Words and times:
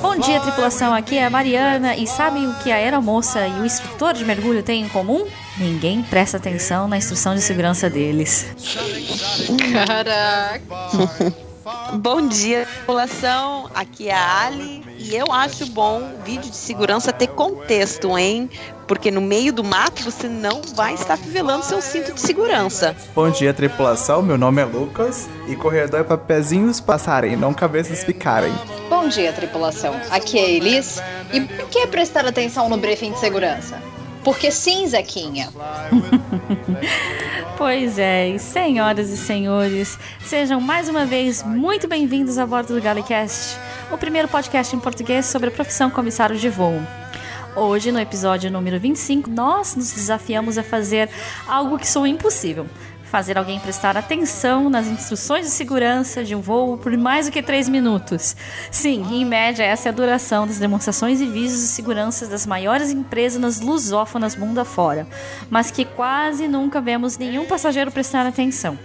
Bom 0.00 0.16
dia, 0.16 0.40
tripulação. 0.40 0.94
Aqui 0.94 1.18
é 1.18 1.26
a 1.26 1.30
Mariana. 1.30 1.94
E 1.96 2.06
sabem 2.06 2.48
o 2.48 2.54
que 2.54 2.72
a 2.72 2.76
aeromoça 2.76 3.46
e 3.46 3.60
o 3.60 3.66
instrutor 3.66 4.14
de 4.14 4.24
mergulho 4.24 4.62
têm 4.62 4.82
em 4.84 4.88
comum? 4.88 5.26
Ninguém 5.58 6.02
presta 6.02 6.38
atenção 6.38 6.88
na 6.88 6.96
instrução 6.96 7.34
de 7.34 7.42
segurança 7.42 7.90
deles. 7.90 8.46
Caraca! 9.72 10.62
Bom 11.94 12.26
dia, 12.26 12.66
população. 12.80 13.68
Aqui 13.74 14.08
é 14.08 14.14
a 14.14 14.46
Ali 14.46 14.82
e 14.98 15.14
eu 15.14 15.30
acho 15.30 15.66
bom 15.66 16.10
vídeo 16.24 16.50
de 16.50 16.56
segurança 16.56 17.12
ter 17.12 17.28
contexto, 17.28 18.16
hein? 18.16 18.48
Porque 18.88 19.10
no 19.10 19.20
meio 19.20 19.52
do 19.52 19.62
mato 19.62 20.02
você 20.02 20.28
não 20.28 20.62
vai 20.74 20.94
estar 20.94 21.16
fivelando 21.16 21.64
seu 21.64 21.80
cinto 21.82 22.12
de 22.12 22.20
segurança. 22.20 22.96
Bom 23.14 23.30
dia, 23.30 23.52
tripulação. 23.52 24.22
Meu 24.22 24.38
nome 24.38 24.62
é 24.62 24.64
Lucas 24.64 25.28
e 25.46 25.54
corredor 25.54 26.00
é 26.00 26.04
para 26.04 26.18
pezinhos 26.18 26.80
passarem, 26.80 27.36
não 27.36 27.52
cabeças 27.52 28.02
ficarem. 28.02 28.52
Bom 29.02 29.08
dia, 29.08 29.32
tripulação. 29.32 30.00
Aqui 30.10 30.38
é 30.38 30.48
Elis. 30.52 31.02
E 31.32 31.40
por 31.40 31.68
que 31.68 31.88
prestar 31.88 32.24
atenção 32.24 32.68
no 32.68 32.76
briefing 32.76 33.10
de 33.10 33.18
segurança? 33.18 33.82
Porque 34.22 34.48
sim, 34.52 34.86
Zequinha. 34.86 35.48
pois 37.58 37.98
é, 37.98 38.38
senhoras 38.38 39.10
e 39.10 39.16
senhores, 39.16 39.98
sejam 40.24 40.60
mais 40.60 40.88
uma 40.88 41.04
vez 41.04 41.42
muito 41.42 41.88
bem-vindos 41.88 42.38
a 42.38 42.46
bordo 42.46 42.76
do 42.76 42.80
Galecast, 42.80 43.58
o 43.90 43.98
primeiro 43.98 44.28
podcast 44.28 44.76
em 44.76 44.78
português 44.78 45.26
sobre 45.26 45.48
a 45.48 45.52
profissão 45.52 45.90
comissário 45.90 46.36
de 46.36 46.48
voo. 46.48 46.80
Hoje, 47.56 47.90
no 47.90 47.98
episódio 47.98 48.52
número 48.52 48.78
25, 48.78 49.28
nós 49.28 49.74
nos 49.74 49.90
desafiamos 49.90 50.56
a 50.56 50.62
fazer 50.62 51.10
algo 51.48 51.76
que 51.76 51.88
sou 51.88 52.06
impossível 52.06 52.68
fazer 53.12 53.36
alguém 53.36 53.60
prestar 53.60 53.94
atenção 53.94 54.70
nas 54.70 54.86
instruções 54.86 55.44
de 55.44 55.52
segurança 55.52 56.24
de 56.24 56.34
um 56.34 56.40
voo 56.40 56.78
por 56.78 56.96
mais 56.96 57.26
do 57.26 57.32
que 57.32 57.42
3 57.42 57.68
minutos. 57.68 58.34
Sim, 58.70 59.06
em 59.12 59.22
média, 59.22 59.62
essa 59.62 59.90
é 59.90 59.92
a 59.92 59.94
duração 59.94 60.46
das 60.46 60.58
demonstrações 60.58 61.20
e 61.20 61.26
vídeos 61.26 61.60
de 61.60 61.66
segurança 61.66 62.26
das 62.26 62.46
maiores 62.46 62.90
empresas 62.90 63.60
lusófonas 63.60 64.34
mundo 64.34 64.60
afora, 64.60 65.06
mas 65.50 65.70
que 65.70 65.84
quase 65.84 66.48
nunca 66.48 66.80
vemos 66.80 67.18
nenhum 67.18 67.44
passageiro 67.44 67.92
prestar 67.92 68.26
atenção. 68.26 68.78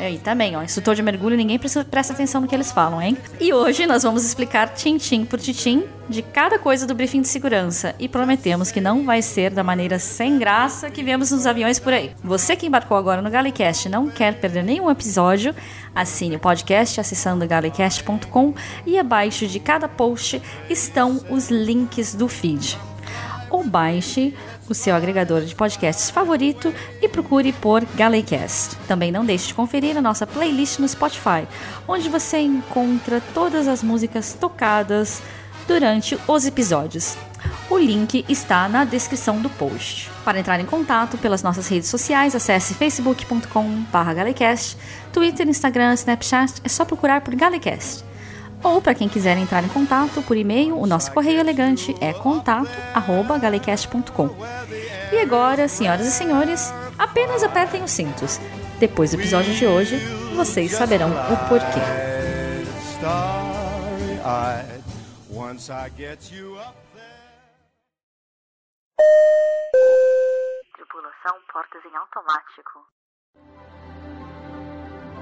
E 0.00 0.18
também, 0.18 0.56
ó, 0.56 0.62
instrutor 0.62 0.94
de 0.94 1.02
mergulho, 1.02 1.36
ninguém 1.36 1.58
presta 1.58 2.12
atenção 2.12 2.40
no 2.40 2.48
que 2.48 2.54
eles 2.54 2.72
falam, 2.72 3.02
hein? 3.02 3.16
E 3.38 3.52
hoje 3.52 3.86
nós 3.86 4.02
vamos 4.02 4.24
explicar 4.24 4.68
tintim 4.68 5.24
por 5.24 5.38
tintim 5.38 5.84
de 6.08 6.22
cada 6.22 6.58
coisa 6.58 6.86
do 6.86 6.94
briefing 6.94 7.20
de 7.20 7.28
segurança 7.28 7.94
e 7.98 8.08
prometemos 8.08 8.72
que 8.72 8.80
não 8.80 9.04
vai 9.04 9.20
ser 9.20 9.50
da 9.50 9.62
maneira 9.62 9.98
sem 9.98 10.38
graça 10.38 10.90
que 10.90 11.02
vemos 11.02 11.30
nos 11.30 11.46
aviões 11.46 11.78
por 11.78 11.92
aí. 11.92 12.12
Você 12.24 12.56
que 12.56 12.66
embarcou 12.66 12.96
agora 12.96 13.20
no 13.20 13.30
Galecast 13.30 13.88
não 13.88 14.08
quer 14.08 14.40
perder 14.40 14.64
nenhum 14.64 14.90
episódio, 14.90 15.54
assine 15.94 16.36
o 16.36 16.40
podcast 16.40 17.00
acessando 17.00 17.46
galecast.com 17.46 18.54
e 18.86 18.98
abaixo 18.98 19.46
de 19.46 19.60
cada 19.60 19.86
post 19.86 20.40
estão 20.68 21.20
os 21.28 21.50
links 21.50 22.14
do 22.14 22.26
feed 22.26 22.78
ou 23.50 23.64
baixe 23.64 24.32
o 24.72 24.74
seu 24.74 24.94
agregador 24.94 25.42
de 25.42 25.54
podcasts 25.54 26.08
favorito 26.10 26.72
e 27.02 27.08
procure 27.08 27.52
por 27.52 27.84
Galecast. 27.94 28.76
Também 28.86 29.12
não 29.12 29.24
deixe 29.24 29.48
de 29.48 29.54
conferir 29.54 29.96
a 29.96 30.00
nossa 30.00 30.26
playlist 30.26 30.78
no 30.78 30.88
Spotify, 30.88 31.46
onde 31.86 32.08
você 32.08 32.38
encontra 32.38 33.20
todas 33.34 33.68
as 33.68 33.82
músicas 33.82 34.34
tocadas 34.38 35.20
durante 35.66 36.16
os 36.26 36.46
episódios. 36.46 37.16
O 37.70 37.78
link 37.78 38.24
está 38.28 38.68
na 38.68 38.84
descrição 38.84 39.40
do 39.40 39.48
post. 39.48 40.10
Para 40.24 40.40
entrar 40.40 40.60
em 40.60 40.66
contato 40.66 41.16
pelas 41.18 41.42
nossas 41.42 41.68
redes 41.68 41.88
sociais, 41.88 42.34
acesse 42.34 42.74
facebook.com/galecast, 42.74 44.76
Twitter, 45.12 45.48
Instagram, 45.48 45.94
Snapchat, 45.94 46.54
é 46.64 46.68
só 46.68 46.84
procurar 46.84 47.20
por 47.20 47.34
Galecast. 47.34 48.09
Ou 48.62 48.80
para 48.80 48.94
quem 48.94 49.08
quiser 49.08 49.36
entrar 49.38 49.64
em 49.64 49.68
contato 49.68 50.22
por 50.22 50.36
e-mail, 50.36 50.78
o 50.78 50.86
nosso 50.86 51.10
correio 51.12 51.40
elegante 51.40 51.96
é 52.00 52.12
contato@galecast.com. 52.12 54.30
E 55.12 55.18
agora, 55.18 55.66
senhoras 55.66 56.06
e 56.06 56.12
senhores, 56.12 56.72
apenas 56.98 57.42
apertem 57.42 57.82
os 57.82 57.90
cintos. 57.90 58.38
Depois 58.78 59.10
do 59.10 59.16
episódio 59.16 59.52
de 59.54 59.66
hoje, 59.66 59.96
vocês 60.36 60.70
saberão 60.72 61.10
o 61.10 61.36
porquê. 61.48 61.80
Tripulação 70.74 71.36
portas 71.52 71.84
em 71.84 71.96
automático. 71.96 72.86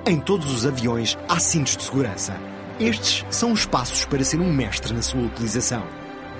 Em 0.06 0.20
todos 0.20 0.52
os 0.52 0.66
aviões 0.66 1.16
há 1.28 1.38
cintos 1.38 1.76
de 1.76 1.84
segurança. 1.84 2.34
Estes 2.80 3.26
são 3.28 3.50
os 3.50 3.66
passos 3.66 4.04
para 4.04 4.22
ser 4.22 4.38
um 4.38 4.52
mestre 4.52 4.94
na 4.94 5.02
sua 5.02 5.22
utilização. 5.22 5.82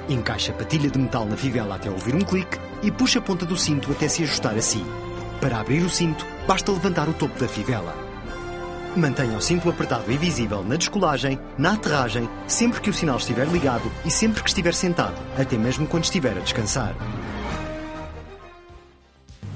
Encaixe 0.09 0.53
a 0.53 0.55
patilha 0.55 0.89
de 0.89 0.97
metal 0.97 1.27
na 1.27 1.37
fivela 1.37 1.75
até 1.75 1.91
ouvir 1.91 2.15
um 2.15 2.21
clique 2.21 2.57
e 2.81 2.93
puxe 2.93 3.19
a 3.19 3.21
ponta 3.21 3.45
do 3.45 3.57
cinto 3.57 3.91
até 3.91 4.07
se 4.07 4.23
ajustar 4.23 4.57
a 4.57 4.63
si. 4.63 4.85
Para 5.41 5.59
abrir 5.59 5.83
o 5.83 5.91
cinto, 5.91 6.25
basta 6.47 6.71
levantar 6.71 7.09
o 7.09 7.13
topo 7.13 7.37
da 7.41 7.49
fivela. 7.49 7.93
Mantenha 8.97 9.37
o 9.37 9.41
cinto 9.41 9.69
apertado 9.69 10.11
e 10.13 10.17
visível 10.17 10.63
na 10.63 10.77
descolagem, 10.77 11.41
na 11.59 11.73
aterragem, 11.73 12.29
sempre 12.47 12.81
que 12.81 12.91
o 12.91 12.95
sinal 12.95 13.17
estiver 13.17 13.47
ligado 13.49 13.91
e 14.05 14.11
sempre 14.11 14.41
que 14.41 14.49
estiver 14.49 14.75
sentado, 14.75 15.21
até 15.37 15.59
mesmo 15.59 15.89
quando 15.89 16.05
estiver 16.05 16.37
a 16.37 16.41
descansar. 16.41 16.95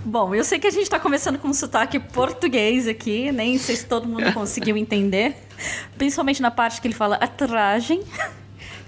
Bom, 0.05 0.35
eu 0.35 0.43
sei 0.43 0.59
que 0.59 0.67
a 0.67 0.71
gente 0.71 0.83
está 0.83 0.99
começando 0.99 1.39
com 1.39 1.49
um 1.49 1.55
sotaque 1.55 2.01
português 2.01 2.89
aqui, 2.89 3.31
nem 3.31 3.57
sei 3.57 3.77
se 3.77 3.87
todo 3.87 4.09
mundo 4.09 4.31
conseguiu 4.35 4.77
entender. 4.77 5.37
Principalmente 5.97 6.43
na 6.43 6.51
parte 6.51 6.81
que 6.81 6.87
ele 6.87 6.95
fala 6.95 7.17
aterragem, 7.17 8.03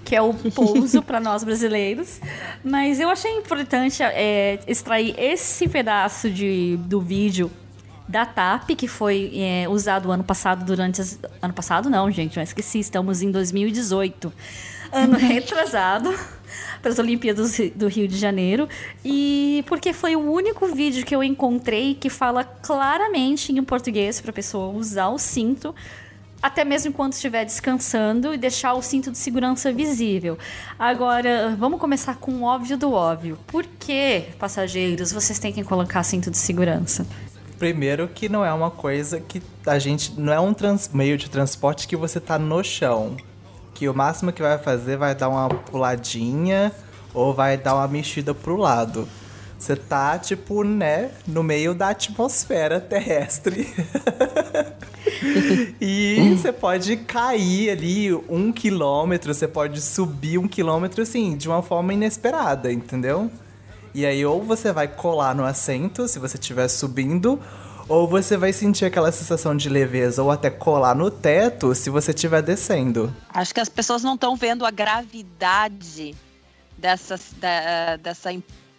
que 0.03 0.15
é 0.15 0.21
o 0.21 0.33
pouso 0.33 1.01
para 1.01 1.19
nós 1.19 1.43
brasileiros. 1.43 2.19
Mas 2.63 2.99
eu 2.99 3.09
achei 3.09 3.31
importante 3.31 4.01
é, 4.03 4.59
extrair 4.67 5.15
esse 5.17 5.67
pedaço 5.67 6.29
de, 6.29 6.77
do 6.77 7.01
vídeo 7.01 7.51
da 8.07 8.25
TAP, 8.25 8.69
que 8.77 8.87
foi 8.87 9.31
é, 9.35 9.67
usado 9.67 10.11
ano 10.11 10.23
passado 10.23 10.63
durante. 10.63 11.01
As, 11.01 11.19
ano 11.41 11.53
passado 11.53 11.89
não, 11.89 12.09
gente, 12.11 12.37
eu 12.37 12.43
esqueci, 12.43 12.79
estamos 12.79 13.21
em 13.21 13.31
2018. 13.31 14.31
Ano 14.91 15.17
retrasado 15.17 16.13
para 16.81 16.91
as 16.91 16.99
Olimpíadas 16.99 17.59
do 17.75 17.87
Rio 17.87 18.07
de 18.07 18.15
Janeiro 18.15 18.69
e 19.03 19.63
porque 19.67 19.91
foi 19.91 20.15
o 20.15 20.19
único 20.19 20.67
vídeo 20.67 21.03
que 21.03 21.15
eu 21.15 21.23
encontrei 21.23 21.95
que 21.95 22.09
fala 22.09 22.43
claramente 22.43 23.51
em 23.51 23.63
português 23.63 24.21
para 24.21 24.29
a 24.29 24.33
pessoa 24.33 24.67
usar 24.67 25.09
o 25.09 25.17
cinto 25.17 25.73
até 26.45 26.63
mesmo 26.63 26.89
enquanto 26.89 27.13
estiver 27.13 27.43
descansando 27.43 28.31
e 28.31 28.37
deixar 28.37 28.75
o 28.75 28.81
cinto 28.83 29.11
de 29.11 29.17
segurança 29.17 29.73
visível. 29.73 30.37
Agora, 30.77 31.55
vamos 31.57 31.79
começar 31.79 32.17
com 32.17 32.33
o 32.33 32.43
óbvio 32.43 32.77
do 32.77 32.93
óbvio. 32.93 33.39
Por 33.47 33.65
que, 33.65 34.25
passageiros, 34.37 35.11
vocês 35.11 35.39
têm 35.39 35.51
que 35.51 35.63
colocar 35.63 36.03
cinto 36.03 36.29
de 36.29 36.37
segurança? 36.37 37.03
Primeiro 37.57 38.07
que 38.07 38.29
não 38.29 38.45
é 38.45 38.53
uma 38.53 38.69
coisa 38.69 39.19
que 39.19 39.41
a 39.65 39.79
gente 39.79 40.13
não 40.19 40.31
é 40.31 40.39
um 40.39 40.53
trans, 40.53 40.87
meio 40.93 41.17
de 41.17 41.31
transporte 41.31 41.87
que 41.87 41.95
você 41.95 42.19
tá 42.19 42.37
no 42.37 42.63
chão 42.63 43.17
que 43.73 43.89
o 43.89 43.93
máximo 43.93 44.31
que 44.31 44.43
vai 44.43 44.59
fazer 44.59 44.97
vai 44.97 45.15
dar 45.15 45.29
uma 45.29 45.49
puladinha 45.49 46.71
ou 47.11 47.33
vai 47.33 47.57
dar 47.57 47.73
uma 47.73 47.87
mexida 47.87 48.35
pro 48.35 48.55
lado. 48.55 49.07
Você 49.57 49.75
tá, 49.75 50.19
tipo, 50.19 50.63
né, 50.63 51.11
no 51.25 51.41
meio 51.41 51.73
da 51.73 51.89
atmosfera 51.89 52.79
terrestre. 52.79 53.73
e 55.79 56.35
você 56.35 56.51
pode 56.51 56.97
cair 56.97 57.69
ali 57.69 58.13
um 58.13 58.51
quilômetro, 58.51 59.33
você 59.33 59.47
pode 59.47 59.81
subir 59.81 60.37
um 60.37 60.47
quilômetro, 60.47 61.01
assim, 61.01 61.37
de 61.37 61.47
uma 61.47 61.61
forma 61.61 61.93
inesperada, 61.93 62.71
entendeu? 62.71 63.31
E 63.93 64.05
aí, 64.05 64.25
ou 64.25 64.43
você 64.43 64.73
vai 64.73 64.89
colar 64.89 65.33
no 65.33 65.45
assento, 65.45 66.07
se 66.07 66.19
você 66.19 66.35
estiver 66.35 66.67
subindo, 66.67 67.39
ou 67.87 68.07
você 68.07 68.35
vai 68.35 68.51
sentir 68.51 68.85
aquela 68.85 69.11
sensação 69.11 69.55
de 69.55 69.69
leveza 69.69 70.21
ou 70.21 70.31
até 70.31 70.49
colar 70.49 70.95
no 70.95 71.09
teto 71.11 71.73
se 71.75 71.89
você 71.89 72.11
estiver 72.11 72.41
descendo. 72.41 73.15
Acho 73.29 73.53
que 73.53 73.59
as 73.59 73.69
pessoas 73.69 74.03
não 74.03 74.15
estão 74.15 74.35
vendo 74.35 74.65
a 74.65 74.71
gravidade 74.71 76.15
dessa, 76.77 77.19
da, 77.37 77.95
dessa 77.97 78.33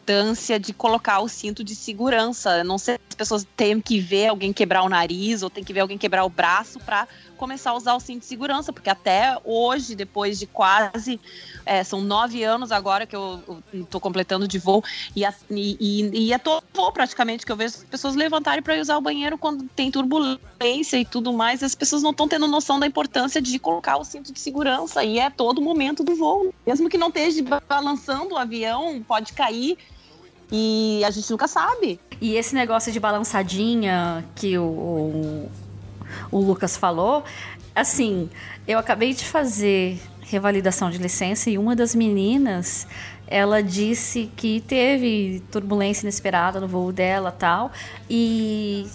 importância 0.07 0.61
de 0.61 0.73
colocar 0.73 1.19
o 1.19 1.29
cinto 1.29 1.65
de 1.65 1.75
segurança. 1.75 2.63
Não 2.63 2.79
sei 2.79 2.95
se 2.95 3.01
as 3.09 3.15
pessoas 3.17 3.47
têm 3.57 3.81
que 3.81 3.99
ver 3.99 4.29
alguém 4.29 4.53
quebrar 4.53 4.85
o 4.85 4.89
nariz 4.89 5.43
ou 5.43 5.51
tem 5.51 5.65
que 5.65 5.73
ver 5.73 5.81
alguém 5.81 5.99
quebrar 5.99 6.25
o 6.25 6.29
braço 6.29 6.79
para 6.79 7.09
começar 7.37 7.71
a 7.71 7.75
usar 7.75 7.95
o 7.95 8.01
cinto 8.01 8.21
de 8.21 8.27
segurança, 8.27 8.73
porque 8.73 8.89
até 8.89 9.37
hoje, 9.45 9.95
depois 9.95 10.39
de 10.39 10.47
quase 10.47 11.21
é, 11.67 11.85
são 11.85 12.01
nove 12.01 12.43
anos 12.43 12.73
agora 12.73 13.05
que 13.05 13.15
eu 13.15 13.43
estou 13.75 14.01
completando 14.01 14.49
de 14.49 14.59
voo 14.59 14.83
e, 15.15 15.25
a, 15.25 15.35
e, 15.51 16.09
e 16.15 16.33
é 16.33 16.39
todo 16.39 16.65
voo 16.73 16.91
praticamente 16.93 17.45
que 17.45 17.53
eu 17.53 17.57
vejo 17.57 17.77
as 17.77 17.85
pessoas 17.85 18.15
levantarem 18.15 18.63
para 18.63 18.81
usar 18.81 18.97
o 18.97 19.03
banheiro 19.03 19.37
quando 19.37 19.69
tem 19.75 19.91
turbulência 19.91 20.99
e 20.99 21.05
tudo 21.05 21.33
mais. 21.33 21.63
As 21.63 21.75
pessoas 21.75 22.03
não 22.03 22.13
estão 22.13 22.29
tendo 22.29 22.47
noção 22.47 22.79
da 22.79 22.87
importância 22.87 23.43
de 23.43 23.59
colocar 23.59 23.97
o 23.99 24.05
cinto 24.05 24.33
de 24.33 24.39
segurança 24.39 25.05
e 25.05 25.19
é 25.19 25.29
todo 25.29 25.61
momento 25.61 26.03
do 26.05 26.15
voo, 26.15 26.55
mesmo 26.65 26.89
que 26.89 26.97
não 26.97 27.09
esteja 27.09 27.43
balançando 27.69 28.35
o 28.35 28.39
avião, 28.39 29.05
pode 29.07 29.33
cair. 29.33 29.77
E 30.51 31.03
a 31.05 31.11
gente 31.11 31.31
nunca 31.31 31.49
sabe. 31.49 31.99
E 32.21 32.35
esse 32.37 32.55
negócio 32.55 32.93
de 32.93 33.01
balançadinha 33.01 34.25
que 34.35 34.57
o, 34.59 35.49
o 36.31 36.39
Lucas 36.39 36.77
falou, 36.77 37.25
assim, 37.75 38.31
eu 38.67 38.79
acabei 38.79 39.13
de 39.13 39.25
fazer 39.25 40.01
revalidação 40.23 40.91
de 40.91 40.99
licença 40.99 41.49
e 41.51 41.57
uma 41.57 41.77
das 41.77 41.95
meninas 41.95 42.87
ela 43.29 43.63
disse 43.63 44.31
que 44.37 44.61
teve 44.61 45.43
turbulência 45.51 46.05
inesperada 46.05 46.61
no 46.61 46.67
voo 46.67 46.93
dela 46.93 47.31
tal 47.31 47.71
e 48.11 48.87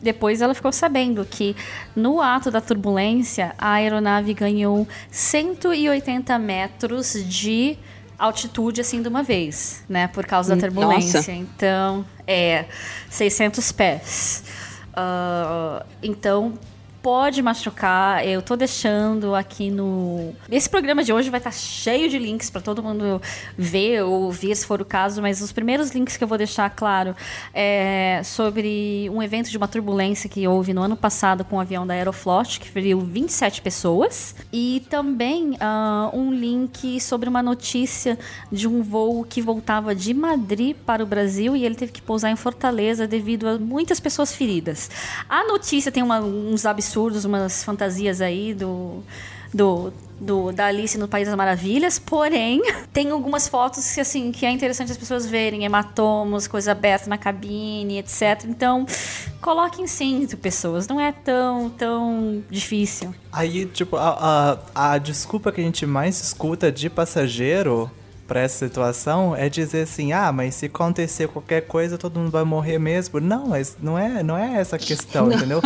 depois 0.00 0.40
ela 0.40 0.54
ficou 0.54 0.70
sabendo 0.70 1.24
que 1.24 1.56
no 1.94 2.20
ato 2.20 2.50
da 2.50 2.60
turbulência 2.60 3.54
a 3.58 3.72
aeronave 3.72 4.34
ganhou 4.34 4.86
180 5.10 6.38
metros 6.38 7.14
de 7.26 7.76
altitude 8.18 8.80
assim 8.80 9.02
de 9.02 9.08
uma 9.08 9.22
vez, 9.22 9.84
né, 9.88 10.08
por 10.08 10.24
causa 10.26 10.54
da 10.54 10.60
turbulência. 10.60 11.18
Nossa. 11.18 11.32
Então, 11.32 12.04
é 12.26 12.66
600 13.10 13.72
pés. 13.72 14.44
Uh, 14.92 15.84
então 16.02 16.54
pode 17.06 17.40
machucar. 17.40 18.26
Eu 18.26 18.42
tô 18.42 18.56
deixando 18.56 19.32
aqui 19.32 19.70
no. 19.70 20.34
Esse 20.50 20.68
programa 20.68 21.04
de 21.04 21.12
hoje 21.12 21.30
vai 21.30 21.38
estar 21.38 21.52
cheio 21.52 22.08
de 22.08 22.18
links 22.18 22.50
para 22.50 22.60
todo 22.60 22.82
mundo 22.82 23.22
ver 23.56 24.02
ou 24.02 24.22
ouvir, 24.22 24.56
se 24.56 24.66
for 24.66 24.82
o 24.82 24.84
caso, 24.84 25.22
mas 25.22 25.40
os 25.40 25.52
primeiros 25.52 25.92
links 25.92 26.16
que 26.16 26.24
eu 26.24 26.26
vou 26.26 26.36
deixar, 26.36 26.68
claro, 26.70 27.14
é 27.54 28.22
sobre 28.24 29.08
um 29.12 29.22
evento 29.22 29.48
de 29.48 29.56
uma 29.56 29.68
turbulência 29.68 30.28
que 30.28 30.48
houve 30.48 30.74
no 30.74 30.82
ano 30.82 30.96
passado 30.96 31.44
com 31.44 31.54
o 31.54 31.58
um 31.58 31.60
avião 31.60 31.86
da 31.86 31.94
Aeroflot, 31.94 32.58
que 32.58 32.68
feriu 32.68 32.98
27 32.98 33.62
pessoas. 33.62 34.34
E 34.52 34.84
também 34.90 35.52
uh, 35.52 36.10
um 36.12 36.32
link 36.32 37.00
sobre 37.00 37.28
uma 37.28 37.40
notícia 37.40 38.18
de 38.50 38.66
um 38.66 38.82
voo 38.82 39.22
que 39.22 39.40
voltava 39.40 39.94
de 39.94 40.12
Madrid 40.12 40.74
para 40.84 41.04
o 41.04 41.06
Brasil 41.06 41.54
e 41.54 41.64
ele 41.64 41.76
teve 41.76 41.92
que 41.92 42.02
pousar 42.02 42.32
em 42.32 42.36
Fortaleza 42.36 43.06
devido 43.06 43.46
a 43.46 43.58
muitas 43.60 44.00
pessoas 44.00 44.34
feridas. 44.34 44.90
A 45.28 45.44
notícia 45.44 45.92
tem 45.92 46.02
uma, 46.02 46.18
uns 46.18 46.66
absurdos 46.66 46.95
absurdos, 46.96 47.26
umas 47.26 47.62
fantasias 47.62 48.22
aí 48.22 48.54
do, 48.54 49.02
do, 49.52 49.92
do, 50.18 50.50
da 50.50 50.66
Alice 50.66 50.96
no 50.96 51.06
País 51.06 51.28
das 51.28 51.36
Maravilhas, 51.36 51.98
porém, 51.98 52.62
tem 52.92 53.10
algumas 53.10 53.46
fotos 53.46 53.94
que, 53.94 54.00
assim, 54.00 54.32
que 54.32 54.46
é 54.46 54.50
interessante 54.50 54.90
as 54.90 54.96
pessoas 54.96 55.26
verem, 55.26 55.64
hematomos, 55.64 56.48
coisa 56.48 56.72
aberta 56.72 57.08
na 57.08 57.18
cabine, 57.18 57.98
etc. 57.98 58.44
Então, 58.46 58.86
coloquem 59.42 59.86
cinto, 59.86 60.38
pessoas, 60.38 60.88
não 60.88 60.98
é 60.98 61.12
tão, 61.12 61.68
tão 61.68 62.42
difícil. 62.50 63.14
Aí, 63.30 63.66
tipo, 63.66 63.96
a, 63.96 64.58
a, 64.74 64.94
a 64.94 64.98
desculpa 64.98 65.52
que 65.52 65.60
a 65.60 65.64
gente 65.64 65.84
mais 65.84 66.20
escuta 66.22 66.72
de 66.72 66.88
passageiro 66.88 67.90
para 68.26 68.40
essa 68.40 68.66
situação 68.66 69.34
é 69.34 69.48
dizer 69.48 69.82
assim, 69.82 70.12
ah, 70.12 70.32
mas 70.32 70.54
se 70.54 70.66
acontecer 70.66 71.28
qualquer 71.28 71.62
coisa, 71.62 71.96
todo 71.96 72.18
mundo 72.18 72.30
vai 72.30 72.44
morrer 72.44 72.78
mesmo. 72.78 73.20
Não, 73.20 73.48
mas 73.48 73.76
não 73.80 73.98
é, 73.98 74.22
não 74.22 74.36
é 74.36 74.58
essa 74.58 74.78
questão, 74.78 75.30
entendeu? 75.32 75.60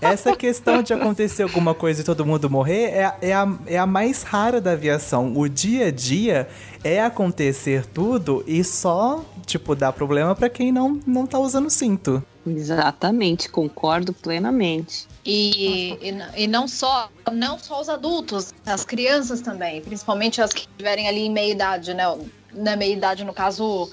Essa 0.00 0.36
questão 0.36 0.82
de 0.82 0.92
acontecer 0.92 1.44
alguma 1.44 1.74
coisa 1.74 2.02
e 2.02 2.04
todo 2.04 2.26
mundo 2.26 2.50
morrer 2.50 2.90
é, 2.90 3.16
é, 3.22 3.32
a, 3.32 3.48
é 3.66 3.78
a 3.78 3.86
mais 3.86 4.22
rara 4.22 4.60
da 4.60 4.72
aviação. 4.72 5.32
O 5.34 5.48
dia 5.48 5.86
a 5.86 5.90
dia 5.90 6.48
é 6.82 7.02
acontecer 7.02 7.86
tudo 7.86 8.44
e 8.46 8.62
só, 8.62 9.24
tipo, 9.46 9.74
dar 9.74 9.92
problema 9.92 10.34
para 10.34 10.48
quem 10.50 10.70
não, 10.70 11.00
não 11.06 11.26
tá 11.26 11.38
usando 11.38 11.70
cinto. 11.70 12.22
Exatamente, 12.46 13.48
concordo 13.48 14.12
plenamente. 14.12 15.06
E, 15.24 15.96
e, 16.02 16.42
e, 16.42 16.46
não 16.46 16.68
só 16.68 17.10
não 17.32 17.58
só 17.58 17.80
os 17.80 17.88
adultos, 17.88 18.52
as 18.66 18.84
crianças 18.84 19.40
também, 19.40 19.80
principalmente 19.80 20.42
as 20.42 20.52
que 20.52 20.60
estiverem 20.60 21.08
ali 21.08 21.20
em 21.20 21.30
meia 21.30 21.50
idade, 21.50 21.94
né? 21.94 22.04
Na 22.52 22.76
meia 22.76 22.92
idade, 22.92 23.24
no 23.24 23.32
caso, 23.32 23.90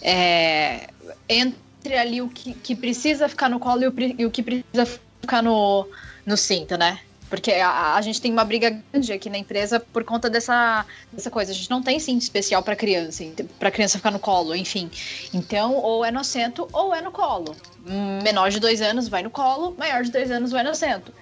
é, 0.00 0.88
entre 1.28 1.96
ali 1.96 2.22
o 2.22 2.28
que, 2.28 2.54
que 2.54 2.76
precisa 2.76 3.28
ficar 3.28 3.48
no 3.48 3.58
colo 3.58 3.82
e 3.82 3.88
o, 3.88 3.94
e 4.18 4.26
o 4.26 4.30
que 4.30 4.42
precisa 4.42 4.86
ficar 5.20 5.42
no, 5.42 5.86
no 6.24 6.36
cinto, 6.36 6.76
né? 6.76 7.00
Porque 7.28 7.52
a, 7.52 7.94
a, 7.94 8.00
gente 8.00 8.20
tem 8.20 8.32
uma 8.32 8.44
briga 8.44 8.70
grande 8.70 9.12
aqui 9.12 9.28
na 9.28 9.38
empresa 9.38 9.78
por 9.80 10.02
conta 10.04 10.30
dessa, 10.30 10.86
dessa 11.12 11.30
coisa. 11.30 11.52
A 11.52 11.54
gente 11.54 11.70
não 11.70 11.82
tem 11.82 11.98
cinto 11.98 12.22
especial 12.22 12.62
para 12.62 12.74
criança, 12.74 13.24
para 13.58 13.70
criança 13.70 13.98
ficar 13.98 14.10
no 14.10 14.18
colo, 14.18 14.54
enfim. 14.54 14.90
Então, 15.32 15.74
ou 15.74 16.04
é 16.04 16.10
no 16.10 16.20
assento 16.20 16.68
ou 16.72 16.94
é 16.94 17.00
no 17.00 17.10
colo. 17.10 17.54
Menor 18.22 18.50
de 18.50 18.60
dois 18.60 18.80
anos 18.80 19.08
vai 19.08 19.22
no 19.22 19.30
colo, 19.30 19.74
maior 19.78 20.02
de 20.02 20.10
dois 20.10 20.30
anos 20.30 20.50
vai 20.50 20.62
no 20.62 20.70
assento. 20.70 21.12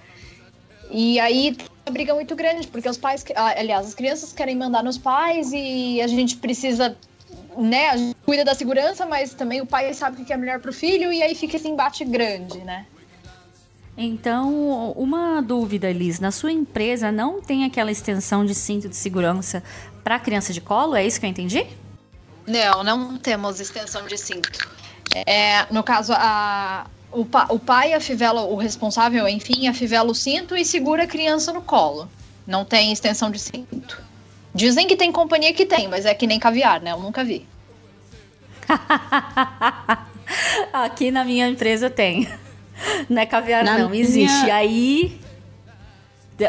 E 0.89 1.19
aí 1.19 1.53
tem 1.53 1.67
uma 1.85 1.93
briga 1.93 2.13
muito 2.13 2.35
grande, 2.35 2.67
porque 2.67 2.87
os 2.87 2.97
pais, 2.97 3.25
aliás, 3.35 3.87
as 3.87 3.93
crianças 3.93 4.31
querem 4.31 4.55
mandar 4.55 4.83
nos 4.83 4.97
pais 4.97 5.51
e 5.53 6.01
a 6.01 6.07
gente 6.07 6.37
precisa 6.37 6.95
né, 7.57 7.89
a 7.89 7.97
gente 7.97 8.15
cuida 8.23 8.45
da 8.45 8.53
segurança, 8.53 9.05
mas 9.05 9.33
também 9.33 9.61
o 9.61 9.65
pai 9.65 9.93
sabe 9.93 10.21
o 10.21 10.25
que 10.25 10.31
é 10.31 10.37
melhor 10.37 10.59
pro 10.59 10.71
filho, 10.71 11.11
e 11.11 11.23
aí 11.23 11.33
fica 11.33 11.57
esse 11.57 11.67
embate 11.67 12.05
grande, 12.05 12.59
né? 12.59 12.85
Então, 13.97 14.91
uma 14.91 15.41
dúvida, 15.41 15.91
Liz. 15.91 16.19
Na 16.19 16.31
sua 16.31 16.51
empresa 16.51 17.11
não 17.11 17.41
tem 17.41 17.65
aquela 17.65 17.91
extensão 17.91 18.45
de 18.45 18.53
cinto 18.53 18.87
de 18.87 18.95
segurança 18.95 19.63
para 20.03 20.19
criança 20.19 20.53
de 20.53 20.61
colo? 20.61 20.95
É 20.95 21.05
isso 21.05 21.19
que 21.19 21.25
eu 21.25 21.29
entendi? 21.29 21.65
Não, 22.45 22.83
não 22.83 23.17
temos 23.17 23.59
extensão 23.59 24.05
de 24.05 24.17
cinto. 24.17 24.69
É, 25.25 25.65
no 25.73 25.83
caso, 25.83 26.13
a, 26.15 26.85
o, 27.11 27.25
pa, 27.25 27.47
o 27.49 27.57
pai 27.57 27.93
afivela, 27.93 28.43
o 28.43 28.55
responsável, 28.55 29.27
enfim, 29.27 29.67
afivela 29.67 30.11
o 30.11 30.15
cinto 30.15 30.55
e 30.55 30.63
segura 30.63 31.03
a 31.03 31.07
criança 31.07 31.51
no 31.51 31.63
colo. 31.63 32.07
Não 32.45 32.63
tem 32.63 32.93
extensão 32.93 33.31
de 33.31 33.39
cinto. 33.39 33.99
Dizem 34.53 34.87
que 34.87 34.95
tem 34.95 35.11
companhia 35.11 35.53
que 35.53 35.65
tem, 35.65 35.87
mas 35.87 36.05
é 36.05 36.13
que 36.13 36.27
nem 36.27 36.39
caviar, 36.39 36.81
né? 36.81 36.91
Eu 36.91 36.99
nunca 36.99 37.23
vi. 37.23 37.47
Aqui 40.71 41.09
na 41.09 41.23
minha 41.23 41.49
empresa 41.49 41.89
tem. 41.89 42.27
Não 43.09 43.21
é 43.21 43.25
caviar, 43.25 43.63
Na 43.63 43.77
não. 43.77 43.89
Minha... 43.89 44.03
Existe. 44.03 44.49
Aí. 44.51 45.19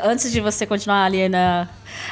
Antes 0.05 0.31
de 0.31 0.41
você 0.41 0.67
continuar 0.67 1.05
ali 1.05 1.29
na. 1.29 1.67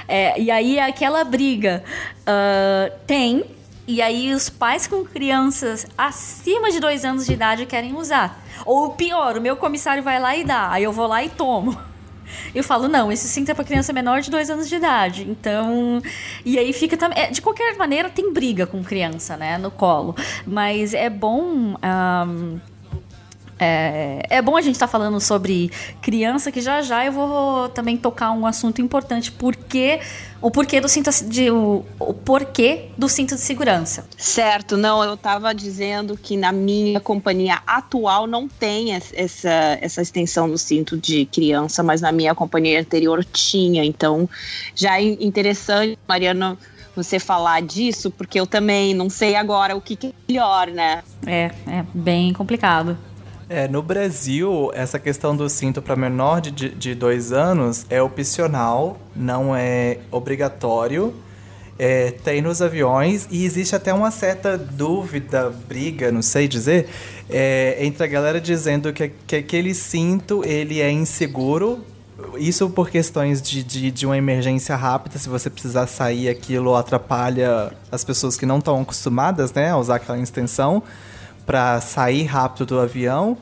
É, 0.09 0.41
e 0.41 0.51
aí 0.51 0.79
aquela 0.81 1.25
briga 1.25 1.85
uh, 2.23 2.93
tem. 3.07 3.45
E 3.87 4.03
aí 4.03 4.33
os 4.33 4.49
pais 4.49 4.87
com 4.87 5.05
crianças 5.05 5.87
acima 5.97 6.73
de 6.73 6.81
dois 6.81 7.05
anos 7.05 7.27
de 7.27 7.33
idade 7.33 7.67
querem 7.67 7.95
usar. 7.95 8.43
Ou 8.65 8.91
pior, 8.91 9.37
o 9.37 9.41
meu 9.41 9.57
comissário 9.57 10.03
vai 10.03 10.19
lá 10.19 10.35
e 10.37 10.43
dá. 10.43 10.71
Aí 10.73 10.83
eu 10.83 10.93
vou 10.93 11.07
lá 11.07 11.23
e 11.23 11.29
tomo. 11.29 11.79
Eu 12.53 12.65
falo, 12.65 12.89
não, 12.89 13.13
esse 13.13 13.29
cinto 13.29 13.53
é 13.53 13.55
para 13.55 13.63
criança 13.63 13.93
menor 13.93 14.21
de 14.21 14.31
dois 14.33 14.51
anos 14.51 14.69
de 14.69 14.75
idade. 14.75 15.23
Então. 15.31 16.03
E 16.45 16.59
aí 16.59 16.73
fica 16.73 16.97
também. 16.97 17.17
É, 17.17 17.31
de 17.31 17.41
qualquer 17.41 17.77
maneira, 17.77 18.11
tem 18.11 18.33
briga 18.33 18.67
com 18.67 18.83
criança, 18.83 19.37
né? 19.37 19.57
No 19.59 19.71
colo. 19.71 20.15
Mas 20.45 20.93
é 20.93 21.09
bom. 21.09 21.77
Um, 21.77 22.61
é, 23.59 24.23
é, 24.29 24.43
bom 24.43 24.57
a 24.57 24.61
gente 24.61 24.75
estar 24.75 24.87
tá 24.87 24.93
falando 24.93 25.19
sobre 25.19 25.71
criança, 26.03 26.53
que 26.53 26.61
já 26.61 26.83
já 26.83 27.07
eu 27.07 27.13
vou 27.13 27.69
também 27.71 27.97
tocar 27.97 28.31
um 28.33 28.47
assunto 28.47 28.83
importante, 28.83 29.33
porque 29.33 30.01
o 30.43 30.51
porquê 30.51 30.81
do 30.81 30.89
cinto 30.89 31.11
de 31.25 31.51
o, 31.51 31.85
o 31.99 32.13
porquê 32.13 32.91
do 32.99 33.09
cinto 33.09 33.35
de 33.35 33.41
segurança. 33.41 34.07
Certo, 34.19 34.77
não, 34.77 35.03
eu 35.03 35.15
estava 35.15 35.55
dizendo 35.55 36.19
que 36.19 36.37
na 36.37 36.53
minha 36.53 37.01
companhia 37.01 37.63
atual 37.67 38.27
não 38.27 38.47
tem 38.47 38.93
essa, 38.93 39.49
essa 39.81 40.03
extensão 40.03 40.49
do 40.49 40.59
cinto 40.59 40.97
de 40.97 41.25
criança, 41.25 41.83
mas 41.83 42.03
na 42.03 42.13
minha 42.13 42.35
companhia 42.35 42.81
anterior 42.81 43.25
tinha. 43.25 43.85
Então, 43.85 44.29
já 44.75 45.01
é 45.01 45.05
interessante, 45.05 45.99
Mariana, 46.07 46.59
você 46.95 47.19
falar 47.19 47.63
disso, 47.63 48.11
porque 48.11 48.41
eu 48.41 48.47
também 48.47 48.95
não 48.95 49.11
sei 49.11 49.35
agora 49.35 49.77
o 49.77 49.81
que, 49.81 49.97
que 49.97 50.09
é 50.09 50.13
melhor, 50.29 50.69
né? 50.69 51.03
É, 51.27 51.51
é 51.67 51.85
bem 51.95 52.33
complicado. 52.33 52.97
É, 53.49 53.69
no 53.69 53.81
Brasil, 53.81 54.73
essa 54.75 54.99
questão 54.99 55.37
do 55.37 55.49
cinto 55.49 55.81
para 55.81 55.95
menor 55.95 56.41
de, 56.41 56.69
de 56.69 56.97
dois 56.97 57.33
anos 57.33 57.87
é 57.89 58.03
opcional, 58.03 58.99
não 59.15 59.55
é 59.55 59.99
obrigatório. 60.11 61.15
É, 61.79 62.11
tem 62.11 62.43
nos 62.43 62.61
aviões 62.61 63.29
e 63.31 63.45
existe 63.45 63.77
até 63.77 63.95
uma 63.95 64.11
certa 64.11 64.59
dúvida, 64.59 65.51
briga, 65.69 66.11
não 66.11 66.23
sei 66.23 66.49
dizer, 66.49 66.89
é, 67.29 67.77
entre 67.81 68.03
a 68.03 68.07
galera 68.07 68.41
dizendo 68.41 68.93
que, 68.93 69.13
que 69.27 69.37
aquele 69.37 69.75
cinto 69.75 70.43
ele 70.45 70.81
é 70.81 70.91
inseguro. 70.91 71.85
Isso 72.39 72.69
por 72.71 72.91
questões 72.91 73.41
de, 73.41 73.63
de, 73.63 73.91
de 73.93 74.07
uma 74.07 74.17
emergência 74.17 74.75
rápida, 74.75 75.19
se 75.19 75.29
você 75.29 75.49
precisar 75.49 75.87
sair, 75.87 76.29
aquilo 76.29 76.75
atrapalha 76.75 77.73
as 77.93 78.03
pessoas 78.03 78.37
que 78.37 78.47
não 78.47 78.59
estão 78.59 78.81
acostumadas 78.81 79.53
né, 79.53 79.71
a 79.71 79.77
usar 79.77 79.97
aquela 79.97 80.19
extensão 80.19 80.83
para 81.47 81.81
sair 81.81 82.25
rápido 82.25 82.67
do 82.67 82.81
avião. 82.81 83.39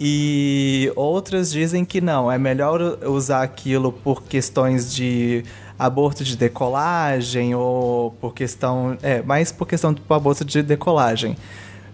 E 0.00 0.92
outras 0.94 1.50
dizem 1.50 1.84
que 1.84 2.00
não, 2.00 2.30
é 2.30 2.38
melhor 2.38 2.98
usar 3.04 3.42
aquilo 3.42 3.90
por 3.90 4.22
questões 4.22 4.94
de 4.94 5.42
aborto 5.76 6.22
de 6.22 6.36
decolagem 6.36 7.54
ou 7.54 8.12
por 8.20 8.32
questão. 8.32 8.96
É, 9.02 9.22
mais 9.22 9.50
por 9.50 9.66
questão 9.66 9.92
do 9.92 10.14
aborto 10.14 10.44
de 10.44 10.62
decolagem. 10.62 11.36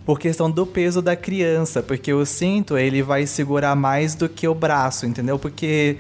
Por 0.04 0.18
questão 0.18 0.50
do 0.50 0.66
peso 0.66 1.00
da 1.00 1.16
criança, 1.16 1.82
porque 1.82 2.12
o 2.12 2.26
cinto 2.26 2.76
ele 2.76 3.02
vai 3.02 3.26
segurar 3.26 3.74
mais 3.74 4.14
do 4.14 4.28
que 4.28 4.46
o 4.46 4.54
braço, 4.54 5.06
entendeu? 5.06 5.38
Porque 5.38 5.96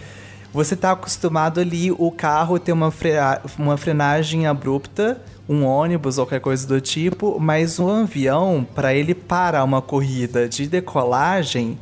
você 0.54 0.74
está 0.74 0.92
acostumado 0.92 1.60
ali, 1.60 1.90
o 1.92 2.10
carro 2.10 2.58
ter 2.58 2.72
uma, 2.72 2.90
uma 3.58 3.76
frenagem 3.76 4.46
abrupta 4.46 5.20
um 5.46 5.64
ônibus 5.64 6.16
ou 6.16 6.24
qualquer 6.24 6.40
coisa 6.40 6.66
do 6.66 6.80
tipo, 6.80 7.38
mas 7.38 7.78
um 7.78 7.88
avião, 8.02 8.66
para 8.74 8.94
ele 8.94 9.14
parar 9.14 9.62
uma 9.62 9.82
corrida 9.82 10.48
de 10.48 10.66
decolagem, 10.66 11.78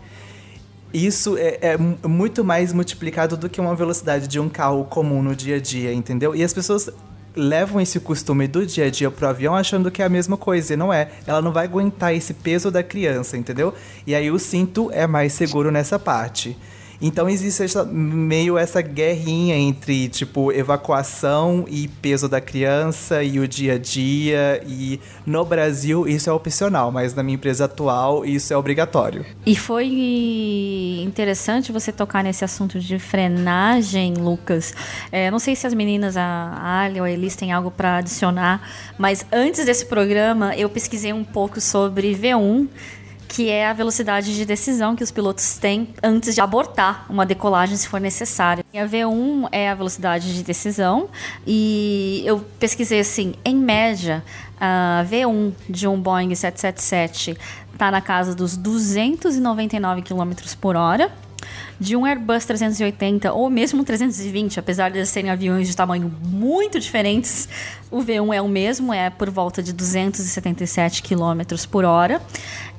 isso 0.93 1.37
é, 1.39 1.59
é 1.61 1.77
mu- 1.77 1.97
muito 2.09 2.45
mais 2.45 2.73
multiplicado 2.73 3.37
do 3.37 3.49
que 3.49 3.61
uma 3.61 3.75
velocidade 3.77 4.27
de 4.27 4.41
um 4.41 4.49
carro 4.49 4.85
comum 4.87 5.23
no 5.23 5.37
dia 5.37 5.57
a 5.57 5.61
dia, 5.61 5.93
entendeu? 5.93 6.35
E 6.35 6.43
as 6.43 6.53
pessoas 6.53 6.91
levam 7.37 7.81
esse 7.81 8.01
costume 8.01 8.49
do 8.49 8.67
dia 8.67 8.87
a 8.87 8.91
dia 8.91 9.11
pro 9.11 9.29
avião 9.29 9.55
achando 9.55 9.91
que 9.93 10.03
é 10.03 10.05
a 10.05 10.09
mesma 10.09 10.37
coisa, 10.37 10.75
e 10.75 10.77
não 10.77 10.93
é. 10.93 11.09
Ela 11.25 11.41
não 11.41 11.53
vai 11.53 11.65
aguentar 11.65 12.13
esse 12.13 12.35
peso 12.35 12.69
da 12.69 12.83
criança, 12.83 13.37
entendeu? 13.37 13.73
E 14.07 14.13
aí 14.13 14.29
o 14.29 14.41
cinto 14.41 14.91
é 14.93 15.07
mais 15.07 15.33
seguro 15.35 15.71
nessa 15.71 16.01
parte. 16.01 16.57
Então 17.03 17.29
existe 17.29 17.65
essa- 17.65 17.85
meio 17.85 18.57
essa 18.57 18.81
guerrinha 18.81 19.57
entre, 19.57 20.09
tipo, 20.09 20.53
evacuação 20.53 21.65
e 21.69 21.89
peso 21.89 22.29
da 22.29 22.41
criança 22.41 23.23
e 23.25 23.41
o 23.41 23.49
dia 23.49 23.75
a 23.75 23.79
dia. 23.79 24.63
E 24.67 25.01
no 25.27 25.45
Brasil 25.45 26.07
isso 26.07 26.31
é 26.31 26.33
opcional, 26.33 26.93
mas 26.93 27.13
na 27.13 27.23
minha 27.25 27.35
empresa 27.35 27.65
atual 27.65 28.25
isso 28.25 28.53
é 28.55 28.57
obrigatório. 28.57 29.27
E 29.45 29.57
foi 29.57 29.87
interessante 31.03 31.73
você 31.73 31.91
tocar 31.91 32.23
nesse 32.23 32.45
assunto 32.45 32.79
de 32.79 32.99
frenagem, 32.99 34.15
Lucas. 34.15 34.75
É, 35.11 35.31
não 35.31 35.39
sei 35.39 35.57
se 35.57 35.67
as 35.67 35.75
meninas, 35.75 36.17
a 36.17 36.81
Ali 36.83 37.01
ou 37.01 37.05
a 37.07 37.11
Elis, 37.11 37.35
têm 37.37 37.53
algo 37.53 37.71
para 37.71 37.97
adicionar, 37.97 38.63
mas 38.97 39.27
antes 39.33 39.65
desse 39.65 39.87
programa 39.87 40.55
eu 40.57 40.69
pesquisei 40.69 41.13
um 41.13 41.25
pouco 41.25 41.61
sobre 41.61 42.15
V1 42.15 42.69
que 43.33 43.49
é 43.49 43.67
a 43.67 43.73
velocidade 43.73 44.37
de 44.37 44.45
decisão 44.45 44.95
que 44.95 45.03
os 45.03 45.11
pilotos 45.11 45.57
têm 45.57 45.89
antes 46.03 46.35
de 46.35 46.41
abortar 46.43 47.07
uma 47.09 47.25
decolagem 47.25 47.75
se 47.79 47.89
for 47.89 47.99
necessário. 47.99 48.63
E 48.75 48.79
a 48.79 48.87
V1 48.87 49.49
é 49.51 49.71
a 49.71 49.75
velocidade 49.75 50.35
de 50.35 50.43
decisão 50.43 51.09
e 51.47 52.23
eu 52.27 52.45
pesquisei 52.61 53.01
assim, 53.01 53.35
em 53.43 53.57
média, 53.57 54.23
a 54.61 55.07
V1 55.11 55.53
de 55.67 55.89
um 55.89 55.99
Boeing 55.99 56.35
777 56.35 57.39
está 57.73 57.91
na 57.91 58.03
casa 58.03 58.35
dos 58.35 58.55
299 58.55 60.03
km 60.03 60.33
por 60.61 60.77
hora. 60.77 61.11
De 61.79 61.97
um 61.97 62.07
Airbus 62.07 62.45
380 62.45 63.33
ou 63.33 63.51
mesmo 63.51 63.85
320, 63.85 64.61
apesar 64.61 64.91
de 64.91 64.99
eles 64.99 65.09
serem 65.09 65.31
aviões 65.31 65.69
de 65.69 65.77
tamanho 65.77 66.13
muito 66.23 66.79
diferentes, 66.79 67.49
o 67.91 67.99
V1 67.99 68.35
é 68.35 68.41
o 68.41 68.49
mesmo, 68.49 68.93
é 68.93 69.11
por 69.11 69.31
volta 69.31 69.63
de 69.63 69.73
277 69.73 71.03
km 71.03 71.43
por 71.71 71.85
hora. 71.85 72.23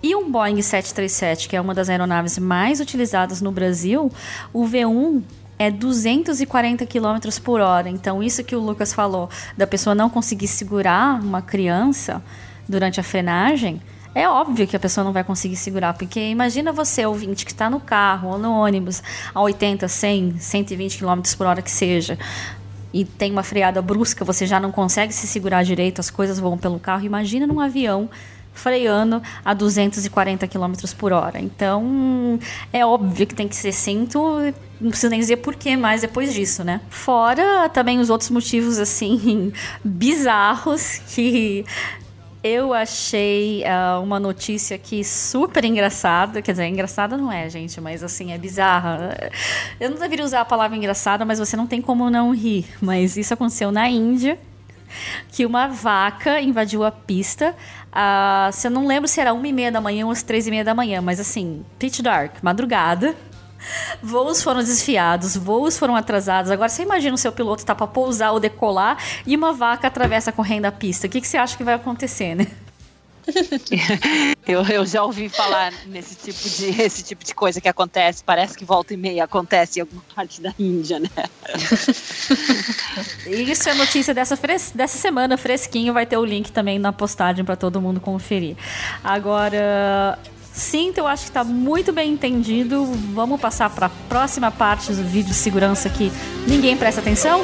E 0.01 0.15
um 0.15 0.32
Boeing 0.32 0.62
737, 0.62 1.50
que 1.50 1.55
é 1.55 1.62
uma 1.62 1.74
das 1.74 1.89
aeronaves 1.89 2.38
mais 2.38 2.79
utilizadas 2.79 3.41
no 3.41 3.51
Brasil, 3.51 4.12
o 4.53 4.65
V1 4.65 5.24
é 5.58 5.70
240 5.70 6.86
km 6.86 7.39
por 7.43 7.62
hora. 7.62 7.89
Então, 7.89 8.22
isso 8.22 8.43
que 8.43 8.55
o 8.55 8.60
Lucas 8.60 8.93
falou, 8.93 9.29
da 9.58 9.67
pessoa 9.67 9.96
não 9.96 10.10
conseguir 10.10 10.48
segurar 10.48 11.22
uma 11.22 11.41
criança 11.41 12.24
durante 12.67 13.00
a 13.00 13.03
frenagem, 13.03 13.82
é 14.15 14.27
óbvio 14.27 14.67
que 14.67 14.75
a 14.75 14.79
pessoa 14.79 15.03
não 15.03 15.12
vai 15.12 15.24
conseguir 15.24 15.55
segurar, 15.55 15.93
porque 15.93 16.20
imagina 16.20 16.72
você, 16.72 17.05
ouvinte, 17.05 17.46
que 17.46 17.51
está 17.51 17.70
no 17.70 17.79
carro 17.79 18.29
ou 18.29 18.38
no 18.38 18.51
ônibus 18.51 19.01
a 19.34 19.41
80, 19.41 19.88
100, 19.88 20.39
120 20.39 21.00
km 21.00 21.22
por 21.38 21.48
hora 21.48 21.62
que 21.62 21.72
seja, 21.72 22.17
e 22.93 23.03
tem 23.03 23.32
uma 23.32 23.43
freada 23.43 23.82
brusca, 23.82 24.24
você 24.24 24.46
já 24.46 24.60
não 24.60 24.72
consegue 24.72 25.12
se 25.12 25.25
segurar 25.25 25.63
direito, 25.63 26.00
as 26.00 26.12
coisas 26.12 26.39
vão 26.39 26.58
pelo 26.58 26.79
carro. 26.79 27.03
Imagina 27.03 27.48
num 27.48 27.60
avião 27.60 28.08
freando 28.53 29.20
a 29.43 29.53
240 29.53 30.48
km 30.48 30.74
por 30.96 31.12
hora. 31.12 31.39
Então, 31.39 32.39
é 32.72 32.86
óbvio 32.86 33.25
que 33.25 33.34
tem 33.34 33.48
que 33.48 33.55
ser 33.55 33.72
cinto, 33.72 34.20
não 34.79 34.91
preciso 34.91 35.10
nem 35.10 35.20
dizer 35.20 35.38
por 35.38 35.55
que 35.55 35.75
mais 35.75 36.01
depois 36.01 36.32
disso, 36.32 36.63
né? 36.63 36.82
Fora 36.88 37.67
também 37.70 38.00
os 38.00 38.12
outros 38.12 38.29
motivos, 38.29 38.77
assim, 38.77 39.51
bizarros 39.84 41.00
que 41.08 41.65
eu 42.43 42.73
achei 42.73 43.63
uh, 43.63 44.03
uma 44.03 44.19
notícia 44.19 44.75
aqui 44.75 45.01
super 45.03 45.63
engraçada. 45.63 46.41
Quer 46.41 46.51
dizer, 46.51 46.67
engraçada 46.67 47.15
não 47.15 47.31
é, 47.31 47.50
gente, 47.50 47.79
mas 47.79 48.03
assim, 48.03 48.33
é 48.33 48.38
bizarra. 48.38 49.31
Eu 49.79 49.89
não 49.89 49.97
deveria 49.97 50.25
usar 50.25 50.41
a 50.41 50.45
palavra 50.45 50.75
engraçada, 50.75 51.23
mas 51.23 51.39
você 51.39 51.55
não 51.55 51.65
tem 51.65 51.81
como 51.81 52.09
não 52.09 52.35
rir. 52.35 52.65
Mas 52.81 53.15
isso 53.15 53.33
aconteceu 53.33 53.71
na 53.71 53.88
Índia. 53.88 54.38
Que 55.31 55.45
uma 55.45 55.67
vaca 55.67 56.41
invadiu 56.41 56.83
a 56.83 56.91
pista. 56.91 57.55
Uh, 57.93 58.51
se 58.51 58.67
eu 58.67 58.71
não 58.71 58.85
lembro 58.85 59.07
se 59.07 59.21
era 59.21 59.33
uma 59.33 59.47
e 59.47 59.53
meia 59.53 59.71
da 59.71 59.79
manhã 59.79 60.05
ou 60.05 60.13
três 60.15 60.45
e 60.45 60.51
meia 60.51 60.65
da 60.65 60.75
manhã, 60.75 61.01
mas 61.01 61.19
assim, 61.19 61.63
pitch 61.79 62.01
dark, 62.01 62.43
madrugada. 62.43 63.15
Voos 64.01 64.41
foram 64.41 64.62
desviados, 64.62 65.36
voos 65.36 65.77
foram 65.77 65.96
atrasados. 65.96 66.51
Agora 66.51 66.70
você 66.70 66.84
imagina 66.84 67.15
o 67.15 67.17
seu 67.17 67.32
piloto 67.32 67.65
tá 67.65 67.74
para 67.74 67.88
pousar 67.88 68.32
ou 68.32 68.39
decolar 68.39 68.98
e 69.25 69.36
uma 69.36 69.53
vaca 69.53 69.88
atravessa 69.88 70.32
correndo 70.32 70.65
a 70.65 70.72
pista. 70.72 71.08
O 71.08 71.10
que, 71.10 71.22
que 71.22 71.27
você 71.27 71.38
acha 71.38 71.58
que 71.58 71.63
vai 71.63 71.74
acontecer, 71.74 72.36
né? 72.36 72.48
eu, 74.48 74.62
eu 74.63 74.86
já 74.86 75.03
ouvi 75.03 75.29
falar 75.29 75.74
nesse 75.88 76.15
tipo 76.15 76.50
de 76.50 76.82
esse 76.82 77.03
tipo 77.03 77.24
de 77.24 77.34
coisa 77.34 77.62
que 77.62 77.67
acontece. 77.67 78.24
Parece 78.24 78.58
que 78.58 78.65
volta 78.65 78.93
e 78.93 78.98
meia 78.98 79.24
acontece 79.24 79.79
em 79.79 79.82
alguma 79.82 80.03
parte 80.13 80.41
da 80.41 80.53
Índia, 80.60 81.00
né? 81.00 81.10
Isso 83.27 83.70
é 83.70 83.74
notícia 83.74 84.13
dessa, 84.13 84.38
dessa 84.75 84.98
semana, 84.98 85.38
fresquinho. 85.38 85.93
Vai 85.93 86.05
ter 86.05 86.17
o 86.17 86.25
link 86.25 86.51
também 86.51 86.77
na 86.77 86.91
postagem 86.91 87.46
para 87.46 87.55
todo 87.55 87.82
mundo 87.82 88.00
conferir. 88.00 88.55
Agora, 89.03 90.20
Sim, 90.53 90.93
eu 90.95 91.07
acho 91.07 91.24
que 91.24 91.29
está 91.29 91.43
muito 91.43 91.91
bem 91.91 92.12
entendido. 92.12 92.86
Vamos 93.13 93.41
passar 93.41 93.72
para 93.72 93.88
a 93.88 93.89
próxima 94.07 94.51
parte 94.51 94.93
do 94.93 95.03
vídeo 95.03 95.29
de 95.29 95.33
segurança 95.33 95.89
que 95.89 96.12
ninguém 96.48 96.77
presta 96.77 97.01
atenção. 97.01 97.43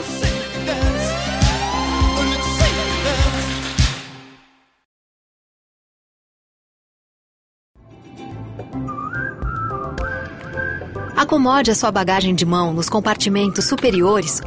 Acomode 11.18 11.72
a 11.72 11.76
sua 11.76 11.92
bagagem 11.92 12.36
de 12.36 12.46
mão 12.46 12.74
nos 12.74 12.90
compartimentos 12.90 13.66
superiores 13.66 14.40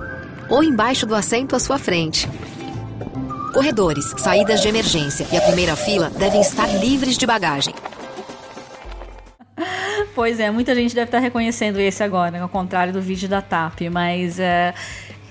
ou 0.49 0.63
embaixo 0.63 1.05
do 1.05 1.15
assento 1.17 1.57
à 1.57 1.59
sua 1.59 1.79
frente. 1.79 2.29
Corredores, 3.53 4.15
saídas 4.17 4.63
de 4.63 4.69
emergência 4.69 5.27
e 5.33 5.37
a 5.37 5.41
primeira 5.43 5.77
fila 5.77 6.11
devem 6.11 6.41
estar 6.41 6.67
livres 6.79 7.19
de 7.19 7.27
bagagem. 7.27 7.75
Pois 10.15 10.39
é, 10.41 10.51
muita 10.51 10.75
gente 10.75 10.95
deve 10.95 11.07
estar 11.07 11.19
reconhecendo 11.19 11.79
esse 11.79 12.03
agora, 12.03 12.41
ao 12.41 12.49
contrário 12.49 12.93
do 12.93 13.01
vídeo 13.01 13.29
da 13.29 13.41
TAP, 13.41 13.83
mas 13.91 14.39
é, 14.39 14.75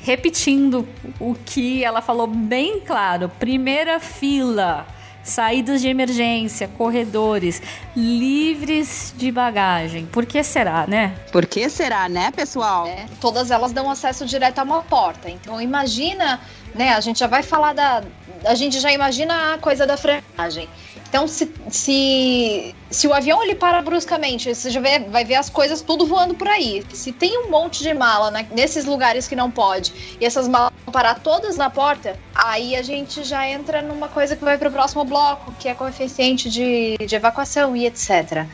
repetindo 0.04 0.88
o 1.20 1.36
que 1.36 1.84
ela 1.84 2.02
falou 2.02 2.28
bem 2.28 2.80
claro: 2.80 3.30
primeira 3.30 4.00
fila, 4.00 4.88
saídas 5.24 5.82
de 5.82 5.88
emergência, 5.88 6.68
corredores, 6.68 7.62
livres 7.96 9.14
de 9.16 9.32
bagagem. 9.32 10.06
Por 10.06 10.26
que 10.26 10.44
será, 10.44 10.86
né? 10.88 11.16
Por 11.32 11.46
que 11.46 11.70
será, 11.70 12.10
né, 12.10 12.32
pessoal? 12.32 12.88
É, 12.88 13.06
todas 13.20 13.52
elas 13.52 13.72
dão 13.72 13.90
acesso 13.90 14.26
direto 14.26 14.60
a 14.60 14.64
uma 14.64 14.82
porta. 14.82 15.30
Então 15.30 15.62
imagina, 15.62 16.40
né? 16.74 16.94
A 16.94 17.00
gente 17.00 17.20
já 17.20 17.28
vai 17.28 17.44
falar 17.44 17.74
da. 17.74 18.04
A 18.46 18.56
gente 18.56 18.80
já 18.80 18.92
imagina 18.92 19.54
a 19.54 19.58
coisa 19.58 19.86
da 19.86 19.96
frenagem. 19.96 20.68
Então, 21.12 21.28
se, 21.28 21.54
se, 21.70 22.74
se 22.90 23.06
o 23.06 23.14
avião 23.14 23.44
ele 23.44 23.54
para 23.54 23.82
bruscamente, 23.82 24.56
você 24.56 24.70
já 24.70 24.80
vê, 24.80 24.98
vai 24.98 25.26
ver 25.26 25.36
as 25.36 25.50
coisas 25.50 25.82
tudo 25.82 26.06
voando 26.06 26.34
por 26.36 26.48
aí. 26.48 26.86
Se 26.94 27.12
tem 27.12 27.38
um 27.38 27.50
monte 27.50 27.84
de 27.84 27.94
mala 27.94 28.32
né, 28.32 28.48
nesses 28.50 28.86
lugares 28.86 29.28
que 29.28 29.36
não 29.36 29.52
pode, 29.52 30.18
e 30.22 30.26
essas 30.26 30.48
malas 30.48 30.72
vão 30.86 30.94
parar 30.94 31.20
todas 31.20 31.58
na 31.58 31.70
porta, 31.70 32.18
aí 32.34 32.78
a 32.78 32.82
gente 32.82 33.26
já 33.26 33.46
entra 33.46 33.82
numa 33.82 34.08
coisa 34.08 34.38
que 34.38 34.46
vai 34.46 34.58
para 34.58 34.70
o 34.70 34.72
próximo 34.72 35.04
bloco, 35.04 35.54
que 35.60 35.68
é 35.68 35.74
coeficiente 35.74 36.50
de, 36.50 36.96
de 37.06 37.14
evacuação 37.14 37.76
e 37.76 37.86
etc. 37.86 38.48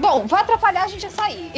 Bom, 0.00 0.26
vai 0.26 0.42
atrapalhar 0.42 0.84
a 0.84 0.86
gente 0.86 1.06
a 1.06 1.10
sair. 1.10 1.50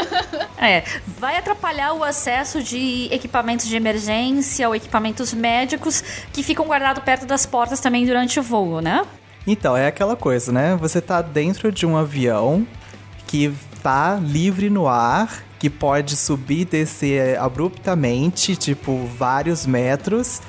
é, 0.56 0.82
vai 1.06 1.36
atrapalhar 1.36 1.92
o 1.92 2.02
acesso 2.02 2.62
de 2.62 3.06
equipamentos 3.12 3.66
de 3.66 3.76
emergência 3.76 4.66
ou 4.66 4.74
equipamentos 4.74 5.34
médicos 5.34 6.02
que 6.32 6.42
ficam 6.42 6.64
guardados 6.64 7.04
perto 7.04 7.26
das 7.26 7.44
portas 7.44 7.80
também 7.80 8.06
durante 8.06 8.40
o 8.40 8.42
voo, 8.42 8.80
né? 8.80 9.04
Então, 9.46 9.76
é 9.76 9.86
aquela 9.86 10.16
coisa, 10.16 10.50
né? 10.50 10.76
Você 10.80 11.00
tá 11.00 11.22
dentro 11.22 11.70
de 11.70 11.86
um 11.86 11.96
avião 11.96 12.66
que 13.26 13.52
tá 13.82 14.18
livre 14.20 14.68
no 14.68 14.88
ar, 14.88 15.44
que 15.58 15.70
pode 15.70 16.16
subir 16.16 16.60
e 16.60 16.64
descer 16.64 17.38
abruptamente, 17.38 18.56
tipo, 18.56 19.06
vários 19.18 19.64
metros. 19.66 20.40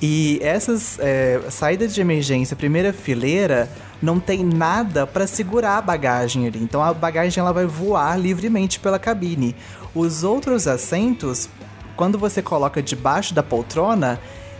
E 0.00 0.38
essas 0.42 0.98
é, 0.98 1.40
saídas 1.48 1.94
de 1.94 2.00
emergência, 2.00 2.56
primeira 2.56 2.92
fileira, 2.92 3.70
não 4.02 4.18
tem 4.18 4.44
nada 4.44 5.06
para 5.06 5.26
segurar 5.26 5.78
a 5.78 5.80
bagagem 5.80 6.46
ali. 6.46 6.58
Então 6.60 6.82
a 6.82 6.92
bagagem 6.92 7.40
ela 7.40 7.52
vai 7.52 7.66
voar 7.66 8.18
livremente 8.18 8.80
pela 8.80 8.98
cabine. 8.98 9.54
Os 9.94 10.24
outros 10.24 10.66
assentos, 10.66 11.48
quando 11.96 12.18
você 12.18 12.42
coloca 12.42 12.82
debaixo 12.82 13.32
da 13.32 13.42
poltrona, 13.42 14.18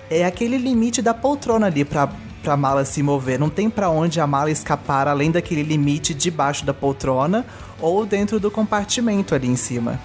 é 0.09 0.25
aquele 0.25 0.57
limite 0.57 1.03
da 1.03 1.13
poltrona 1.13 1.67
ali 1.67 1.85
para 1.85 2.09
para 2.43 2.55
a 2.55 2.57
mala 2.57 2.85
se 2.85 3.03
mover. 3.03 3.39
Não 3.39 3.49
tem 3.49 3.71
para 3.71 3.89
onde 3.89 4.21
a 4.21 4.27
mala 4.27 4.51
escapar 4.51 5.09
além 5.09 5.31
daquele 5.31 5.63
limite 5.63 6.13
debaixo 6.13 6.65
da 6.65 6.75
poltrona 6.75 7.47
ou 7.81 8.05
dentro 8.05 8.39
do 8.41 8.51
compartimento 8.51 9.35
ali 9.35 9.49
em 9.49 9.57
cima. 9.57 10.01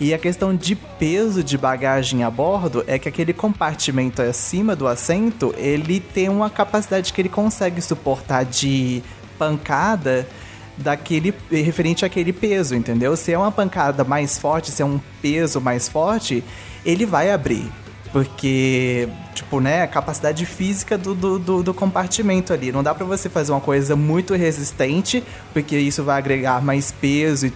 E 0.00 0.14
a 0.14 0.18
questão 0.18 0.56
de 0.56 0.74
peso 0.74 1.44
de 1.44 1.58
bagagem 1.58 2.24
a 2.24 2.30
bordo 2.30 2.82
é 2.86 2.98
que 2.98 3.06
aquele 3.06 3.34
compartimento 3.34 4.22
acima 4.22 4.74
do 4.74 4.86
assento, 4.86 5.54
ele 5.58 6.00
tem 6.00 6.30
uma 6.30 6.48
capacidade 6.48 7.12
que 7.12 7.20
ele 7.20 7.28
consegue 7.28 7.82
suportar 7.82 8.46
de 8.46 9.02
pancada 9.38 10.26
daquele 10.74 11.34
referente 11.50 12.04
àquele 12.06 12.32
peso, 12.32 12.74
entendeu? 12.74 13.14
Se 13.14 13.32
é 13.32 13.38
uma 13.38 13.52
pancada 13.52 14.02
mais 14.02 14.38
forte, 14.38 14.70
se 14.70 14.80
é 14.80 14.86
um 14.86 14.98
peso 15.20 15.60
mais 15.60 15.86
forte, 15.86 16.42
ele 16.84 17.04
vai 17.04 17.30
abrir. 17.30 17.70
Porque, 18.12 19.08
tipo, 19.34 19.60
né, 19.60 19.82
a 19.82 19.86
capacidade 19.86 20.44
física 20.44 20.98
do, 20.98 21.14
do, 21.14 21.38
do, 21.38 21.62
do 21.62 21.74
compartimento 21.74 22.52
ali. 22.52 22.72
Não 22.72 22.82
dá 22.82 22.94
para 22.94 23.06
você 23.06 23.28
fazer 23.28 23.52
uma 23.52 23.60
coisa 23.60 23.94
muito 23.94 24.34
resistente, 24.34 25.22
porque 25.52 25.76
isso 25.76 26.02
vai 26.02 26.18
agregar 26.18 26.60
mais 26.60 26.90
peso 26.90 27.46
e 27.46 27.52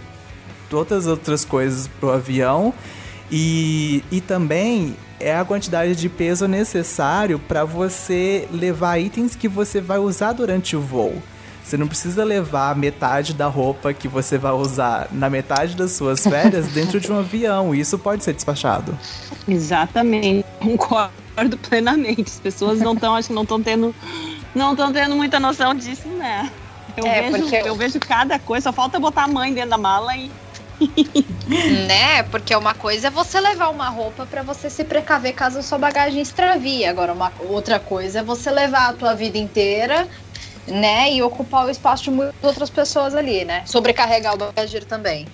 todas 0.71 1.05
as 1.05 1.07
outras 1.07 1.45
coisas 1.45 1.89
pro 1.89 2.13
avião. 2.13 2.73
E, 3.31 4.05
e 4.13 4.21
também 4.21 4.97
é 5.19 5.35
a 5.35 5.45
quantidade 5.45 5.97
de 5.97 6.09
peso 6.09 6.47
necessário 6.47 7.39
para 7.39 7.65
você 7.65 8.47
levar 8.53 8.99
itens 8.99 9.35
que 9.35 9.49
você 9.49 9.81
vai 9.81 9.99
usar 9.99 10.33
durante 10.33 10.77
o 10.77 10.81
voo. 10.81 11.21
Você 11.65 11.79
não 11.79 11.89
precisa 11.89 12.23
levar 12.25 12.77
metade 12.77 13.33
da 13.33 13.47
roupa 13.47 13.93
que 13.95 14.07
você 14.07 14.37
vai 14.37 14.53
usar 14.53 15.09
na 15.11 15.31
metade 15.31 15.75
das 15.75 15.93
suas 15.93 16.23
férias 16.23 16.67
dentro 16.69 17.01
de 17.01 17.11
um 17.11 17.19
avião. 17.19 17.75
Isso 17.75 17.99
pode 17.99 18.23
ser 18.23 18.35
despachado. 18.35 18.97
Exatamente. 19.49 20.45
Concordo 20.61 21.57
plenamente. 21.69 22.23
As 22.27 22.39
pessoas 22.41 22.79
não 22.81 22.93
estão, 22.93 23.15
acho 23.15 23.29
que 23.29 23.35
não 23.35 23.43
estão 23.45 23.63
tendo, 23.63 23.95
não 24.55 24.73
estão 24.73 24.93
tendo 24.93 25.17
muita 25.17 25.41
noção 25.41 25.75
disso, 25.75 26.07
né? 26.09 26.51
Eu, 26.97 27.07
É, 27.07 27.31
vejo, 27.31 27.43
porque- 27.49 27.69
eu 27.69 27.75
vejo 27.75 27.99
cada 27.99 28.39
coisa, 28.39 28.65
só 28.65 28.73
falta 28.73 29.01
botar 29.01 29.25
a 29.25 29.29
mãe 29.29 29.53
dentro 29.55 29.71
da 29.71 29.79
mala 29.79 30.15
e. 30.17 30.31
né? 31.87 32.23
Porque 32.25 32.55
uma 32.55 32.75
coisa 32.75 33.07
é 33.07 33.11
você 33.11 33.41
levar 33.41 33.69
uma 33.71 33.89
roupa 33.89 34.27
pra 34.27 34.43
você 34.43 34.69
se 34.69 34.85
precaver 34.85 35.33
caso 35.33 35.59
a 35.59 35.63
sua 35.63 35.79
bagagem 35.79 36.21
extravie. 36.21 36.85
Agora, 36.85 37.13
uma 37.13 37.33
outra 37.49 37.79
coisa 37.79 38.21
é 38.21 38.23
você 38.23 38.51
levar 38.51 38.89
a 38.91 38.93
tua 38.93 39.15
vida 39.15 39.39
inteira, 39.39 40.07
né? 40.67 41.13
E 41.13 41.23
ocupar 41.23 41.67
o 41.67 41.71
espaço 41.71 42.05
de 42.05 42.11
muitas 42.11 42.35
outras 42.43 42.71
pessoas 42.71 43.15
ali, 43.15 43.45
né? 43.45 43.63
Sobrecarregar 43.67 44.35
o 44.35 44.39
bagageiro 44.39 44.87
também. 44.87 45.27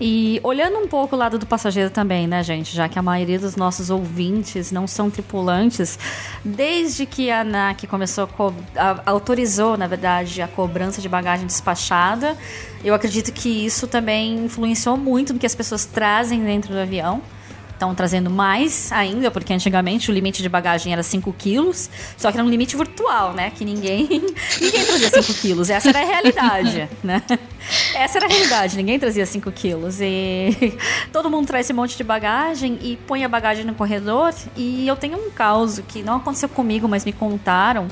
E 0.00 0.40
olhando 0.42 0.78
um 0.78 0.88
pouco 0.88 1.14
o 1.14 1.18
lado 1.18 1.38
do 1.38 1.46
passageiro 1.46 1.90
também, 1.90 2.26
né, 2.26 2.42
gente? 2.42 2.74
Já 2.74 2.88
que 2.88 2.98
a 2.98 3.02
maioria 3.02 3.38
dos 3.38 3.56
nossos 3.56 3.90
ouvintes 3.90 4.70
não 4.72 4.86
são 4.86 5.08
tripulantes, 5.10 5.98
desde 6.44 7.06
que 7.06 7.30
a 7.30 7.40
ANAC 7.40 7.86
começou 7.86 8.28
a, 8.76 8.90
a- 8.90 9.02
autorizou, 9.06 9.76
na 9.76 9.86
verdade, 9.86 10.42
a 10.42 10.48
cobrança 10.48 11.00
de 11.00 11.08
bagagem 11.08 11.46
despachada, 11.46 12.36
eu 12.82 12.92
acredito 12.94 13.32
que 13.32 13.48
isso 13.48 13.86
também 13.86 14.34
influenciou 14.44 14.96
muito 14.96 15.32
no 15.32 15.38
que 15.38 15.46
as 15.46 15.54
pessoas 15.54 15.84
trazem 15.86 16.44
dentro 16.44 16.72
do 16.72 16.78
avião. 16.78 17.22
Estão 17.84 17.94
trazendo 17.94 18.30
mais 18.30 18.90
ainda, 18.90 19.30
porque 19.30 19.52
antigamente 19.52 20.10
o 20.10 20.14
limite 20.14 20.40
de 20.40 20.48
bagagem 20.48 20.90
era 20.90 21.02
5 21.02 21.30
quilos, 21.34 21.90
só 22.16 22.32
que 22.32 22.38
era 22.38 22.46
um 22.46 22.48
limite 22.48 22.78
virtual, 22.78 23.34
né? 23.34 23.50
Que 23.50 23.62
ninguém, 23.62 24.08
ninguém 24.58 24.86
trazia 24.86 25.22
5 25.22 25.38
quilos. 25.38 25.68
Essa 25.68 25.90
era 25.90 26.00
a 26.00 26.04
realidade, 26.04 26.88
né? 27.04 27.22
Essa 27.94 28.16
era 28.16 28.26
a 28.26 28.28
realidade, 28.30 28.74
ninguém 28.78 28.98
trazia 28.98 29.26
5 29.26 29.52
quilos. 29.52 30.00
E 30.00 30.78
todo 31.12 31.28
mundo 31.28 31.46
traz 31.46 31.66
esse 31.66 31.74
monte 31.74 31.94
de 31.94 32.02
bagagem 32.02 32.78
e 32.80 32.96
põe 33.06 33.22
a 33.22 33.28
bagagem 33.28 33.66
no 33.66 33.74
corredor. 33.74 34.32
E 34.56 34.88
eu 34.88 34.96
tenho 34.96 35.18
um 35.18 35.30
caso 35.30 35.82
que 35.82 36.02
não 36.02 36.16
aconteceu 36.16 36.48
comigo, 36.48 36.88
mas 36.88 37.04
me 37.04 37.12
contaram 37.12 37.88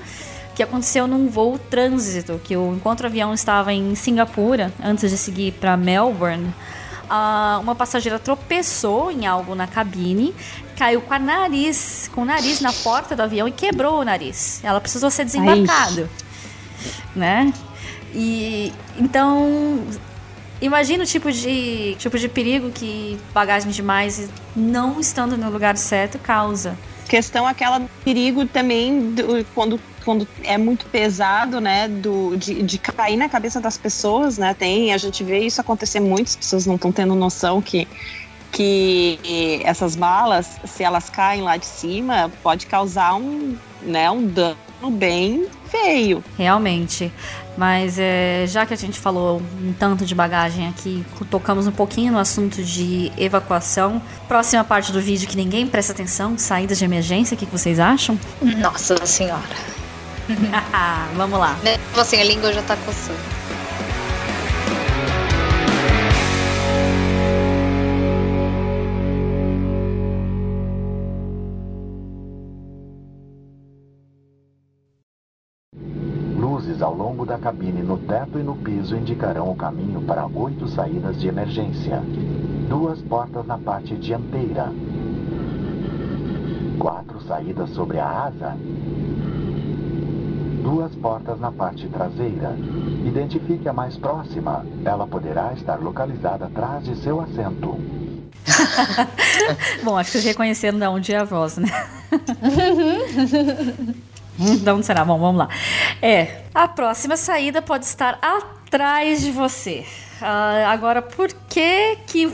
que 0.55 0.63
aconteceu 0.63 1.07
num 1.07 1.29
voo 1.29 1.59
trânsito, 1.59 2.41
que 2.43 2.57
o 2.57 2.75
enquanto 2.75 3.03
o 3.03 3.07
avião 3.07 3.35
estava 3.35 3.75
em 3.75 3.95
Singapura, 3.95 4.73
antes 4.83 5.11
de 5.11 5.19
seguir 5.19 5.53
para 5.53 5.77
Melbourne, 5.77 6.53
ah, 7.14 7.59
uma 7.62 7.75
passageira 7.75 8.19
tropeçou 8.19 9.11
em 9.11 9.26
algo 9.26 9.54
na 9.54 9.66
cabine, 9.66 10.35
caiu 10.78 11.02
com 11.02 11.12
a 11.12 11.19
nariz, 11.19 12.11
com 12.14 12.23
o 12.23 12.25
nariz 12.25 12.62
na 12.62 12.73
porta 12.73 13.14
do 13.14 13.21
avião 13.21 13.47
e 13.47 13.52
quebrou 13.52 14.00
o 14.00 14.04
nariz. 14.04 14.64
Ela 14.64 14.81
precisou 14.81 15.11
ser 15.11 15.26
desembarcada, 15.26 16.09
né? 17.14 17.52
E 18.14 18.73
então 18.97 19.87
imagina 20.59 21.04
o 21.04 21.07
tipo 21.07 21.30
de 21.30 21.97
tipo 21.99 22.19
de 22.19 22.30
perigo 22.30 22.71
que 22.71 23.19
bagagem 23.34 23.71
demais 23.71 24.30
não 24.56 24.99
estando 24.99 25.37
no 25.37 25.50
lugar 25.50 25.76
certo 25.76 26.19
causa. 26.19 26.78
Questão 27.13 27.47
aquela 27.47 27.77
do 27.79 27.91
perigo 28.03 28.47
também 28.47 29.11
do- 29.11 29.45
quando, 29.55 29.79
quando 30.03 30.27
é 30.45 30.57
muito 30.57 30.87
pesado, 30.87 31.61
né? 31.61 31.87
Do, 31.87 32.35
de, 32.39 32.63
de 32.63 32.79
cair 32.79 33.19
na 33.19 33.29
cabeça 33.29 33.61
das 33.61 33.77
pessoas, 33.77 34.39
né? 34.39 34.55
Tem, 34.55 34.95
a 34.95 34.97
gente 34.97 35.23
vê 35.23 35.41
isso 35.41 35.61
acontecer 35.61 36.01
muito, 36.01 36.29
as 36.29 36.37
pessoas 36.37 36.65
não 36.65 36.77
estão 36.77 36.91
tendo 36.91 37.15
noção 37.15 37.61
que, 37.61 37.87
que 38.51 39.61
essas 39.63 39.95
balas, 39.95 40.59
se 40.65 40.83
elas 40.83 41.11
caem 41.11 41.43
lá 41.43 41.59
de 41.59 41.67
cima, 41.67 42.33
pode 42.43 42.65
causar 42.65 43.15
um, 43.15 43.59
né, 43.83 44.11
um 44.11 44.27
dano 44.27 44.57
bem 44.91 45.45
feio. 45.71 46.25
Realmente. 46.39 47.13
Mas 47.56 47.99
é, 47.99 48.45
já 48.47 48.65
que 48.65 48.73
a 48.73 48.76
gente 48.76 48.99
falou 48.99 49.43
um 49.62 49.73
tanto 49.73 50.06
de 50.06 50.15
bagagem 50.15 50.69
aqui, 50.69 51.04
tocamos 51.30 51.67
um 51.67 51.73
pouquinho 51.73 52.12
no 52.12 52.19
assunto 52.19 52.62
de 52.62 53.12
evacuação. 53.17 54.00
Próxima 54.26 54.65
parte 54.65 54.91
do 54.91 55.00
vídeo 55.00 55.28
que 55.28 55.36
ninguém 55.36 55.67
presta 55.67 55.93
atenção, 55.93 56.38
saídas 56.38 56.78
de 56.78 56.84
emergência, 56.84 57.34
o 57.34 57.38
que, 57.38 57.45
que 57.45 57.52
vocês 57.52 57.78
acham? 57.78 58.19
Nossa 58.58 59.04
senhora. 59.04 59.43
Vamos 61.15 61.38
lá. 61.38 61.56
Assim, 61.97 62.21
a 62.21 62.25
língua 62.25 62.52
já 62.52 62.62
tá 62.62 62.76
coçando. 62.76 63.42
Ao 76.82 76.95
longo 76.95 77.25
da 77.25 77.38
cabine, 77.38 77.82
no 77.82 77.97
teto 77.97 78.38
e 78.38 78.42
no 78.42 78.56
piso 78.56 78.97
indicarão 78.97 79.50
o 79.50 79.56
caminho 79.56 80.02
para 80.02 80.26
oito 80.26 80.68
saídas 80.68 81.21
de 81.21 81.28
emergência. 81.28 82.02
Duas 82.68 83.00
portas 83.02 83.47
na 83.47 83.56
parte 83.56 83.95
dianteira. 83.95 84.73
Quatro 86.78 87.21
saídas 87.23 87.71
sobre 87.71 87.99
a 87.99 88.25
asa. 88.25 88.56
Duas 90.62 90.95
portas 90.97 91.38
na 91.38 91.52
parte 91.52 91.88
traseira. 91.88 92.56
Identifique 93.06 93.68
a 93.68 93.73
mais 93.73 93.97
próxima. 93.97 94.66
Ela 94.84 95.06
poderá 95.06 95.52
estar 95.52 95.80
localizada 95.80 96.47
atrás 96.47 96.84
de 96.84 96.97
seu 96.97 97.21
assento. 97.21 97.78
Bom, 99.84 99.97
acho 99.97 100.10
que 100.10 100.18
vocês 100.18 100.25
reconheceram 100.25 100.78
de 100.78 100.86
onde 100.86 101.14
é 101.14 101.18
a 101.18 101.25
voz, 101.25 101.58
né? 101.58 101.68
Onde 104.75 104.86
será? 104.86 105.04
Bom, 105.04 105.18
vamos 105.18 105.38
lá. 105.38 105.49
É, 106.00 106.42
a 106.54 106.66
próxima 106.68 107.16
saída 107.16 107.60
pode 107.60 107.84
estar 107.84 108.18
atrás 108.23 109.21
de 109.21 109.30
você. 109.30 109.84
Ah, 110.21 110.71
agora, 110.73 111.02
por 111.02 111.32
que 111.49 111.97
que 112.06 112.32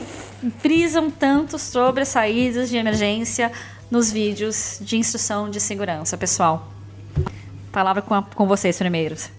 frisam 0.59 1.09
tanto 1.11 1.59
sobre 1.59 2.03
as 2.03 2.09
saídas 2.09 2.69
de 2.69 2.77
emergência 2.77 3.51
nos 3.91 4.11
vídeos 4.11 4.77
de 4.81 4.97
instrução 4.97 5.49
de 5.49 5.59
segurança, 5.59 6.17
pessoal? 6.17 6.67
Palavra 7.71 8.01
com, 8.01 8.13
a- 8.13 8.23
com 8.23 8.47
vocês 8.47 8.77
primeiros. 8.77 9.29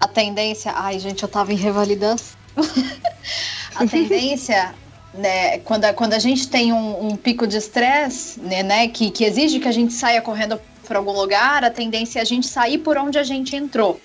A 0.00 0.08
tendência. 0.08 0.72
Ai, 0.74 0.98
gente, 0.98 1.22
eu 1.22 1.28
tava 1.28 1.52
em 1.52 1.56
revalidação. 1.56 2.36
a 3.76 3.86
tendência. 3.86 4.74
Né, 5.14 5.58
quando, 5.58 5.84
a, 5.84 5.92
quando 5.92 6.14
a 6.14 6.18
gente 6.18 6.48
tem 6.48 6.72
um, 6.72 7.08
um 7.08 7.16
pico 7.16 7.46
de 7.46 7.58
estresse, 7.58 8.40
né, 8.40 8.62
né, 8.62 8.88
que, 8.88 9.10
que 9.10 9.24
exige 9.24 9.60
que 9.60 9.68
a 9.68 9.72
gente 9.72 9.92
saia 9.92 10.22
correndo 10.22 10.58
para 10.86 10.98
algum 10.98 11.12
lugar, 11.12 11.64
a 11.64 11.70
tendência 11.70 12.18
é 12.18 12.22
a 12.22 12.24
gente 12.24 12.46
sair 12.46 12.78
por 12.78 12.96
onde 12.96 13.18
a 13.18 13.22
gente 13.22 13.56
entrou. 13.56 14.00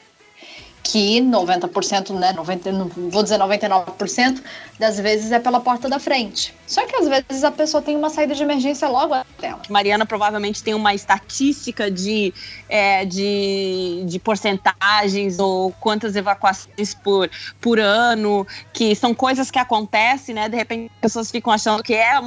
Que 0.84 1.20
90%, 1.20 2.18
né, 2.18 2.32
90, 2.32 2.72
não 2.72 2.88
vou 2.88 3.22
dizer 3.22 3.38
99% 3.38 4.42
das 4.80 4.98
vezes 4.98 5.34
é 5.34 5.40
pela 5.40 5.60
porta 5.60 5.90
da 5.90 6.00
frente. 6.00 6.54
Só 6.66 6.86
que 6.86 6.96
às 6.96 7.08
vezes 7.10 7.44
a 7.44 7.52
pessoa 7.52 7.84
tem 7.84 7.94
uma 7.96 8.10
saída 8.10 8.34
de 8.34 8.42
emergência 8.42 8.88
logo 8.88 9.14
dela. 9.38 9.62
Mariana 9.70 10.06
provavelmente 10.06 10.64
tem 10.64 10.74
uma 10.74 10.94
estatística 10.94 11.92
de, 11.92 12.34
é, 12.70 13.04
de, 13.04 14.04
de 14.06 14.18
porcentagens 14.20 15.40
ou 15.40 15.74
quantas 15.74 16.16
evacuações 16.16 16.94
por, 16.94 17.30
por 17.60 17.82
ano, 17.82 18.48
que 18.72 18.96
são 18.96 19.14
coisas 19.14 19.52
que 19.52 19.60
acontecem, 19.60 20.36
né? 20.36 20.48
De 20.48 20.56
repente 20.56 20.90
as 20.96 21.02
pessoas 21.02 21.30
ficam 21.30 21.52
achando 21.52 21.84
que 21.84 21.96
é, 21.96 22.18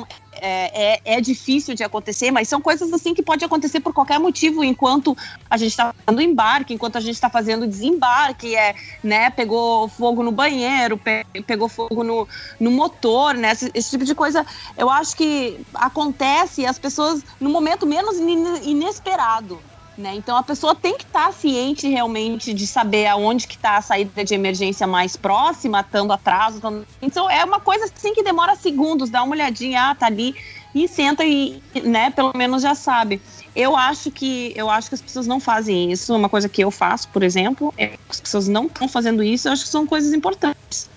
é, 0.40 0.94
é, 0.94 1.00
é 1.16 1.20
difícil 1.20 1.74
de 1.74 1.82
acontecer, 1.84 2.30
mas 2.30 2.48
são 2.48 2.60
coisas 2.60 2.92
assim 2.92 3.14
que 3.14 3.22
pode 3.22 3.44
acontecer 3.44 3.80
por 3.80 3.92
qualquer 3.92 4.18
motivo, 4.18 4.64
enquanto 4.64 5.14
a 5.48 5.56
gente 5.56 5.70
está 5.70 5.90
fazendo 6.06 6.22
embarque, 6.22 6.74
enquanto 6.74 6.96
a 6.96 7.00
gente 7.00 7.14
está 7.14 7.30
fazendo 7.30 7.66
desembarque, 7.66 8.54
é, 8.56 8.74
né? 9.02 9.30
Pegou 9.30 9.88
fogo 9.88 10.22
no 10.22 10.32
banheiro, 10.32 10.98
pe- 10.98 11.24
pegou 11.46 11.68
fogo 11.68 12.02
no, 12.02 12.26
no 12.58 12.70
motor, 12.70 13.34
né? 13.34 13.52
Esse, 13.52 13.70
esse 13.74 13.90
tipo 13.90 14.04
de 14.04 14.14
coisa, 14.14 14.44
eu 14.76 14.88
acho 14.90 15.16
que 15.16 15.60
acontece 15.74 16.64
as 16.66 16.78
pessoas 16.78 17.22
no 17.40 17.50
momento 17.50 17.86
menos 17.86 18.18
in- 18.18 18.62
inesperado. 18.70 19.69
Né? 20.00 20.14
Então 20.14 20.34
a 20.34 20.42
pessoa 20.42 20.74
tem 20.74 20.96
que 20.96 21.04
estar 21.04 21.30
ciente 21.30 21.86
realmente 21.86 22.54
de 22.54 22.66
saber 22.66 23.06
aonde 23.06 23.46
que 23.46 23.54
está 23.54 23.76
a 23.76 23.82
saída 23.82 24.24
de 24.24 24.34
emergência 24.34 24.86
mais 24.86 25.14
próxima, 25.14 25.80
estando 25.80 26.10
atraso. 26.10 26.58
Tando... 26.58 26.86
Então 27.02 27.28
é 27.30 27.44
uma 27.44 27.60
coisa 27.60 27.84
assim 27.84 28.14
que 28.14 28.22
demora 28.22 28.56
segundos, 28.56 29.10
dá 29.10 29.22
uma 29.22 29.34
olhadinha, 29.34 29.90
ah, 29.90 29.94
tá 29.94 30.06
ali, 30.06 30.34
e 30.74 30.88
senta 30.88 31.24
e, 31.24 31.62
né, 31.84 32.10
pelo 32.10 32.32
menos 32.34 32.62
já 32.62 32.74
sabe. 32.74 33.20
Eu 33.54 33.76
acho 33.76 34.10
que 34.10 34.52
eu 34.56 34.70
acho 34.70 34.88
que 34.88 34.94
as 34.94 35.02
pessoas 35.02 35.26
não 35.26 35.38
fazem 35.38 35.92
isso. 35.92 36.16
Uma 36.16 36.30
coisa 36.30 36.48
que 36.48 36.64
eu 36.64 36.70
faço, 36.70 37.08
por 37.08 37.22
exemplo, 37.22 37.74
é 37.76 37.98
as 38.08 38.20
pessoas 38.20 38.48
não 38.48 38.66
estão 38.66 38.88
fazendo 38.88 39.22
isso. 39.22 39.48
Eu 39.48 39.52
acho 39.52 39.64
que 39.64 39.70
são 39.70 39.86
coisas 39.86 40.14
importantes. 40.14 40.89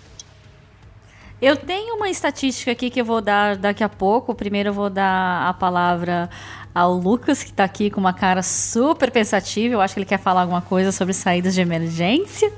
Eu 1.43 1.57
tenho 1.57 1.97
uma 1.97 2.09
estatística 2.09 2.71
aqui 2.71 2.89
que 2.89 3.01
eu 3.01 3.03
vou 3.03 3.19
dar 3.19 3.57
daqui 3.57 3.83
a 3.83 3.89
pouco. 3.89 4.33
Primeiro 4.33 4.69
eu 4.69 4.73
vou 4.73 4.89
dar 4.89 5.49
a 5.49 5.53
palavra 5.53 6.29
ao 6.73 6.93
Lucas, 6.93 7.43
que 7.43 7.49
está 7.49 7.65
aqui 7.65 7.89
com 7.89 7.99
uma 7.99 8.13
cara 8.13 8.41
super 8.41 9.11
pensativa. 9.11 9.73
Eu 9.73 9.81
acho 9.81 9.93
que 9.93 9.99
ele 9.99 10.05
quer 10.05 10.19
falar 10.19 10.43
alguma 10.43 10.61
coisa 10.61 10.89
sobre 10.93 11.13
saídas 11.13 11.53
de 11.53 11.59
emergência. 11.59 12.49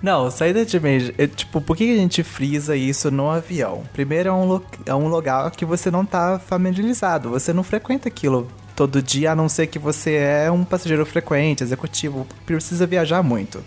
Não, 0.00 0.30
saída 0.30 0.64
de 0.64 0.76
emergência. 0.76 1.26
Tipo, 1.26 1.60
por 1.60 1.76
que 1.76 1.92
a 1.92 1.96
gente 1.96 2.22
frisa 2.22 2.76
isso 2.76 3.10
no 3.10 3.28
avião? 3.28 3.82
Primeiro, 3.92 4.28
é 4.28 4.32
um, 4.32 4.46
lo... 4.46 4.64
é 4.86 4.94
um 4.94 5.08
lugar 5.08 5.50
que 5.50 5.64
você 5.64 5.90
não 5.90 6.06
tá 6.06 6.38
familiarizado. 6.38 7.30
Você 7.30 7.52
não 7.52 7.64
frequenta 7.64 8.06
aquilo 8.06 8.46
todo 8.76 9.02
dia, 9.02 9.32
a 9.32 9.34
não 9.34 9.48
ser 9.48 9.66
que 9.66 9.80
você 9.80 10.14
é 10.14 10.48
um 10.48 10.62
passageiro 10.62 11.04
frequente, 11.04 11.64
executivo, 11.64 12.24
precisa 12.46 12.86
viajar 12.86 13.20
muito. 13.20 13.64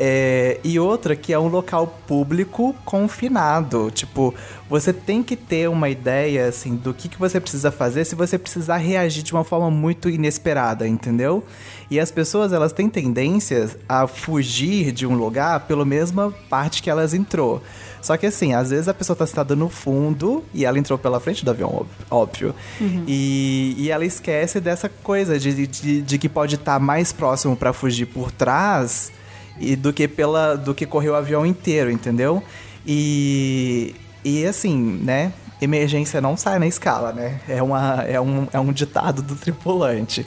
É, 0.00 0.60
e 0.62 0.78
outra 0.78 1.16
que 1.16 1.32
é 1.32 1.38
um 1.38 1.48
local 1.48 1.98
público 2.06 2.72
confinado. 2.84 3.90
Tipo, 3.90 4.32
você 4.70 4.92
tem 4.92 5.24
que 5.24 5.34
ter 5.34 5.68
uma 5.68 5.88
ideia 5.88 6.46
assim 6.46 6.76
do 6.76 6.94
que, 6.94 7.08
que 7.08 7.18
você 7.18 7.40
precisa 7.40 7.72
fazer 7.72 8.04
se 8.04 8.14
você 8.14 8.38
precisar 8.38 8.76
reagir 8.76 9.24
de 9.24 9.32
uma 9.32 9.42
forma 9.42 9.70
muito 9.70 10.08
inesperada, 10.08 10.86
entendeu? 10.86 11.44
E 11.90 11.98
as 11.98 12.12
pessoas 12.12 12.52
elas 12.52 12.72
têm 12.72 12.88
tendências 12.88 13.76
a 13.88 14.06
fugir 14.06 14.92
de 14.92 15.04
um 15.04 15.16
lugar 15.16 15.60
pela 15.66 15.84
mesma 15.84 16.32
parte 16.48 16.80
que 16.80 16.88
elas 16.88 17.12
entrou. 17.12 17.60
Só 18.00 18.16
que 18.16 18.26
assim, 18.26 18.54
às 18.54 18.70
vezes 18.70 18.86
a 18.86 18.94
pessoa 18.94 19.16
tá 19.16 19.26
sentada 19.26 19.56
no 19.56 19.68
fundo 19.68 20.44
e 20.54 20.64
ela 20.64 20.78
entrou 20.78 20.96
pela 20.96 21.18
frente 21.18 21.44
do 21.44 21.50
avião, 21.50 21.84
óbvio. 22.08 22.54
Uhum. 22.80 23.02
E, 23.08 23.74
e 23.76 23.90
ela 23.90 24.04
esquece 24.04 24.60
dessa 24.60 24.88
coisa 24.88 25.40
de, 25.40 25.66
de, 25.66 26.02
de 26.02 26.18
que 26.18 26.28
pode 26.28 26.54
estar 26.54 26.74
tá 26.74 26.78
mais 26.78 27.12
próximo 27.12 27.56
para 27.56 27.72
fugir 27.72 28.06
por 28.06 28.30
trás 28.30 29.10
e 29.60 29.76
do 29.76 29.92
que 29.92 30.08
pela 30.08 30.54
do 30.54 30.74
que 30.74 30.86
correr 30.86 31.10
o 31.10 31.14
avião 31.14 31.44
inteiro, 31.44 31.90
entendeu? 31.90 32.42
E 32.86 33.94
e 34.24 34.44
assim, 34.46 35.00
né? 35.02 35.32
Emergência 35.60 36.20
não 36.20 36.36
sai 36.36 36.60
na 36.60 36.68
escala, 36.68 37.12
né? 37.12 37.40
É, 37.48 37.60
uma, 37.60 38.04
é, 38.06 38.20
um, 38.20 38.46
é 38.52 38.60
um 38.60 38.72
ditado 38.72 39.22
do 39.22 39.34
tripulante. 39.34 40.24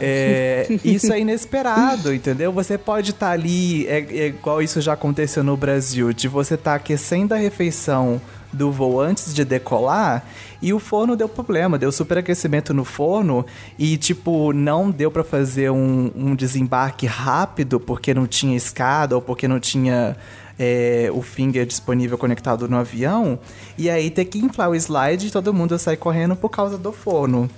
é, 0.00 0.68
isso 0.84 1.12
é 1.12 1.18
inesperado, 1.18 2.14
entendeu? 2.14 2.52
Você 2.52 2.78
pode 2.78 3.10
estar 3.10 3.26
tá 3.26 3.32
ali, 3.32 3.84
é, 3.88 3.98
é, 3.98 4.26
igual 4.28 4.62
isso 4.62 4.80
já 4.80 4.92
aconteceu 4.92 5.42
no 5.42 5.56
Brasil, 5.56 6.12
de 6.12 6.28
você 6.28 6.54
estar 6.54 6.70
tá 6.70 6.76
aquecendo 6.76 7.34
a 7.34 7.36
refeição 7.36 8.20
do 8.52 8.70
voo 8.70 9.00
antes 9.00 9.34
de 9.34 9.44
decolar 9.44 10.24
e 10.62 10.72
o 10.72 10.78
forno 10.78 11.16
deu 11.16 11.28
problema, 11.28 11.78
deu 11.78 11.90
superaquecimento 11.90 12.74
no 12.74 12.84
forno 12.84 13.46
e, 13.78 13.96
tipo, 13.96 14.52
não 14.52 14.90
deu 14.90 15.10
para 15.10 15.24
fazer 15.24 15.70
um, 15.70 16.10
um, 16.14 16.34
desembarque 16.34 17.06
rápido 17.06 17.80
porque 17.80 18.12
não 18.12 18.26
tinha 18.26 18.56
escada 18.56 19.14
ou 19.14 19.22
porque 19.22 19.48
não 19.48 19.58
tinha 19.58 20.16
é, 20.58 21.10
o 21.14 21.22
finger 21.22 21.64
disponível 21.64 22.18
conectado 22.18 22.68
no 22.68 22.76
avião. 22.76 23.38
E 23.78 23.88
aí 23.88 24.10
ter 24.10 24.26
que 24.26 24.38
inflar 24.38 24.68
o 24.68 24.74
slide 24.74 25.28
e 25.28 25.30
todo 25.30 25.54
mundo 25.54 25.78
sai 25.78 25.96
correndo 25.96 26.36
por 26.36 26.50
causa 26.50 26.76
do 26.76 26.92
forno. 26.92 27.48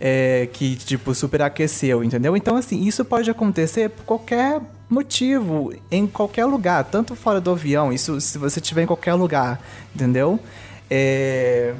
É, 0.00 0.48
que, 0.52 0.76
tipo, 0.76 1.14
superaqueceu, 1.14 2.02
entendeu? 2.02 2.36
Então, 2.36 2.56
assim, 2.56 2.82
isso 2.84 3.04
pode 3.04 3.30
acontecer 3.30 3.88
por 3.88 4.04
qualquer 4.04 4.60
motivo, 4.90 5.72
em 5.90 6.06
qualquer 6.06 6.44
lugar, 6.44 6.84
tanto 6.84 7.14
fora 7.14 7.40
do 7.40 7.50
avião, 7.50 7.92
isso 7.92 8.20
se 8.20 8.36
você 8.36 8.60
estiver 8.60 8.82
em 8.82 8.86
qualquer 8.86 9.14
lugar, 9.14 9.60
entendeu? 9.94 10.38
É 10.90 11.74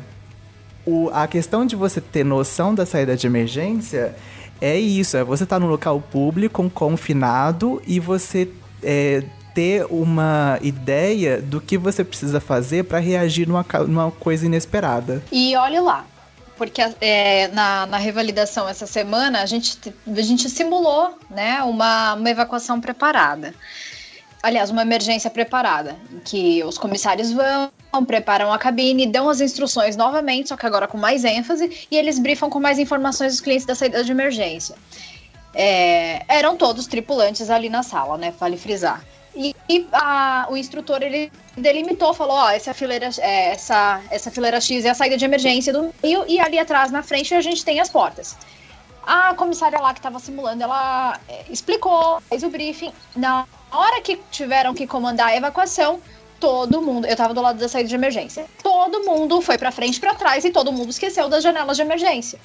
o, 0.87 1.11
a 1.12 1.27
questão 1.27 1.64
de 1.64 1.74
você 1.74 2.00
ter 2.00 2.24
noção 2.24 2.74
da 2.74 2.85
saída 2.85 3.16
de 3.16 3.27
emergência 3.27 4.14
é 4.61 4.79
isso, 4.79 5.16
é 5.16 5.24
você 5.24 5.44
estar 5.44 5.57
tá 5.57 5.61
no 5.61 5.66
local 5.66 6.00
público, 6.00 6.68
confinado, 6.70 7.83
e 7.87 7.98
você 7.98 8.48
é, 8.83 9.22
ter 9.55 9.87
uma 9.90 10.59
ideia 10.62 11.40
do 11.40 11.61
que 11.61 11.77
você 11.77 12.05
precisa 12.05 12.40
fazer 12.40 12.85
para 12.85 12.98
reagir 12.98 13.48
numa, 13.48 13.64
numa 13.87 14.11
coisa 14.11 14.46
inesperada. 14.46 15.22
E 15.33 15.57
olhe 15.57 15.81
lá, 15.81 16.07
porque 16.56 16.80
é, 17.00 17.48
na, 17.48 17.86
na 17.86 17.96
revalidação 17.96 18.68
essa 18.68 18.86
semana 18.86 19.42
a 19.42 19.46
gente, 19.46 19.78
a 20.06 20.22
gente 20.22 20.48
simulou 20.48 21.18
né, 21.30 21.62
uma, 21.62 22.14
uma 22.14 22.30
evacuação 22.30 22.80
preparada 22.80 23.54
aliás, 24.44 24.70
uma 24.70 24.82
emergência 24.82 25.30
preparada, 25.30 25.96
em 26.12 26.20
que 26.20 26.62
os 26.64 26.76
comissários 26.76 27.32
vão, 27.32 28.04
preparam 28.04 28.52
a 28.52 28.58
cabine, 28.58 29.06
dão 29.06 29.26
as 29.30 29.40
instruções 29.40 29.96
novamente, 29.96 30.50
só 30.50 30.56
que 30.56 30.66
agora 30.66 30.86
com 30.86 30.98
mais 30.98 31.24
ênfase, 31.24 31.88
e 31.90 31.96
eles 31.96 32.18
brifam 32.18 32.50
com 32.50 32.60
mais 32.60 32.78
informações 32.78 33.32
dos 33.32 33.40
clientes 33.40 33.64
da 33.64 33.74
saída 33.74 34.04
de 34.04 34.12
emergência. 34.12 34.74
É, 35.54 36.24
eram 36.28 36.58
todos 36.58 36.86
tripulantes 36.86 37.48
ali 37.48 37.70
na 37.70 37.82
sala, 37.82 38.18
né? 38.18 38.34
Vale 38.38 38.58
frisar. 38.58 39.02
E, 39.36 39.54
e 39.68 39.86
a, 39.92 40.46
o 40.50 40.56
instrutor 40.56 41.02
ele 41.02 41.32
delimitou, 41.56 42.14
falou: 42.14 42.36
ó, 42.36 42.50
essa 42.50 42.72
fileira, 42.72 43.10
é, 43.18 43.50
essa, 43.50 44.00
essa 44.10 44.30
fileira 44.30 44.60
X 44.60 44.84
é 44.84 44.90
a 44.90 44.94
saída 44.94 45.16
de 45.16 45.24
emergência 45.24 45.72
do 45.72 45.92
meio, 46.02 46.24
e 46.28 46.38
ali 46.40 46.58
atrás 46.58 46.90
na 46.90 47.02
frente 47.02 47.34
a 47.34 47.40
gente 47.40 47.64
tem 47.64 47.80
as 47.80 47.90
portas. 47.90 48.36
A 49.06 49.34
comissária 49.34 49.78
lá 49.80 49.92
que 49.92 49.98
estava 49.98 50.18
simulando, 50.18 50.62
ela 50.62 51.18
é, 51.28 51.44
explicou, 51.50 52.20
fez 52.22 52.42
o 52.42 52.48
briefing. 52.48 52.92
Na 53.14 53.46
hora 53.70 54.00
que 54.00 54.16
tiveram 54.30 54.72
que 54.72 54.86
comandar 54.86 55.28
a 55.28 55.36
evacuação, 55.36 56.00
todo 56.40 56.80
mundo, 56.80 57.06
eu 57.06 57.16
tava 57.16 57.34
do 57.34 57.40
lado 57.42 57.58
da 57.58 57.68
saída 57.68 57.88
de 57.88 57.94
emergência. 57.94 58.46
Todo 58.62 59.04
mundo 59.04 59.40
foi 59.40 59.58
para 59.58 59.70
frente 59.70 60.00
para 60.00 60.14
trás 60.14 60.44
e 60.44 60.50
todo 60.50 60.72
mundo 60.72 60.90
esqueceu 60.90 61.28
das 61.28 61.42
janelas 61.42 61.76
de 61.76 61.82
emergência. 61.82 62.38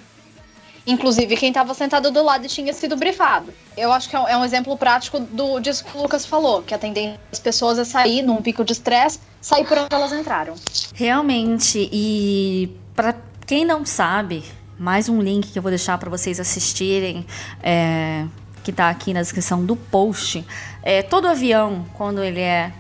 Inclusive 0.86 1.36
quem 1.36 1.50
estava 1.50 1.74
sentado 1.74 2.12
do 2.12 2.24
lado 2.24 2.48
tinha 2.48 2.74
sido 2.74 2.96
brifado. 2.96 3.54
Eu 3.78 3.92
acho 3.92 4.10
que 4.10 4.16
é 4.16 4.20
um 4.20 4.44
é 4.44 4.46
exemplo 4.46 4.78
prático 4.78 5.20
do 5.20 5.60
disso 5.60 5.86
que 5.86 5.98
o 5.98 6.02
Lucas 6.02 6.26
falou, 6.26 6.62
que 6.62 6.74
a 6.74 6.78
tendência 6.78 7.20
das 7.30 7.40
pessoas 7.40 7.78
é 7.78 7.84
sair 7.84 8.22
num 8.22 8.42
pico 8.42 8.64
de 8.64 8.74
estresse, 8.74 9.20
sair 9.42 9.66
por 9.66 9.78
onde 9.78 9.94
elas 9.94 10.12
entraram. 10.12 10.56
Realmente, 10.94 11.90
e 11.92 12.76
para 12.96 13.16
quem 13.46 13.66
não 13.66 13.86
sabe, 13.86 14.44
mais 14.78 15.10
um 15.10 15.22
link 15.22 15.52
que 15.52 15.60
eu 15.60 15.64
vou 15.64 15.72
deixar 15.72 15.98
para 15.98 16.10
vocês 16.10 16.40
assistirem. 16.40 17.26
É, 17.62 18.26
que 18.64 18.72
está 18.72 18.90
aqui 18.90 19.14
na 19.14 19.22
descrição 19.22 19.66
do 19.66 19.76
post, 19.76 20.46
é, 20.84 21.02
todo 21.02 21.28
avião, 21.28 21.86
quando 21.94 22.24
ele 22.24 22.40
é 22.40 22.72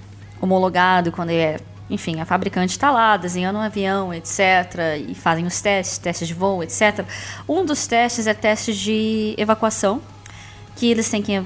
homologado, 0.41 1.11
quando 1.11 1.31
ele 1.31 1.41
é, 1.41 1.59
enfim, 1.89 2.19
a 2.19 2.25
fabricante 2.25 2.71
está 2.71 2.91
lá 2.91 3.17
desenhando 3.17 3.57
um 3.57 3.61
avião, 3.61 4.13
etc., 4.13 4.99
e 5.07 5.15
fazem 5.15 5.45
os 5.45 5.59
testes, 5.61 5.97
testes 5.97 6.27
de 6.27 6.33
voo, 6.33 6.63
etc., 6.63 7.05
um 7.47 7.65
dos 7.65 7.87
testes 7.87 8.27
é 8.27 8.33
teste 8.33 8.73
de 8.73 9.33
evacuação, 9.37 10.01
que 10.75 10.89
eles 10.89 11.09
têm 11.09 11.21
que 11.21 11.43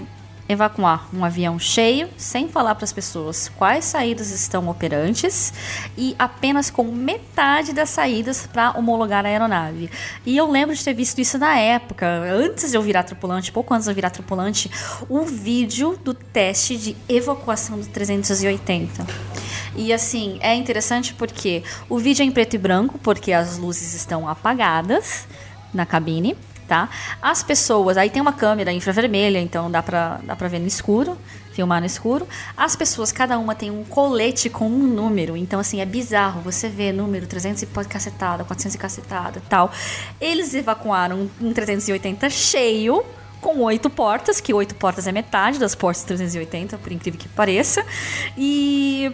evacuar 0.47 1.07
um 1.13 1.23
avião 1.23 1.57
cheio, 1.57 2.09
sem 2.17 2.49
falar 2.49 2.75
para 2.75 2.83
as 2.83 2.93
pessoas 2.93 3.49
quais 3.55 3.85
saídas 3.85 4.31
estão 4.31 4.67
operantes 4.67 5.53
e 5.97 6.15
apenas 6.19 6.69
com 6.69 6.83
metade 6.83 7.73
das 7.73 7.89
saídas 7.89 8.47
para 8.47 8.77
homologar 8.77 9.25
a 9.25 9.29
aeronave. 9.29 9.89
E 10.25 10.35
eu 10.35 10.49
lembro 10.49 10.75
de 10.75 10.83
ter 10.83 10.93
visto 10.93 11.19
isso 11.19 11.37
na 11.37 11.57
época, 11.57 12.05
antes 12.07 12.71
de 12.71 12.77
eu 12.77 12.81
virar 12.81 13.03
tripulante, 13.03 13.51
pouco 13.51 13.73
antes 13.73 13.85
de 13.85 13.91
eu 13.91 13.95
virar 13.95 14.09
tripulante, 14.09 14.69
o 15.09 15.21
vídeo 15.21 15.97
do 16.03 16.13
teste 16.13 16.77
de 16.77 16.97
evacuação 17.07 17.79
do 17.79 17.87
380. 17.87 19.05
E 19.75 19.91
assim, 19.91 20.37
é 20.41 20.53
interessante 20.53 21.13
porque 21.13 21.63
o 21.89 21.97
vídeo 21.97 22.21
é 22.21 22.25
em 22.25 22.31
preto 22.31 22.55
e 22.55 22.59
branco, 22.59 22.99
porque 22.99 23.31
as 23.31 23.57
luzes 23.57 23.93
estão 23.93 24.27
apagadas 24.27 25.27
na 25.73 25.85
cabine 25.85 26.37
tá? 26.67 26.89
As 27.21 27.43
pessoas, 27.43 27.97
aí 27.97 28.09
tem 28.09 28.21
uma 28.21 28.33
câmera 28.33 28.71
infravermelha, 28.71 29.39
então 29.39 29.69
dá 29.69 29.81
pra, 29.81 30.19
dá 30.23 30.35
pra 30.35 30.47
ver 30.47 30.59
no 30.59 30.67
escuro, 30.67 31.17
filmar 31.51 31.79
no 31.79 31.85
escuro. 31.85 32.27
As 32.57 32.75
pessoas, 32.75 33.11
cada 33.11 33.37
uma 33.37 33.55
tem 33.55 33.69
um 33.71 33.83
colete 33.83 34.49
com 34.49 34.67
um 34.67 34.87
número, 34.87 35.37
então 35.37 35.59
assim, 35.59 35.81
é 35.81 35.85
bizarro, 35.85 36.41
você 36.41 36.69
vê 36.69 36.91
número 36.91 37.27
300 37.27 37.61
e 37.63 37.67
cacetada, 37.87 38.43
400 38.43 38.75
e 38.75 38.77
cacetada 38.77 39.41
tal. 39.49 39.71
Eles 40.19 40.53
evacuaram 40.53 41.29
um 41.41 41.53
380 41.53 42.29
cheio, 42.29 43.03
com 43.39 43.59
oito 43.59 43.89
portas, 43.89 44.39
que 44.39 44.53
oito 44.53 44.73
portas 44.75 45.05
é 45.05 45.11
metade 45.11 45.59
das 45.59 45.75
portas 45.75 46.03
380, 46.03 46.77
por 46.77 46.91
incrível 46.91 47.19
que 47.19 47.27
pareça. 47.27 47.85
E 48.37 49.11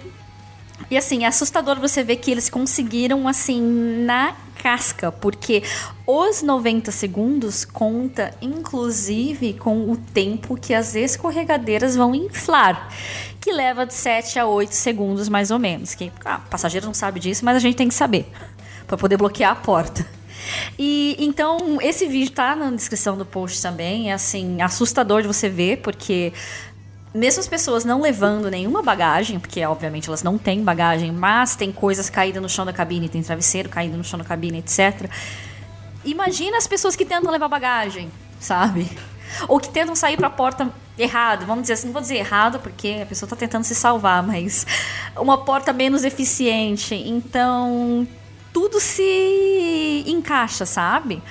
e 0.90 0.98
assim, 0.98 1.24
é 1.24 1.28
assustador 1.28 1.80
você 1.80 2.04
ver 2.04 2.18
que 2.18 2.32
eles 2.32 2.50
conseguiram, 2.50 3.28
assim, 3.28 3.62
na 4.06 4.36
casca, 4.62 5.12
porque 5.12 5.64
os 6.06 6.44
90 6.44 6.92
segundos 6.92 7.64
conta, 7.64 8.34
inclusive, 8.42 9.54
com 9.54 9.90
o 9.90 9.96
tempo 9.96 10.58
que 10.58 10.74
as 10.74 10.96
escorregadeiras 10.96 11.96
vão 11.96 12.14
inflar, 12.14 12.90
que 13.40 13.52
leva 13.52 13.86
de 13.86 13.94
7 13.94 14.38
a 14.38 14.46
8 14.46 14.72
segundos, 14.74 15.30
mais 15.30 15.50
ou 15.50 15.58
menos. 15.58 15.96
Que 15.96 16.12
ah, 16.26 16.42
o 16.46 16.50
passageiro 16.50 16.86
não 16.86 16.94
sabe 16.94 17.20
disso, 17.20 17.46
mas 17.46 17.56
a 17.56 17.60
gente 17.60 17.76
tem 17.76 17.88
que 17.88 17.96
saber, 17.96 18.30
para 18.86 18.98
poder 18.98 19.18
bloquear 19.18 19.54
a 19.54 19.56
porta. 19.56 20.06
E 20.78 21.16
então 21.20 21.80
esse 21.82 22.08
vídeo 22.08 22.32
tá 22.32 22.56
na 22.56 22.70
descrição 22.72 23.18
do 23.18 23.26
post 23.26 23.62
também, 23.62 24.10
é 24.10 24.14
assim, 24.14 24.62
assustador 24.62 25.22
de 25.22 25.28
você 25.28 25.50
ver, 25.50 25.78
porque 25.78 26.34
mesmo 27.14 27.40
as 27.40 27.48
pessoas 27.48 27.84
não 27.84 28.02
levando 28.02 28.50
nenhuma 28.52 28.84
bagagem, 28.84 29.40
porque 29.40 29.66
obviamente 29.66 30.08
elas 30.08 30.22
não 30.22 30.38
têm 30.38 30.64
bagagem, 30.64 31.12
mas 31.12 31.56
tem 31.56 31.72
coisas 31.72 32.10
caídas 32.10 32.42
no 32.42 32.50
chão 32.50 32.66
da 32.66 32.74
cabine, 32.74 33.10
tem 33.10 33.22
travesseiro 33.22 33.70
caído 33.70 33.98
no 33.98 34.04
chão 34.04 34.20
da 34.20 34.26
cabine, 34.26 34.60
etc. 34.60 35.10
Imagina 36.06 36.58
as 36.58 36.68
pessoas 36.68 36.96
que 36.96 37.04
tentam 37.04 37.32
levar 37.32 37.48
bagagem, 37.48 38.12
sabe? 38.40 38.90
Ou 39.48 39.60
que 39.60 39.70
tentam 39.70 39.96
sair 39.96 40.18
para 40.18 40.28
a 40.28 40.32
porta 40.32 40.72
errado, 40.98 41.46
vamos 41.46 41.64
dizer 41.64 41.74
assim, 41.74 41.88
não 41.88 41.94
vou 41.94 42.02
dizer 42.02 42.18
errado 42.18 42.60
porque 42.60 43.00
a 43.04 43.06
pessoa 43.06 43.26
está 43.26 43.36
tentando 43.36 43.64
se 43.64 43.74
salvar, 43.74 44.22
mas 44.22 44.66
uma 45.16 45.38
porta 45.38 45.72
menos 45.72 46.04
eficiente. 46.04 46.94
Então, 46.94 48.08
tudo 48.54 48.80
se 48.80 50.04
encaixa, 50.06 50.66
sabe? 50.66 51.22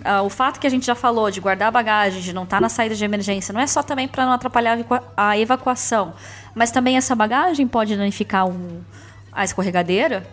Uh, 0.00 0.24
o 0.24 0.30
fato 0.30 0.58
que 0.58 0.66
a 0.66 0.70
gente 0.70 0.86
já 0.86 0.94
falou 0.94 1.30
de 1.30 1.40
guardar 1.40 1.68
a 1.68 1.70
bagagem, 1.70 2.20
de 2.20 2.32
não 2.32 2.44
estar 2.44 2.56
tá 2.56 2.60
na 2.60 2.68
saída 2.68 2.94
de 2.94 3.04
emergência, 3.04 3.52
não 3.52 3.60
é 3.60 3.66
só 3.66 3.82
também 3.82 4.08
para 4.08 4.24
não 4.24 4.32
atrapalhar 4.32 4.78
a 5.16 5.38
evacuação, 5.38 6.14
mas 6.54 6.70
também 6.70 6.96
essa 6.96 7.14
bagagem 7.14 7.66
pode 7.68 7.96
danificar 7.96 8.48
o, 8.48 8.84
a 9.30 9.44
escorregadeira. 9.44 10.26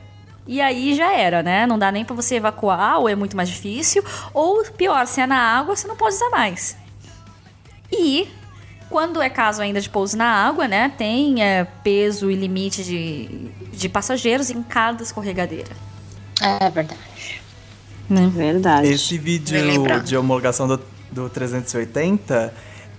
E 0.47 0.61
aí 0.61 0.95
já 0.95 1.11
era, 1.11 1.43
né? 1.43 1.67
Não 1.67 1.77
dá 1.77 1.91
nem 1.91 2.05
para 2.05 2.15
você 2.15 2.35
evacuar, 2.35 2.99
ou 2.99 3.09
é 3.09 3.15
muito 3.15 3.35
mais 3.35 3.49
difícil, 3.49 4.03
ou 4.33 4.63
pior, 4.63 5.05
se 5.05 5.19
é 5.19 5.27
na 5.27 5.37
água, 5.37 5.75
você 5.75 5.87
não 5.87 5.97
pode 5.97 6.15
usar 6.15 6.29
mais. 6.29 6.77
E 7.91 8.29
quando 8.89 9.21
é 9.21 9.29
caso 9.29 9.61
ainda 9.61 9.81
de 9.81 9.89
pouso 9.89 10.17
na 10.17 10.25
água, 10.25 10.67
né? 10.67 10.91
Tem 10.97 11.43
é, 11.43 11.65
peso 11.83 12.31
e 12.31 12.35
limite 12.35 12.83
de, 12.83 13.49
de 13.73 13.89
passageiros 13.89 14.49
em 14.49 14.63
cada 14.63 15.03
escorregadeira. 15.03 15.75
É 16.41 16.69
verdade. 16.69 16.99
Né? 18.09 18.31
Verdade. 18.33 18.87
Esse 18.87 19.17
vídeo 19.17 19.57
de 20.03 20.15
homologação 20.15 20.67
do, 20.67 20.79
do 21.11 21.29
380 21.29 22.53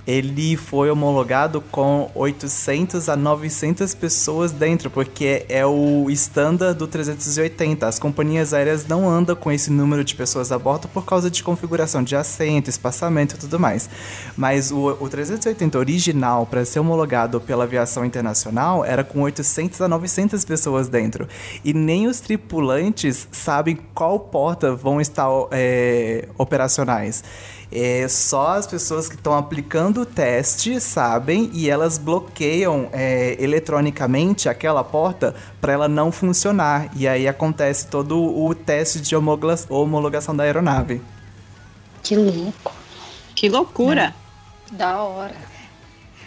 ele 0.08 0.56
foi 0.56 0.90
homologado 0.90 1.60
com 1.60 2.10
800 2.14 3.10
a 3.10 3.14
900 3.14 3.94
pessoas 3.94 4.50
dentro, 4.50 4.88
porque 4.88 5.44
é 5.50 5.66
o 5.66 6.08
standard 6.08 6.78
do 6.78 6.86
380. 6.86 7.86
As 7.86 7.98
companhias 7.98 8.54
aéreas 8.54 8.86
não 8.88 9.06
andam 9.06 9.36
com 9.36 9.52
esse 9.52 9.70
número 9.70 10.02
de 10.02 10.14
pessoas 10.14 10.50
a 10.50 10.58
bordo 10.58 10.88
por 10.88 11.04
causa 11.04 11.30
de 11.30 11.42
configuração 11.42 12.02
de 12.02 12.16
assento, 12.16 12.70
espaçamento 12.70 13.34
e 13.34 13.38
tudo 13.38 13.60
mais. 13.60 13.90
Mas 14.34 14.72
o, 14.72 14.96
o 14.98 15.10
380 15.10 15.78
original, 15.78 16.46
para 16.46 16.64
ser 16.64 16.80
homologado 16.80 17.38
pela 17.38 17.64
aviação 17.64 18.02
internacional, 18.02 18.82
era 18.86 19.04
com 19.04 19.20
800 19.20 19.82
a 19.82 19.88
900 19.88 20.42
pessoas 20.42 20.88
dentro. 20.88 21.28
E 21.62 21.74
nem 21.74 22.06
os 22.06 22.18
tripulantes 22.18 23.28
sabem 23.30 23.78
qual 23.92 24.18
porta 24.18 24.74
vão 24.74 25.02
estar 25.02 25.28
é, 25.50 26.28
operacionais. 26.38 27.22
É, 27.70 28.09
só 28.09 28.57
as 28.57 28.66
pessoas 28.66 29.09
que 29.09 29.14
estão 29.14 29.37
aplicando 29.37 30.00
o 30.00 30.07
teste 30.07 30.81
sabem 30.81 31.50
e 31.52 31.68
elas 31.68 31.98
bloqueiam 31.98 32.88
é, 32.92 33.37
eletronicamente 33.38 34.48
aquela 34.48 34.83
porta 34.83 35.35
para 35.61 35.74
ela 35.74 35.88
não 35.88 36.11
funcionar. 36.11 36.90
E 36.96 37.07
aí 37.07 37.28
acontece 37.28 37.87
todo 37.87 38.18
o 38.18 38.54
teste 38.54 39.00
de 39.00 39.14
homologação 39.14 40.35
da 40.35 40.44
aeronave. 40.44 41.02
Que 42.02 42.16
louco. 42.16 42.72
Que 43.35 43.48
loucura. 43.48 44.14
É. 44.72 44.74
Da 44.74 45.02
hora. 45.02 45.35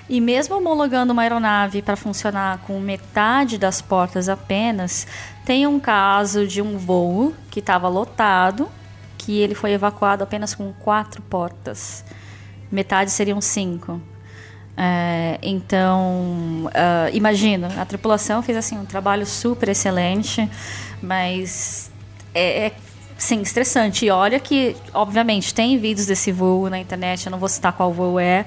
E 0.07 0.19
mesmo 0.19 0.57
homologando 0.57 1.13
uma 1.13 1.21
aeronave 1.21 1.81
para 1.81 1.95
funcionar 1.95 2.59
com 2.67 2.79
metade 2.79 3.57
das 3.57 3.81
portas 3.81 4.29
apenas, 4.29 5.07
tem 5.45 5.65
um 5.65 5.79
caso 5.79 6.45
de 6.45 6.61
um 6.61 6.77
voo 6.77 7.33
que 7.49 7.59
estava 7.59 7.87
lotado 7.87 8.69
que 9.21 9.39
ele 9.39 9.53
foi 9.53 9.71
evacuado 9.71 10.23
apenas 10.23 10.55
com 10.55 10.73
quatro 10.73 11.21
portas. 11.21 12.03
Metade 12.71 13.11
seriam 13.11 13.39
cinco. 13.39 14.01
É, 14.75 15.37
então, 15.43 16.65
uh, 16.65 17.13
imagina, 17.13 17.69
a 17.79 17.85
tripulação 17.85 18.41
fez 18.41 18.57
assim 18.57 18.77
um 18.77 18.85
trabalho 18.85 19.25
super 19.25 19.69
excelente, 19.69 20.49
mas 21.01 21.91
é, 22.33 22.67
é 22.67 22.71
sim 23.15 23.41
estressante. 23.41 24.05
E 24.05 24.09
olha 24.09 24.39
que, 24.39 24.75
obviamente, 24.91 25.53
tem 25.53 25.77
vídeos 25.77 26.07
desse 26.07 26.31
voo 26.31 26.67
na 26.69 26.79
internet. 26.79 27.27
Eu 27.27 27.31
não 27.31 27.37
vou 27.37 27.49
citar 27.49 27.73
qual 27.73 27.93
voo 27.93 28.19
é, 28.19 28.45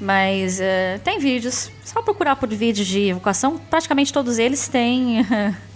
mas 0.00 0.58
uh, 0.58 0.98
tem 1.04 1.20
vídeos. 1.20 1.70
Só 1.84 2.02
procurar 2.02 2.34
por 2.36 2.48
vídeos 2.48 2.88
de 2.88 3.10
evacuação, 3.10 3.56
praticamente 3.70 4.12
todos 4.12 4.38
eles 4.38 4.66
têm 4.66 5.24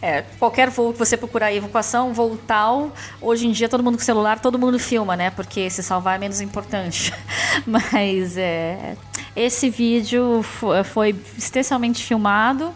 É, 0.00 0.22
qualquer 0.38 0.70
voo 0.70 0.92
que 0.92 0.98
você 0.98 1.16
procurar 1.16 1.52
evacuação, 1.52 2.12
voo 2.12 2.38
tal, 2.46 2.92
hoje 3.20 3.46
em 3.46 3.52
dia 3.52 3.68
todo 3.68 3.82
mundo 3.82 3.96
com 3.96 4.04
celular, 4.04 4.38
todo 4.38 4.58
mundo 4.58 4.78
filma, 4.78 5.16
né? 5.16 5.30
Porque 5.30 5.68
se 5.70 5.82
salvar 5.82 6.16
é 6.16 6.18
menos 6.18 6.40
importante. 6.40 7.12
Mas 7.66 8.36
é, 8.36 8.96
esse 9.34 9.70
vídeo 9.70 10.42
foi 10.84 11.14
extensamente 11.36 12.02
filmado 12.02 12.72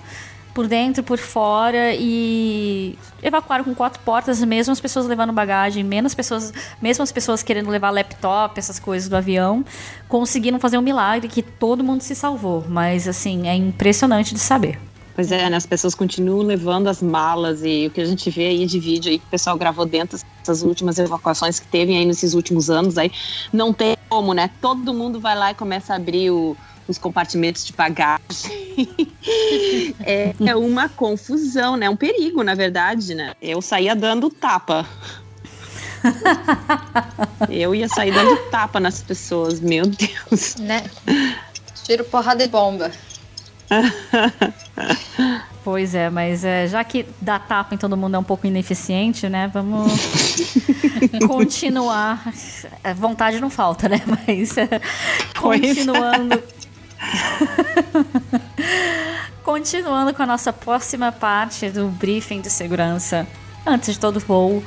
por 0.59 0.67
dentro, 0.67 1.05
por 1.05 1.19
fora 1.19 1.95
e 1.95 2.99
evacuaram 3.23 3.63
com 3.63 3.73
quatro 3.73 4.03
portas, 4.03 4.43
mesmo 4.43 4.73
as 4.73 4.81
pessoas 4.81 5.07
levando 5.07 5.33
bagagem, 5.33 5.85
menos 5.85 6.17
pessoas, 6.17 6.53
mesmo 6.83 7.01
as 7.05 7.13
pessoas 7.13 7.45
querendo 7.45 7.71
levar 7.71 7.91
laptop, 7.91 8.59
essas 8.59 8.81
coisas 8.81 9.09
do 9.09 9.15
avião, 9.15 9.65
conseguiram 10.09 10.59
fazer 10.59 10.77
um 10.77 10.83
milagre 10.83 11.29
que 11.29 11.43
todo 11.43 11.85
mundo 11.85 12.01
se 12.01 12.13
salvou. 12.13 12.65
Mas 12.69 13.07
assim, 13.07 13.47
é 13.47 13.55
impressionante 13.55 14.35
de 14.35 14.41
saber. 14.41 14.81
Pois 15.19 15.33
é, 15.33 15.51
né? 15.51 15.57
As 15.57 15.67
pessoas 15.67 15.97
continuam 15.97 16.47
levando 16.47 16.87
as 16.87 17.03
malas 17.03 17.65
e 17.65 17.89
o 17.89 17.91
que 17.91 18.01
a 18.01 18.05
gente 18.05 18.31
vê 18.31 18.47
aí 18.47 18.65
de 18.67 18.79
vídeo 18.79 19.11
aí 19.11 19.19
que 19.19 19.27
o 19.27 19.29
pessoal 19.29 19.59
gravou 19.59 19.85
dentro 19.85 20.17
dessas 20.39 20.63
últimas 20.63 20.97
evacuações 20.97 21.59
que 21.59 21.67
teve 21.67 21.93
aí 21.93 22.07
nesses 22.07 22.35
últimos 22.35 22.71
anos 22.71 22.97
aí, 22.97 23.11
não 23.53 23.73
tem 23.73 23.97
como, 24.09 24.33
né? 24.33 24.49
Todo 24.61 24.95
mundo 24.95 25.19
vai 25.19 25.37
lá 25.37 25.51
e 25.51 25.57
começa 25.57 25.93
a 25.93 25.97
abrir 25.97 26.31
o, 26.31 26.57
os 26.87 26.99
compartimentos 26.99 27.67
de 27.67 27.73
bagagem. 27.73 28.23
é, 30.07 30.37
é, 30.47 30.55
uma 30.55 30.89
confusão, 30.89 31.77
né? 31.77 31.91
Um 31.91 31.97
perigo, 31.97 32.45
na 32.45 32.55
verdade, 32.55 33.13
né? 33.13 33.35
Eu 33.43 33.61
saía 33.61 33.97
dando 33.97 34.31
tapa. 34.31 34.87
Eu 37.51 37.75
ia 37.75 37.89
sair 37.89 38.15
dando 38.15 38.37
tapa 38.53 38.79
nas 38.79 39.03
pessoas, 39.03 39.59
meu 39.59 39.85
Deus. 39.85 40.55
Né? 40.61 40.89
Tiro 41.83 42.05
porrada 42.05 42.45
de 42.45 42.49
bomba. 42.53 42.93
Pois 45.71 45.95
é, 45.95 46.09
mas 46.09 46.45
é, 46.45 46.67
já 46.67 46.83
que 46.83 47.05
dar 47.21 47.41
tapa 47.41 47.75
em 47.75 47.79
todo 47.79 47.95
mundo 47.95 48.15
é 48.15 48.19
um 48.19 48.25
pouco 48.25 48.47
ineficiente, 48.47 49.29
né? 49.29 49.51
Vamos 49.53 49.93
continuar. 51.29 52.33
É, 52.83 52.95
vontade 52.95 53.39
não 53.39 53.51
falta, 53.51 53.87
né? 53.87 54.01
Mas 54.27 54.57
é, 54.57 54.81
continuando. 55.39 56.43
continuando 59.45 60.15
com 60.15 60.23
a 60.23 60.27
nossa 60.27 60.55
próxima 60.55 61.13
parte 61.13 61.69
do 61.69 61.89
briefing 61.89 62.41
de 62.41 62.49
segurança 62.49 63.27
antes 63.67 63.93
de 63.93 64.01
todo 64.01 64.21
voo, 64.21 64.65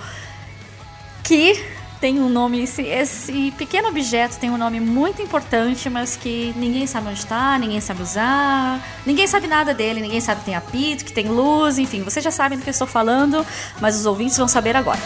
que 1.23 1.65
tem 2.01 2.19
um 2.19 2.27
nome, 2.27 2.63
esse, 2.63 2.81
esse 2.81 3.51
pequeno 3.51 3.89
objeto 3.89 4.39
tem 4.39 4.49
um 4.49 4.57
nome 4.57 4.79
muito 4.79 5.21
importante, 5.21 5.87
mas 5.87 6.15
que 6.15 6.51
ninguém 6.57 6.87
sabe 6.87 7.09
onde 7.09 7.19
está, 7.19 7.59
ninguém 7.59 7.79
sabe 7.79 8.01
usar, 8.01 8.83
ninguém 9.05 9.27
sabe 9.27 9.45
nada 9.45 9.71
dele, 9.71 10.01
ninguém 10.01 10.19
sabe 10.19 10.39
que 10.39 10.47
tem 10.47 10.55
apito, 10.55 11.05
que 11.05 11.13
tem 11.13 11.27
luz, 11.27 11.77
enfim, 11.77 12.01
vocês 12.01 12.25
já 12.25 12.31
sabem 12.31 12.57
do 12.57 12.63
que 12.63 12.69
eu 12.69 12.71
estou 12.71 12.87
falando, 12.87 13.45
mas 13.79 13.99
os 13.99 14.07
ouvintes 14.07 14.35
vão 14.35 14.47
saber 14.47 14.75
agora. 14.75 14.99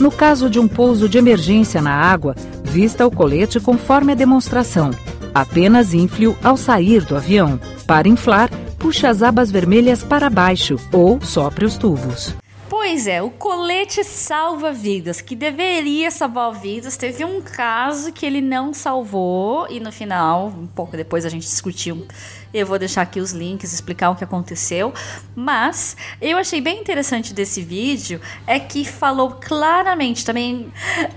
No 0.00 0.10
caso 0.10 0.50
de 0.50 0.58
um 0.58 0.66
pouso 0.66 1.08
de 1.08 1.16
emergência 1.16 1.80
na 1.80 1.94
água, 1.94 2.34
vista 2.64 3.06
o 3.06 3.10
colete 3.10 3.60
conforme 3.60 4.10
a 4.10 4.16
demonstração. 4.16 4.90
Apenas 5.34 5.92
infle-o 5.92 6.38
ao 6.44 6.56
sair 6.56 7.04
do 7.04 7.16
avião. 7.16 7.58
Para 7.88 8.06
inflar, 8.06 8.48
puxe 8.78 9.04
as 9.04 9.20
abas 9.20 9.50
vermelhas 9.50 10.04
para 10.04 10.30
baixo 10.30 10.76
ou 10.92 11.20
sopre 11.20 11.64
os 11.64 11.76
tubos. 11.76 12.36
Pois 12.68 13.06
é, 13.06 13.20
o 13.20 13.30
colete 13.30 14.04
salva 14.04 14.72
vidas, 14.72 15.20
que 15.20 15.34
deveria 15.34 16.10
salvar 16.10 16.52
vidas. 16.52 16.96
Teve 16.96 17.24
um 17.24 17.40
caso 17.40 18.12
que 18.12 18.24
ele 18.24 18.40
não 18.40 18.72
salvou 18.72 19.66
e 19.68 19.80
no 19.80 19.90
final, 19.90 20.48
um 20.48 20.66
pouco 20.66 20.96
depois 20.96 21.24
a 21.24 21.28
gente 21.28 21.42
discutiu. 21.42 22.06
Eu 22.52 22.66
vou 22.66 22.78
deixar 22.78 23.02
aqui 23.02 23.18
os 23.18 23.32
links, 23.32 23.72
explicar 23.72 24.10
o 24.10 24.16
que 24.16 24.22
aconteceu. 24.22 24.94
Mas 25.34 25.96
eu 26.20 26.38
achei 26.38 26.60
bem 26.60 26.78
interessante 26.80 27.34
desse 27.34 27.60
vídeo 27.60 28.20
é 28.46 28.60
que 28.60 28.84
falou 28.84 29.32
claramente 29.32 30.24
também. 30.24 30.72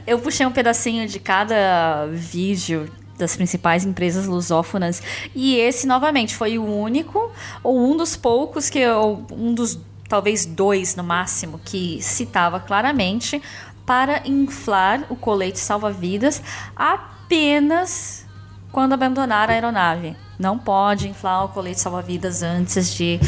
Eu 0.08 0.18
puxei 0.18 0.46
um 0.46 0.52
pedacinho 0.52 1.08
de 1.08 1.20
cada 1.20 2.08
vídeo 2.08 2.90
das 3.18 3.36
principais 3.36 3.86
empresas 3.86 4.26
lusófonas. 4.26 5.02
E 5.36 5.56
esse, 5.56 5.88
novamente, 5.88 6.36
foi 6.36 6.58
o 6.58 6.64
único, 6.64 7.32
ou 7.64 7.80
um 7.80 7.98
dos 7.98 8.16
poucos, 8.16 8.70
que 8.70 8.80
eu, 8.80 9.26
um 9.32 9.54
dos 9.54 9.80
talvez 10.08 10.46
dois 10.46 10.96
no 10.96 11.04
máximo, 11.04 11.60
que 11.64 12.02
citava 12.02 12.60
claramente 12.60 13.42
para 13.86 14.22
inflar 14.26 15.06
o 15.10 15.16
colete 15.16 15.60
salva-vidas 15.60 16.42
apenas 16.76 18.26
quando 18.72 18.94
abandonar 18.94 19.50
a 19.50 19.54
aeronave. 19.54 20.16
Não 20.38 20.58
pode 20.58 21.08
inflar 21.08 21.46
o 21.46 21.50
colete 21.50 21.80
salva-vidas 21.80 22.44
antes 22.44 22.94
de 22.94 23.20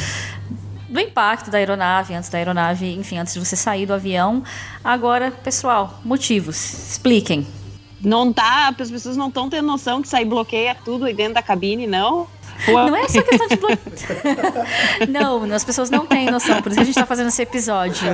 do 0.89 0.99
impacto 0.99 1.51
da 1.51 1.59
aeronave, 1.59 2.15
antes 2.15 2.29
da 2.29 2.39
aeronave, 2.39 2.91
enfim, 2.95 3.19
antes 3.19 3.33
de 3.33 3.39
você 3.39 3.55
sair 3.55 3.85
do 3.85 3.93
avião. 3.93 4.43
Agora, 4.83 5.31
pessoal, 5.31 5.99
motivos, 6.03 6.55
expliquem 6.89 7.45
não 8.01 8.31
tá, 8.31 8.73
as 8.77 8.91
pessoas 8.91 9.17
não 9.17 9.27
estão 9.27 9.49
tendo 9.49 9.65
noção 9.65 10.01
que 10.01 10.15
aí 10.15 10.25
bloqueia 10.25 10.75
tudo 10.85 11.05
aí 11.05 11.13
dentro 11.13 11.33
da 11.33 11.41
cabine, 11.41 11.85
não. 11.85 12.27
Não 12.67 12.95
é 12.95 13.07
só 13.07 13.21
questão 13.21 13.47
de 13.47 13.55
bloqueio. 13.55 13.79
não, 15.09 15.43
as 15.55 15.63
pessoas 15.63 15.89
não 15.89 16.05
têm 16.05 16.29
noção. 16.29 16.61
Por 16.61 16.69
isso 16.69 16.77
que 16.77 16.83
a 16.83 16.85
gente 16.85 16.95
tá 16.95 17.05
fazendo 17.05 17.27
esse 17.27 17.41
episódio, 17.41 18.09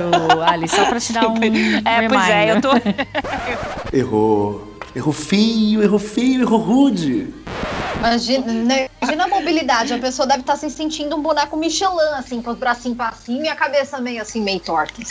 Ali, 0.46 0.68
só 0.68 0.84
pra 0.86 1.00
te 1.00 1.12
dar 1.12 1.28
um. 1.28 1.36
É, 1.84 2.08
pois 2.08 2.28
é, 2.28 2.52
eu 2.52 2.60
tô. 2.60 2.70
Errou. 3.92 4.76
Errou 4.94 5.12
feio, 5.12 5.82
errou 5.82 5.98
feio, 5.98 6.42
errou 6.42 6.58
rude. 6.58 7.34
Imagina, 7.98 8.52
né, 8.52 8.88
imagina 9.00 9.24
a 9.24 9.28
mobilidade. 9.28 9.92
A 9.92 9.98
pessoa 9.98 10.26
deve 10.26 10.40
estar 10.40 10.56
se 10.56 10.70
sentindo 10.70 11.16
um 11.16 11.22
boneco 11.22 11.56
Michelin, 11.56 12.14
assim, 12.14 12.40
com 12.40 12.50
os 12.50 12.58
bracinhos 12.58 12.96
pra 12.96 13.12
cima 13.12 13.46
e 13.46 13.48
a 13.48 13.56
cabeça 13.56 14.00
meio 14.00 14.22
assim, 14.22 14.42
meio 14.42 14.60
torta. 14.60 15.02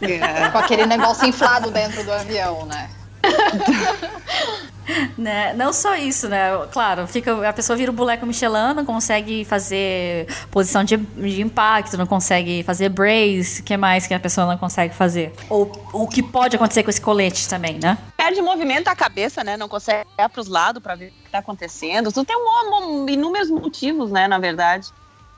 É. 0.00 0.48
Com 0.50 0.58
aquele 0.58 0.86
negócio 0.86 1.26
inflado 1.26 1.70
dentro 1.70 2.02
do 2.02 2.12
avião, 2.12 2.66
né? 2.66 2.90
né? 5.16 5.52
Não 5.54 5.72
só 5.72 5.96
isso, 5.96 6.28
né? 6.28 6.50
Claro, 6.72 7.06
fica, 7.06 7.48
a 7.48 7.52
pessoa 7.52 7.76
vira 7.76 7.90
o 7.90 7.94
boneco 7.94 8.26
Michelin, 8.26 8.74
não 8.74 8.84
consegue 8.84 9.44
fazer 9.44 10.26
posição 10.50 10.84
de, 10.84 10.96
de 10.96 11.42
impacto, 11.42 11.96
não 11.96 12.06
consegue 12.06 12.62
fazer 12.62 12.88
brace, 12.88 13.60
o 13.60 13.64
que 13.64 13.76
mais 13.76 14.06
que 14.06 14.14
a 14.14 14.20
pessoa 14.20 14.46
não 14.46 14.58
consegue 14.58 14.94
fazer? 14.94 15.32
Ou 15.48 15.70
o 15.92 16.06
que 16.06 16.22
pode 16.22 16.56
acontecer 16.56 16.82
com 16.82 16.90
esse 16.90 17.00
colete 17.00 17.48
também, 17.48 17.78
né? 17.78 17.98
Perde 18.16 18.40
movimento 18.40 18.88
a 18.88 18.96
cabeça, 18.96 19.42
né? 19.42 19.56
Não 19.56 19.68
consegue 19.68 20.06
olhar 20.18 20.28
para 20.28 20.40
os 20.40 20.48
lados 20.48 20.82
para 20.82 20.94
ver 20.94 21.06
o 21.06 21.10
que 21.10 21.26
está 21.26 21.38
acontecendo. 21.38 22.08
Isso 22.08 22.24
tem 22.24 22.36
um, 22.36 23.02
um, 23.02 23.08
inúmeros 23.08 23.50
motivos, 23.50 24.10
né? 24.10 24.28
Na 24.28 24.38
verdade. 24.38 24.88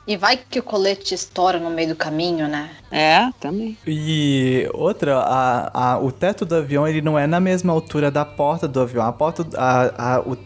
E 0.07 0.15
vai 0.15 0.37
que 0.37 0.57
o 0.57 0.63
colete 0.63 1.13
estoura 1.13 1.59
no 1.59 1.69
meio 1.69 1.89
do 1.89 1.95
caminho, 1.95 2.47
né? 2.47 2.69
É, 2.89 3.29
também. 3.41 3.77
E 3.85 4.65
outra, 4.73 5.17
a, 5.19 5.93
a, 5.93 5.99
o 5.99 6.11
teto 6.13 6.45
do 6.45 6.55
avião 6.55 6.87
ele 6.87 7.01
não 7.01 7.19
é 7.19 7.27
na 7.27 7.41
mesma 7.41 7.73
altura 7.73 8.09
da 8.09 8.23
porta 8.23 8.69
do 8.69 8.79
avião. 8.79 9.05
A 9.05 9.11
porta, 9.11 9.45
a, 9.57 10.15
a, 10.15 10.19
o, 10.21 10.37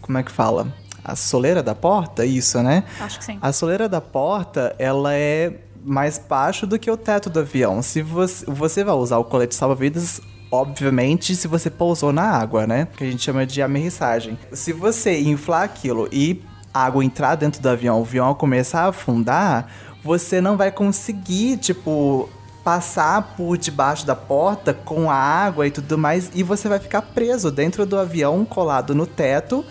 como 0.00 0.18
é 0.18 0.22
que 0.22 0.30
fala? 0.30 0.72
A 1.04 1.16
soleira 1.16 1.64
da 1.64 1.74
porta, 1.74 2.24
isso, 2.24 2.62
né? 2.62 2.84
Acho 3.00 3.18
que 3.18 3.24
sim. 3.24 3.38
A 3.42 3.52
soleira 3.52 3.88
da 3.88 4.00
porta, 4.00 4.76
ela 4.78 5.12
é 5.12 5.52
mais 5.84 6.18
baixo 6.18 6.64
do 6.64 6.78
que 6.78 6.88
o 6.88 6.96
teto 6.96 7.28
do 7.28 7.40
avião. 7.40 7.82
Se 7.82 8.02
você, 8.02 8.44
você 8.46 8.84
vai 8.84 8.94
usar 8.94 9.18
o 9.18 9.24
colete 9.24 9.54
salva-vidas 9.54 10.20
obviamente, 10.50 11.36
se 11.36 11.46
você 11.46 11.68
pousou 11.68 12.12
na 12.12 12.22
água, 12.22 12.66
né? 12.66 12.88
Que 12.96 13.04
a 13.04 13.10
gente 13.10 13.22
chama 13.22 13.44
de 13.44 13.60
amerrissagem. 13.60 14.38
Se 14.52 14.72
você 14.72 15.20
inflar 15.20 15.62
aquilo 15.62 16.08
e 16.10 16.42
água 16.72 17.04
entrar 17.04 17.34
dentro 17.34 17.60
do 17.60 17.68
avião, 17.68 17.98
o 17.98 18.02
avião 18.02 18.34
começar 18.34 18.82
a 18.82 18.88
afundar, 18.88 19.68
você 20.02 20.40
não 20.40 20.56
vai 20.56 20.70
conseguir, 20.70 21.56
tipo, 21.56 22.28
passar 22.62 23.34
por 23.36 23.56
debaixo 23.56 24.06
da 24.06 24.14
porta 24.14 24.74
com 24.74 25.10
a 25.10 25.14
água 25.14 25.66
e 25.66 25.70
tudo 25.70 25.96
mais, 25.96 26.30
e 26.34 26.42
você 26.42 26.68
vai 26.68 26.78
ficar 26.78 27.02
preso 27.02 27.50
dentro 27.50 27.86
do 27.86 27.98
avião, 27.98 28.44
colado 28.44 28.94
no 28.94 29.06
teto, 29.06 29.64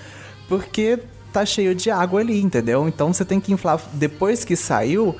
porque 0.49 0.99
tá 1.31 1.45
cheio 1.45 1.75
de 1.75 1.91
água 1.91 2.21
ali, 2.21 2.41
entendeu? 2.41 2.88
Então 2.88 3.13
você 3.13 3.23
tem 3.23 3.39
que 3.39 3.53
inflar 3.53 3.79
depois 3.93 4.43
que 4.43 4.55
saiu, 4.55 5.15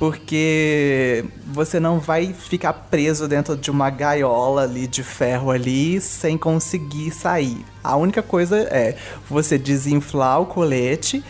porque 0.00 1.22
você 1.44 1.78
não 1.78 2.00
vai 2.00 2.32
ficar 2.32 2.72
preso 2.72 3.28
dentro 3.28 3.54
de 3.54 3.70
uma 3.70 3.90
gaiola 3.90 4.62
ali 4.62 4.86
de 4.86 5.02
ferro 5.02 5.50
ali 5.50 6.00
sem 6.00 6.38
conseguir 6.38 7.10
sair. 7.10 7.62
A 7.84 7.96
única 7.96 8.22
coisa 8.22 8.60
é 8.60 8.96
você 9.28 9.58
desinflar 9.58 10.40
o 10.40 10.46
colete 10.46 11.22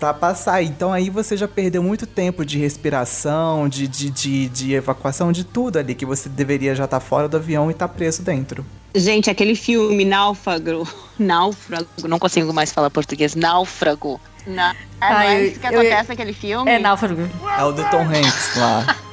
para 0.00 0.12
passar. 0.12 0.60
Então 0.60 0.92
aí 0.92 1.08
você 1.08 1.36
já 1.36 1.46
perdeu 1.46 1.84
muito 1.84 2.04
tempo 2.04 2.44
de 2.44 2.58
respiração, 2.58 3.68
de, 3.68 3.86
de, 3.86 4.10
de, 4.10 4.48
de 4.48 4.74
evacuação, 4.74 5.30
de 5.30 5.44
tudo 5.44 5.78
ali 5.78 5.94
que 5.94 6.04
você 6.04 6.28
deveria 6.28 6.74
já 6.74 6.86
estar 6.86 6.98
tá 6.98 7.06
fora 7.06 7.28
do 7.28 7.36
avião 7.36 7.70
e 7.70 7.72
estar 7.74 7.86
tá 7.86 7.94
preso 7.94 8.24
dentro. 8.24 8.66
Gente, 8.92 9.30
aquele 9.30 9.54
filme 9.54 10.04
Náufrago, 10.04 10.84
Náufrago, 11.16 11.86
não 12.08 12.18
consigo 12.18 12.52
mais 12.52 12.72
falar 12.72 12.90
português, 12.90 13.36
Náufrago 13.36 14.20
não, 14.46 14.62
é, 14.62 14.76
ah, 15.00 15.10
não 15.10 15.20
é 15.20 15.44
isso 15.44 15.60
que 15.60 15.66
acontece 15.66 16.04
eu, 16.04 16.08
naquele 16.08 16.32
filme? 16.32 16.70
É 16.70 16.78
Náufrago. 16.78 17.28
É 17.58 17.64
o 17.64 17.72
do 17.72 17.84
Tom 17.90 18.02
Hanks 18.02 18.56
lá. 18.56 18.96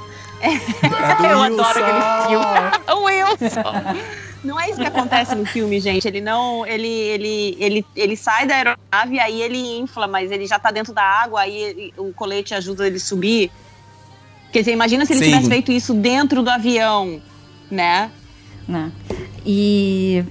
É, 0.44 0.56
é 0.56 1.32
eu 1.32 1.40
Wilson. 1.40 1.62
adoro 1.62 1.86
aquele 1.86 2.28
filme. 2.28 2.46
o 2.92 3.04
Wilson. 3.06 3.64
Não 4.44 4.60
é 4.60 4.70
isso 4.70 4.78
que 4.78 4.86
acontece 4.86 5.34
no 5.36 5.46
filme, 5.46 5.80
gente. 5.80 6.06
Ele 6.06 6.20
não. 6.20 6.68
Ele, 6.68 6.86
ele, 6.86 7.58
ele, 7.58 7.86
ele 7.96 8.18
sai 8.18 8.46
da 8.46 8.56
aeronave, 8.56 9.20
aí 9.22 9.42
ele 9.42 9.80
infla, 9.80 10.06
mas 10.06 10.32
ele 10.32 10.46
já 10.46 10.60
tá 10.60 10.70
dentro 10.70 10.94
da 10.94 11.02
água, 11.02 11.40
aí 11.40 11.56
ele, 11.56 11.94
o 11.98 12.12
colete 12.12 12.54
ajuda 12.54 12.86
ele 12.86 12.98
a 12.98 13.00
subir. 13.00 13.50
Quer 14.52 14.60
dizer, 14.60 14.74
imagina 14.74 15.06
se 15.06 15.14
ele 15.14 15.24
Sim. 15.24 15.32
tivesse 15.32 15.48
feito 15.48 15.72
isso 15.72 15.94
dentro 15.94 16.44
do 16.44 16.50
avião, 16.50 17.22
né? 17.72 18.12
Né. 18.68 18.92
E 19.46 20.26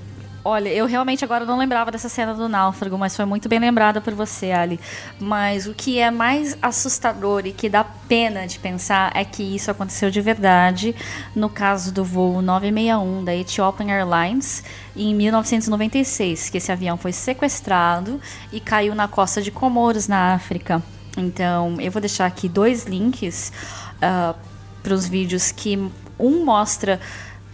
Olha, 0.44 0.68
eu 0.70 0.86
realmente 0.86 1.24
agora 1.24 1.44
não 1.44 1.56
lembrava 1.56 1.92
dessa 1.92 2.08
cena 2.08 2.34
do 2.34 2.48
náufrago, 2.48 2.98
mas 2.98 3.14
foi 3.14 3.24
muito 3.24 3.48
bem 3.48 3.60
lembrada 3.60 4.00
por 4.00 4.12
você, 4.12 4.50
Ali. 4.50 4.80
Mas 5.20 5.68
o 5.68 5.74
que 5.74 6.00
é 6.00 6.10
mais 6.10 6.58
assustador 6.60 7.46
e 7.46 7.52
que 7.52 7.68
dá 7.68 7.84
pena 7.84 8.44
de 8.44 8.58
pensar 8.58 9.12
é 9.14 9.24
que 9.24 9.42
isso 9.42 9.70
aconteceu 9.70 10.10
de 10.10 10.20
verdade 10.20 10.96
no 11.34 11.48
caso 11.48 11.92
do 11.92 12.04
voo 12.04 12.42
961 12.42 13.24
da 13.24 13.36
Ethiopian 13.36 13.86
Airlines 13.88 14.64
em 14.96 15.14
1996, 15.14 16.50
que 16.50 16.58
esse 16.58 16.72
avião 16.72 16.96
foi 16.96 17.12
sequestrado 17.12 18.20
e 18.52 18.58
caiu 18.58 18.96
na 18.96 19.06
costa 19.06 19.40
de 19.40 19.52
Comoros, 19.52 20.08
na 20.08 20.34
África. 20.34 20.82
Então, 21.16 21.80
eu 21.80 21.92
vou 21.92 22.00
deixar 22.00 22.26
aqui 22.26 22.48
dois 22.48 22.84
links 22.84 23.52
uh, 23.98 24.36
para 24.82 24.92
os 24.92 25.06
vídeos 25.06 25.52
que 25.52 25.78
um 26.18 26.44
mostra 26.44 26.98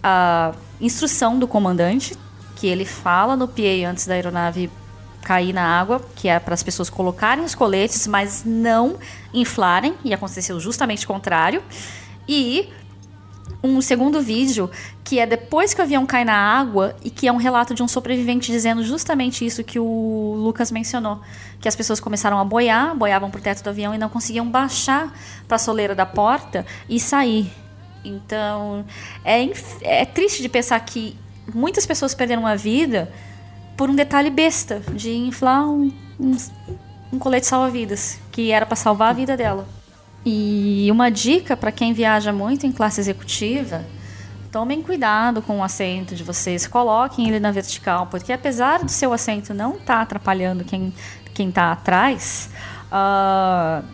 a 0.01 0.53
instrução 0.81 1.37
do 1.37 1.47
comandante 1.47 2.17
que 2.59 2.67
ele 2.67 2.83
fala 2.83 3.37
no 3.37 3.47
PA 3.47 3.89
antes 3.89 4.05
da 4.05 4.15
aeronave 4.15 4.69
cair 5.23 5.53
na 5.53 5.63
água, 5.63 6.01
que 6.15 6.27
é 6.27 6.39
para 6.39 6.53
as 6.53 6.61
pessoas 6.61 6.89
colocarem 6.89 7.43
os 7.43 7.55
coletes, 7.55 8.05
mas 8.05 8.43
não 8.45 8.97
inflarem, 9.33 9.95
e 10.03 10.13
aconteceu 10.13 10.59
justamente 10.59 11.05
o 11.05 11.07
contrário. 11.07 11.63
E 12.27 12.69
um 13.63 13.81
segundo 13.81 14.21
vídeo 14.21 14.69
que 15.03 15.19
é 15.19 15.25
depois 15.25 15.73
que 15.73 15.81
o 15.81 15.83
avião 15.83 16.05
cai 16.05 16.23
na 16.23 16.35
água 16.35 16.95
e 17.03 17.09
que 17.09 17.27
é 17.27 17.31
um 17.31 17.37
relato 17.37 17.73
de 17.73 17.81
um 17.81 17.87
sobrevivente 17.87 18.51
dizendo 18.51 18.83
justamente 18.83 19.45
isso 19.45 19.63
que 19.63 19.79
o 19.79 20.35
Lucas 20.37 20.69
mencionou, 20.69 21.19
que 21.59 21.67
as 21.67 21.75
pessoas 21.75 21.99
começaram 21.99 22.39
a 22.39 22.43
boiar, 22.43 22.95
boiavam 22.95 23.31
pro 23.31 23.41
teto 23.41 23.63
do 23.63 23.69
avião 23.69 23.95
e 23.95 23.97
não 23.97 24.09
conseguiam 24.09 24.47
baixar 24.49 25.13
para 25.47 25.55
a 25.55 25.59
soleira 25.59 25.95
da 25.95 26.05
porta 26.05 26.65
e 26.87 26.99
sair. 26.99 27.51
Então, 28.03 28.85
é, 29.25 29.49
é 29.81 30.05
triste 30.05 30.41
de 30.41 30.47
pensar 30.47 30.79
que 30.81 31.17
muitas 31.53 31.85
pessoas 31.85 32.13
perderam 32.13 32.45
a 32.45 32.55
vida 32.55 33.11
por 33.77 33.89
um 33.89 33.95
detalhe 33.95 34.29
besta 34.29 34.81
de 34.93 35.15
inflar 35.15 35.67
um, 35.67 35.91
um, 36.19 36.37
um 37.13 37.19
colete 37.19 37.45
salva-vidas, 37.45 38.19
que 38.31 38.51
era 38.51 38.65
para 38.65 38.75
salvar 38.75 39.09
a 39.09 39.13
vida 39.13 39.37
dela. 39.37 39.67
E 40.25 40.89
uma 40.91 41.09
dica 41.09 41.55
para 41.55 41.71
quem 41.71 41.93
viaja 41.93 42.33
muito 42.33 42.65
em 42.65 42.71
classe 42.71 42.99
executiva: 42.99 43.85
tomem 44.51 44.81
cuidado 44.81 45.41
com 45.41 45.59
o 45.59 45.63
assento 45.63 46.13
de 46.13 46.23
vocês, 46.23 46.67
coloquem 46.67 47.27
ele 47.27 47.39
na 47.39 47.51
vertical, 47.51 48.07
porque 48.07 48.33
apesar 48.33 48.83
do 48.83 48.91
seu 48.91 49.13
assento 49.13 49.53
não 49.53 49.73
estar 49.73 49.95
tá 49.95 50.01
atrapalhando 50.01 50.63
quem 50.65 50.93
está 51.37 51.71
atrás, 51.71 52.49
uh, 52.91 53.85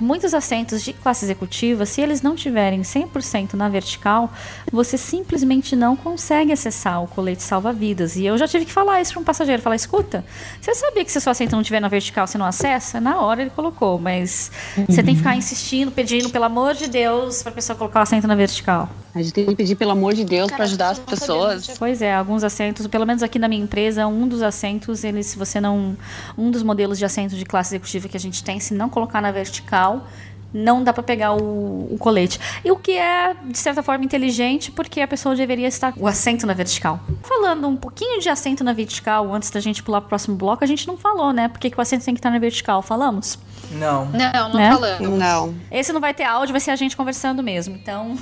muitos 0.00 0.34
assentos 0.34 0.82
de 0.82 0.92
classe 0.92 1.24
executiva, 1.24 1.86
se 1.86 2.00
eles 2.00 2.22
não 2.22 2.34
tiverem 2.34 2.82
100% 2.82 3.54
na 3.54 3.68
vertical, 3.68 4.32
você 4.72 4.96
simplesmente 4.96 5.76
não 5.76 5.96
consegue 5.96 6.52
acessar 6.52 7.02
o 7.02 7.06
colete 7.06 7.42
salva-vidas. 7.42 8.16
E 8.16 8.24
eu 8.24 8.36
já 8.38 8.48
tive 8.48 8.64
que 8.64 8.72
falar 8.72 9.00
isso 9.00 9.12
para 9.12 9.20
um 9.20 9.24
passageiro, 9.24 9.62
falar, 9.62 9.76
escuta, 9.76 10.24
você 10.60 10.74
sabia 10.74 11.04
que 11.04 11.12
se 11.12 11.18
o 11.18 11.20
seu 11.20 11.32
assento 11.32 11.52
não 11.52 11.62
tiver 11.62 11.80
na 11.80 11.88
vertical, 11.88 12.26
você 12.26 12.38
não 12.38 12.46
acessa? 12.46 13.00
Na 13.00 13.20
hora 13.20 13.42
ele 13.42 13.50
colocou, 13.50 13.98
mas 13.98 14.50
uhum. 14.76 14.86
você 14.86 15.02
tem 15.02 15.14
que 15.14 15.18
ficar 15.18 15.36
insistindo, 15.36 15.90
pedindo, 15.90 16.30
pelo 16.30 16.44
amor 16.44 16.74
de 16.74 16.88
Deus, 16.88 17.42
para 17.42 17.52
a 17.52 17.54
pessoa 17.54 17.76
colocar 17.76 18.00
o 18.00 18.02
assento 18.02 18.26
na 18.26 18.34
vertical. 18.34 18.88
A 19.14 19.20
gente 19.20 19.32
tem 19.32 19.46
que 19.46 19.56
pedir, 19.56 19.74
pelo 19.74 19.90
amor 19.90 20.14
de 20.14 20.24
Deus, 20.24 20.50
para 20.50 20.64
ajudar 20.64 20.90
as 20.90 20.98
pessoas. 20.98 21.74
Pois 21.78 22.00
é, 22.00 22.14
alguns 22.14 22.44
assentos, 22.44 22.86
pelo 22.86 23.04
menos 23.04 23.22
aqui 23.22 23.38
na 23.38 23.48
minha 23.48 23.62
empresa, 23.62 24.06
um 24.06 24.28
dos 24.28 24.40
assentos, 24.40 25.02
ele, 25.02 25.22
se 25.22 25.36
você 25.36 25.60
não. 25.60 25.96
Um 26.38 26.50
dos 26.50 26.62
modelos 26.62 26.98
de 26.98 27.04
assento 27.04 27.34
de 27.34 27.44
classe 27.44 27.74
executiva 27.74 28.08
que 28.08 28.16
a 28.16 28.20
gente 28.20 28.44
tem, 28.44 28.60
se 28.60 28.72
não 28.72 28.88
colocar 28.88 29.20
na 29.20 29.32
vertical, 29.32 29.89
não 30.52 30.82
dá 30.82 30.92
para 30.92 31.02
pegar 31.02 31.32
o, 31.32 31.94
o, 31.94 31.96
colete. 31.98 32.38
E 32.64 32.70
o 32.70 32.76
que 32.76 32.92
é, 32.92 33.34
de 33.44 33.56
certa 33.56 33.82
forma, 33.82 34.04
inteligente, 34.04 34.70
porque 34.70 35.00
a 35.00 35.08
pessoa 35.08 35.34
deveria 35.34 35.68
estar 35.68 35.92
o 35.96 36.06
assento 36.06 36.46
na 36.46 36.52
vertical. 36.52 37.00
Falando 37.22 37.68
um 37.68 37.76
pouquinho 37.76 38.20
de 38.20 38.28
assento 38.28 38.64
na 38.64 38.72
vertical, 38.72 39.32
antes 39.32 39.50
da 39.50 39.60
gente 39.60 39.82
pular 39.82 40.00
pro 40.00 40.08
próximo 40.08 40.36
bloco, 40.36 40.64
a 40.64 40.66
gente 40.66 40.86
não 40.86 40.96
falou, 40.96 41.32
né? 41.32 41.48
Porque 41.48 41.70
que 41.70 41.78
o 41.78 41.80
assento 41.80 42.04
tem 42.04 42.14
que 42.14 42.18
estar 42.18 42.30
na 42.30 42.38
vertical. 42.38 42.82
Falamos? 42.82 43.38
Não. 43.70 44.06
Não, 44.06 44.48
não 44.48 44.54
né? 44.54 44.72
falamos. 44.72 45.18
Não. 45.18 45.54
Esse 45.70 45.92
não 45.92 46.00
vai 46.00 46.12
ter 46.12 46.24
áudio, 46.24 46.52
vai 46.52 46.60
ser 46.60 46.72
a 46.72 46.76
gente 46.76 46.96
conversando 46.96 47.42
mesmo. 47.42 47.76
Então, 47.76 48.16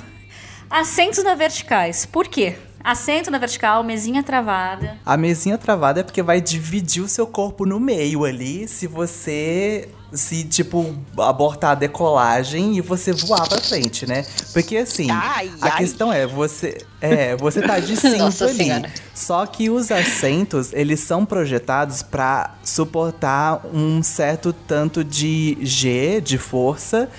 Assentos 0.69 1.23
na 1.23 1.33
verticais. 1.33 2.05
Por 2.05 2.27
quê? 2.27 2.55
Assento 2.83 3.29
na 3.29 3.37
vertical, 3.37 3.83
mesinha 3.83 4.23
travada. 4.23 4.97
A 5.05 5.17
mesinha 5.17 5.57
travada 5.57 5.99
é 5.99 6.03
porque 6.03 6.21
vai 6.21 6.39
dividir 6.39 7.03
o 7.03 7.09
seu 7.09 7.27
corpo 7.27 7.65
no 7.65 7.79
meio 7.79 8.23
ali 8.23 8.67
se 8.67 8.87
você 8.87 9.89
se, 10.11 10.43
tipo, 10.43 10.95
abortar 11.19 11.71
a 11.71 11.75
decolagem 11.75 12.77
e 12.77 12.81
você 12.81 13.13
voar 13.13 13.47
pra 13.47 13.59
frente, 13.61 14.07
né? 14.07 14.25
Porque 14.53 14.77
assim, 14.77 15.07
Ai, 15.11 15.51
a 15.61 15.65
ai. 15.67 15.77
questão 15.77 16.11
é, 16.11 16.25
você. 16.25 16.79
É, 16.99 17.35
você 17.35 17.61
tá 17.61 17.79
de 17.79 17.95
cinto 17.97 18.43
ali. 18.43 18.55
Senhora. 18.57 18.91
Só 19.13 19.45
que 19.45 19.69
os 19.69 19.91
assentos, 19.91 20.73
eles 20.73 21.01
são 21.01 21.25
projetados 21.25 22.01
pra 22.01 22.55
suportar 22.63 23.61
um 23.73 24.01
certo 24.01 24.51
tanto 24.51 25.03
de 25.03 25.57
G, 25.61 26.21
de 26.21 26.37
força, 26.37 27.09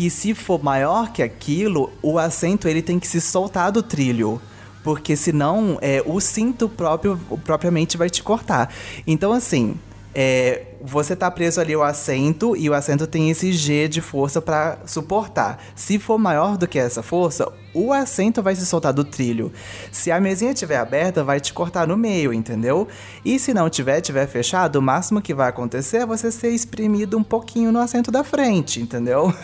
que 0.00 0.08
se 0.08 0.32
for 0.32 0.64
maior 0.64 1.12
que 1.12 1.22
aquilo, 1.22 1.92
o 2.00 2.18
assento 2.18 2.66
ele 2.66 2.80
tem 2.80 2.98
que 2.98 3.06
se 3.06 3.20
soltar 3.20 3.70
do 3.70 3.82
trilho. 3.82 4.40
Porque 4.82 5.14
senão 5.14 5.76
é, 5.82 6.02
o 6.06 6.18
cinto 6.20 6.70
próprio 6.70 7.20
propriamente 7.44 7.98
vai 7.98 8.08
te 8.08 8.22
cortar. 8.22 8.72
Então, 9.06 9.30
assim, 9.30 9.78
é, 10.14 10.66
você 10.82 11.14
tá 11.14 11.30
preso 11.30 11.60
ali 11.60 11.74
ao 11.74 11.82
assento 11.82 12.56
e 12.56 12.68
o 12.68 12.74
assento 12.74 13.06
tem 13.06 13.30
esse 13.30 13.52
G 13.52 13.86
de 13.86 14.00
força 14.00 14.42
pra 14.42 14.78
suportar. 14.86 15.62
Se 15.76 15.98
for 15.98 16.18
maior 16.18 16.56
do 16.56 16.66
que 16.66 16.78
essa 16.78 17.02
força, 17.02 17.46
o 17.72 17.92
assento 17.92 18.42
vai 18.42 18.56
se 18.56 18.66
soltar 18.66 18.92
do 18.92 19.04
trilho. 19.04 19.52
Se 19.92 20.10
a 20.10 20.20
mesinha 20.20 20.52
estiver 20.52 20.78
aberta, 20.78 21.22
vai 21.22 21.38
te 21.38 21.52
cortar 21.52 21.86
no 21.86 21.96
meio, 21.96 22.32
entendeu? 22.32 22.88
E 23.24 23.38
se 23.38 23.54
não 23.54 23.70
tiver, 23.70 24.00
tiver 24.00 24.26
fechado, 24.26 24.76
o 24.76 24.82
máximo 24.82 25.22
que 25.22 25.32
vai 25.32 25.48
acontecer 25.48 25.98
é 25.98 26.06
você 26.06 26.32
ser 26.32 26.50
espremido 26.50 27.16
um 27.16 27.22
pouquinho 27.22 27.70
no 27.70 27.78
assento 27.78 28.10
da 28.10 28.24
frente, 28.24 28.80
entendeu? 28.80 29.32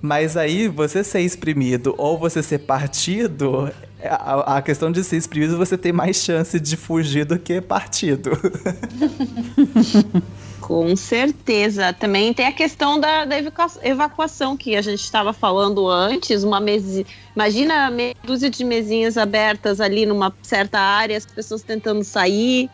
Mas 0.00 0.36
aí, 0.36 0.68
você 0.68 1.02
ser 1.02 1.22
exprimido 1.22 1.94
ou 1.98 2.16
você 2.16 2.42
ser 2.42 2.58
partido, 2.58 3.68
a, 4.10 4.56
a 4.56 4.62
questão 4.62 4.90
de 4.90 5.04
ser 5.04 5.16
exprimido, 5.16 5.56
você 5.56 5.76
tem 5.76 5.92
mais 5.92 6.16
chance 6.16 6.58
de 6.58 6.76
fugir 6.76 7.24
do 7.24 7.38
que 7.38 7.60
partido. 7.60 8.30
Com 10.60 10.96
certeza. 10.96 11.92
Também 11.92 12.34
tem 12.34 12.46
a 12.46 12.52
questão 12.52 12.98
da, 12.98 13.24
da 13.24 13.38
evacua- 13.38 13.80
evacuação 13.84 14.56
que 14.56 14.74
a 14.74 14.82
gente 14.82 15.00
estava 15.00 15.32
falando 15.32 15.88
antes. 15.88 16.42
Uma 16.42 16.58
mesi... 16.58 17.06
Imagina 17.36 17.88
meia 17.90 18.14
dúzia 18.24 18.50
de 18.50 18.64
mesinhas 18.64 19.16
abertas 19.16 19.80
ali 19.80 20.04
numa 20.04 20.34
certa 20.42 20.80
área, 20.80 21.16
as 21.16 21.24
pessoas 21.24 21.62
tentando 21.62 22.02
sair, 22.02 22.68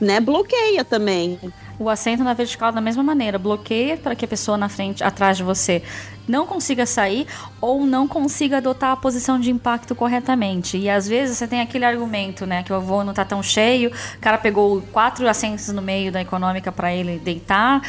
né? 0.00 0.20
Bloqueia 0.20 0.84
também. 0.84 1.40
O 1.78 1.90
assento 1.90 2.24
na 2.24 2.32
vertical 2.32 2.72
da 2.72 2.80
mesma 2.80 3.02
maneira, 3.02 3.38
bloqueia 3.38 3.96
para 3.96 4.14
que 4.14 4.24
a 4.24 4.28
pessoa 4.28 4.56
na 4.56 4.68
frente, 4.68 5.04
atrás 5.04 5.36
de 5.36 5.42
você, 5.42 5.82
não 6.26 6.46
consiga 6.46 6.86
sair 6.86 7.26
ou 7.60 7.86
não 7.86 8.08
consiga 8.08 8.56
adotar 8.56 8.92
a 8.92 8.96
posição 8.96 9.38
de 9.38 9.50
impacto 9.50 9.94
corretamente. 9.94 10.76
E 10.76 10.88
às 10.88 11.06
vezes 11.06 11.36
você 11.36 11.46
tem 11.46 11.60
aquele 11.60 11.84
argumento, 11.84 12.46
né, 12.46 12.62
que 12.62 12.72
o 12.72 12.80
voo 12.80 13.04
não 13.04 13.12
tá 13.12 13.24
tão 13.24 13.42
cheio, 13.42 13.90
o 13.90 14.20
cara 14.20 14.38
pegou 14.38 14.80
quatro 14.92 15.28
assentos 15.28 15.68
no 15.68 15.82
meio 15.82 16.10
da 16.10 16.20
econômica 16.20 16.72
para 16.72 16.92
ele 16.94 17.18
deitar, 17.18 17.82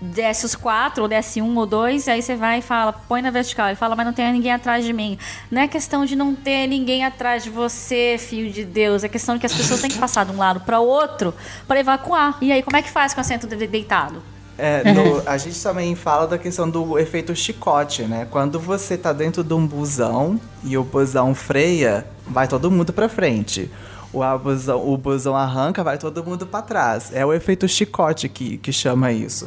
desce 0.00 0.44
os 0.44 0.54
quatro, 0.54 1.02
ou 1.02 1.08
desce 1.08 1.40
um 1.40 1.56
ou 1.56 1.66
dois, 1.66 2.06
aí 2.08 2.20
você 2.22 2.36
vai 2.36 2.58
e 2.58 2.62
fala, 2.62 2.92
põe 2.92 3.22
na 3.22 3.30
vertical. 3.30 3.66
Ele 3.68 3.76
fala, 3.76 3.96
mas 3.96 4.04
não 4.06 4.12
tem 4.12 4.30
ninguém 4.32 4.52
atrás 4.52 4.84
de 4.84 4.92
mim. 4.92 5.18
Não 5.50 5.62
é 5.62 5.68
questão 5.68 6.04
de 6.04 6.14
não 6.16 6.34
ter 6.34 6.66
ninguém 6.66 7.04
atrás 7.04 7.42
de 7.44 7.50
você, 7.50 8.16
filho 8.18 8.50
de 8.52 8.64
Deus. 8.64 9.04
É 9.04 9.08
questão 9.08 9.34
de 9.36 9.40
que 9.40 9.46
as 9.46 9.54
pessoas 9.54 9.80
têm 9.80 9.90
que 9.90 9.98
passar 9.98 10.24
de 10.24 10.32
um 10.32 10.36
lado 10.38 10.60
para 10.60 10.78
o 10.80 10.86
outro 10.86 11.34
para 11.66 11.80
evacuar. 11.80 12.36
E 12.40 12.52
aí, 12.52 12.62
como 12.62 12.76
é 12.76 12.82
que 12.82 12.90
faz 12.90 13.14
com 13.14 13.20
o 13.20 13.22
assento 13.22 13.46
de- 13.46 13.66
deitado? 13.66 14.22
É, 14.58 14.90
no- 14.92 15.22
a 15.28 15.36
gente 15.36 15.62
também 15.62 15.94
fala 15.94 16.26
da 16.26 16.38
questão 16.38 16.68
do 16.68 16.98
efeito 16.98 17.34
chicote, 17.36 18.02
né? 18.04 18.26
Quando 18.30 18.58
você 18.58 18.96
tá 18.96 19.12
dentro 19.12 19.44
de 19.44 19.52
um 19.52 19.66
busão 19.66 20.40
e 20.64 20.78
o 20.78 20.82
busão 20.84 21.34
freia, 21.34 22.06
vai 22.26 22.48
todo 22.48 22.70
mundo 22.70 22.90
pra 22.92 23.06
frente. 23.08 23.70
O, 24.12 24.20
busão, 24.38 24.88
o 24.88 24.96
busão 24.96 25.36
arranca, 25.36 25.84
vai 25.84 25.98
todo 25.98 26.24
mundo 26.24 26.46
pra 26.46 26.62
trás. 26.62 27.10
É 27.12 27.26
o 27.26 27.34
efeito 27.34 27.68
chicote 27.68 28.30
que, 28.30 28.56
que 28.56 28.72
chama 28.72 29.12
isso. 29.12 29.46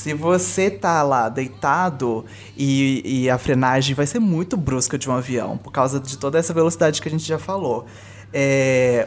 Se 0.00 0.14
você 0.14 0.70
tá 0.70 1.02
lá 1.02 1.28
deitado 1.28 2.24
e, 2.56 3.02
e 3.04 3.28
a 3.28 3.36
frenagem 3.36 3.94
vai 3.94 4.06
ser 4.06 4.18
muito 4.18 4.56
brusca 4.56 4.96
de 4.96 5.10
um 5.10 5.12
avião, 5.12 5.58
por 5.58 5.70
causa 5.70 6.00
de 6.00 6.16
toda 6.16 6.38
essa 6.38 6.54
velocidade 6.54 7.02
que 7.02 7.08
a 7.08 7.10
gente 7.10 7.28
já 7.28 7.38
falou. 7.38 7.84
É, 8.32 9.06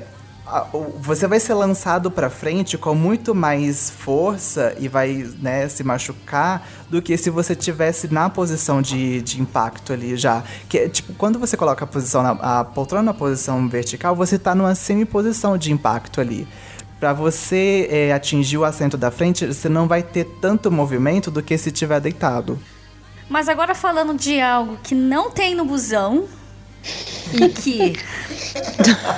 você 1.00 1.26
vai 1.26 1.39
ser 1.39 1.56
lançado 1.56 2.12
pra 2.12 2.30
frente 2.30 2.78
com 2.78 2.94
muito 2.94 3.34
mais 3.34 3.89
força 3.89 4.76
e 4.78 4.88
vai 4.88 5.28
né, 5.39 5.68
se 5.68 5.84
machucar 5.84 6.68
do 6.91 7.02
que 7.02 7.18
se 7.18 7.32
você 7.32 7.56
tivesse 7.56 8.14
na 8.14 8.30
posição 8.30 8.80
de, 8.80 9.24
de 9.24 9.41
impacto 9.41 9.94
ali 9.94 10.16
já. 10.16 10.44
Que 10.70 10.88
tipo, 10.89 11.14
quando 11.14 11.39
você 11.39 11.58
coloca 11.58 11.86
a 11.86 11.88
posição 11.88 12.22
na, 12.22 12.60
a 12.60 12.64
poltrona 12.64 13.02
na 13.02 13.14
posição 13.16 13.68
vertical, 13.68 14.16
você 14.16 14.38
tá 14.38 14.54
numa 14.54 14.76
semiposição 14.76 15.58
de 15.58 15.72
impacto 15.72 16.22
ali. 16.22 16.48
Pra 17.04 17.12
você 17.12 17.86
é, 17.91 18.14
atingir 18.14 18.58
o 18.58 18.64
assento 18.64 18.95
da 18.95 19.12
frente, 19.12 19.45
você 19.45 19.68
não 19.68 19.89
vai 19.89 20.01
ter 20.01 20.24
tanto 20.39 20.72
movimento 20.72 21.30
do 21.30 21.43
que 21.43 21.58
se 21.58 21.70
tiver 21.70 21.99
deitado. 21.99 22.58
Mas 23.28 23.49
agora 23.49 23.76
falando 23.76 24.18
de 24.18 24.39
algo 24.39 24.78
que 24.82 24.95
não 24.95 25.30
tem 25.30 25.54
no 25.54 25.66
busão 25.66 26.30
e 27.34 27.49
que 27.49 27.99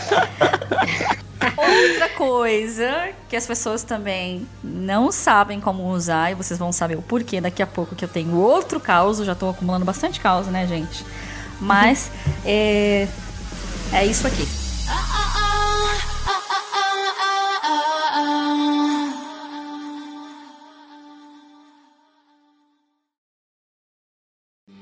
outra 1.55 2.09
coisa 2.17 3.09
que 3.29 3.35
as 3.35 3.45
pessoas 3.45 3.83
também 3.83 4.47
não 4.63 5.11
sabem 5.11 5.61
como 5.61 5.87
usar 5.87 6.31
e 6.31 6.33
vocês 6.33 6.57
vão 6.57 6.71
saber 6.71 6.97
o 6.97 7.03
porquê 7.03 7.39
daqui 7.39 7.61
a 7.61 7.67
pouco 7.67 7.95
que 7.95 8.03
eu 8.03 8.09
tenho 8.09 8.35
outro 8.35 8.79
caos, 8.79 9.19
já 9.19 9.35
tô 9.35 9.47
acumulando 9.47 9.85
bastante 9.85 10.19
caos, 10.19 10.47
né, 10.47 10.65
gente? 10.65 11.05
Mas 11.61 12.09
é 12.43 13.07
é 13.93 14.03
isso 14.07 14.25
aqui. 14.25 14.47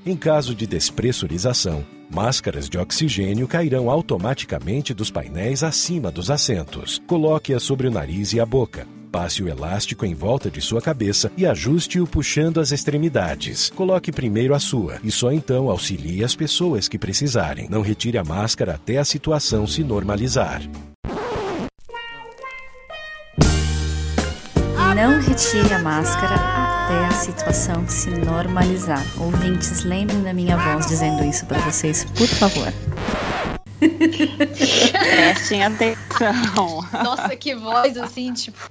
Em 0.06 0.16
caso 0.16 0.54
de 0.54 0.66
despressurização, 0.66 1.82
máscaras 2.10 2.68
de 2.68 2.76
oxigênio 2.76 3.48
cairão 3.48 3.88
automaticamente 3.88 4.92
dos 4.92 5.10
painéis 5.10 5.62
acima 5.62 6.10
dos 6.10 6.30
assentos. 6.30 7.00
Coloque-a 7.06 7.58
sobre 7.58 7.88
o 7.88 7.90
nariz 7.90 8.34
e 8.34 8.40
a 8.40 8.44
boca. 8.44 8.86
Passe 9.10 9.42
o 9.42 9.48
elástico 9.48 10.04
em 10.04 10.12
volta 10.12 10.50
de 10.50 10.60
sua 10.60 10.82
cabeça 10.82 11.32
e 11.38 11.46
ajuste-o 11.46 12.06
puxando 12.06 12.60
as 12.60 12.70
extremidades. 12.70 13.70
Coloque 13.70 14.12
primeiro 14.12 14.54
a 14.54 14.58
sua 14.58 14.98
e 15.02 15.10
só 15.10 15.32
então 15.32 15.70
auxilie 15.70 16.22
as 16.22 16.36
pessoas 16.36 16.86
que 16.86 16.98
precisarem. 16.98 17.66
Não 17.70 17.80
retire 17.80 18.18
a 18.18 18.24
máscara 18.24 18.74
até 18.74 18.98
a 18.98 19.04
situação 19.04 19.66
se 19.66 19.82
normalizar. 19.82 20.60
Não 24.94 25.20
retire 25.20 25.74
a 25.74 25.78
máscara 25.80 26.34
até 26.34 27.06
a 27.06 27.10
situação 27.10 27.86
se 27.88 28.10
normalizar. 28.10 29.02
Ouvintes, 29.18 29.82
lembrem 29.82 30.22
da 30.22 30.32
minha 30.32 30.56
voz 30.56 30.86
dizendo 30.86 31.24
isso 31.24 31.44
pra 31.46 31.58
vocês, 31.60 32.04
por 32.04 32.28
favor. 32.28 32.72
Prestem 35.00 35.64
atenção. 35.64 36.86
Nossa, 36.92 37.34
que 37.36 37.54
voz 37.54 37.96
assim, 37.96 38.32
tipo. 38.32 38.68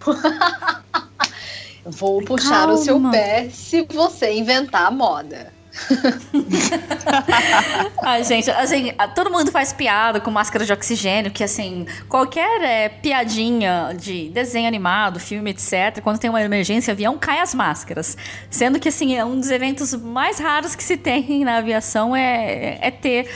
Vou 1.85 2.23
puxar 2.23 2.69
o 2.69 2.77
seu 2.77 2.95
Calma. 2.95 3.11
pé 3.11 3.49
se 3.49 3.85
você 3.91 4.31
inventar 4.33 4.87
a 4.87 4.91
moda. 4.91 5.52
Ai, 8.03 8.23
gente, 8.23 8.49
assim, 8.51 8.93
a- 8.97 9.07
todo 9.07 9.31
mundo 9.31 9.51
faz 9.51 9.73
piada 9.73 10.19
com 10.19 10.29
máscara 10.29 10.65
de 10.65 10.71
oxigênio, 10.71 11.31
que 11.31 11.43
assim, 11.43 11.85
qualquer 12.07 12.61
é, 12.61 12.89
piadinha 12.89 13.93
de 13.99 14.29
desenho 14.29 14.67
animado, 14.67 15.19
filme, 15.19 15.51
etc., 15.51 15.99
quando 16.01 16.19
tem 16.19 16.29
uma 16.29 16.41
emergência 16.41 16.91
avião, 16.91 17.17
cai 17.17 17.39
as 17.39 17.53
máscaras. 17.53 18.15
Sendo 18.49 18.79
que, 18.79 18.89
assim, 18.89 19.15
é 19.15 19.25
um 19.25 19.39
dos 19.39 19.49
eventos 19.49 19.93
mais 19.93 20.39
raros 20.39 20.75
que 20.75 20.83
se 20.83 20.97
tem 20.97 21.43
na 21.43 21.57
aviação 21.57 22.15
é, 22.15 22.77
é 22.81 22.91
ter 22.91 23.29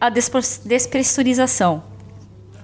a 0.00 0.08
despressurização. 0.08 1.84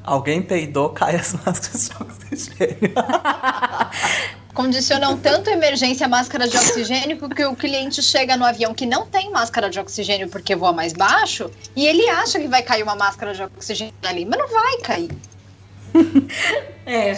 Alguém 0.03 0.41
peidou, 0.43 0.91
cai 0.91 1.17
as 1.17 1.33
máscaras 1.33 1.89
de 1.89 2.03
oxigênio. 2.03 2.93
Condicionam 4.57 5.19
tanto 5.19 5.51
a 5.51 5.53
emergência 5.53 6.07
a 6.07 6.09
máscara 6.09 6.49
de 6.49 6.57
oxigênio 6.57 7.19
que 7.29 7.45
o 7.45 7.55
cliente 7.55 8.03
chega 8.03 8.39
no 8.39 8.45
avião 8.45 8.73
que 8.73 8.87
não 8.87 9.05
tem 9.05 9.31
máscara 9.31 9.69
de 9.69 9.79
oxigênio 9.79 10.31
porque 10.31 10.57
voa 10.57 10.73
mais 10.73 10.95
baixo 10.95 11.51
e 11.77 11.87
ele 11.87 12.09
acha 12.09 12.41
que 12.41 12.49
vai 12.49 12.63
cair 12.63 12.83
uma 12.83 12.97
máscara 12.97 13.35
de 13.35 13.43
oxigênio 13.43 13.93
ali, 14.03 14.25
mas 14.25 14.39
não 14.39 14.49
vai 14.49 14.79
cair. 14.79 15.11
É, 16.89 17.17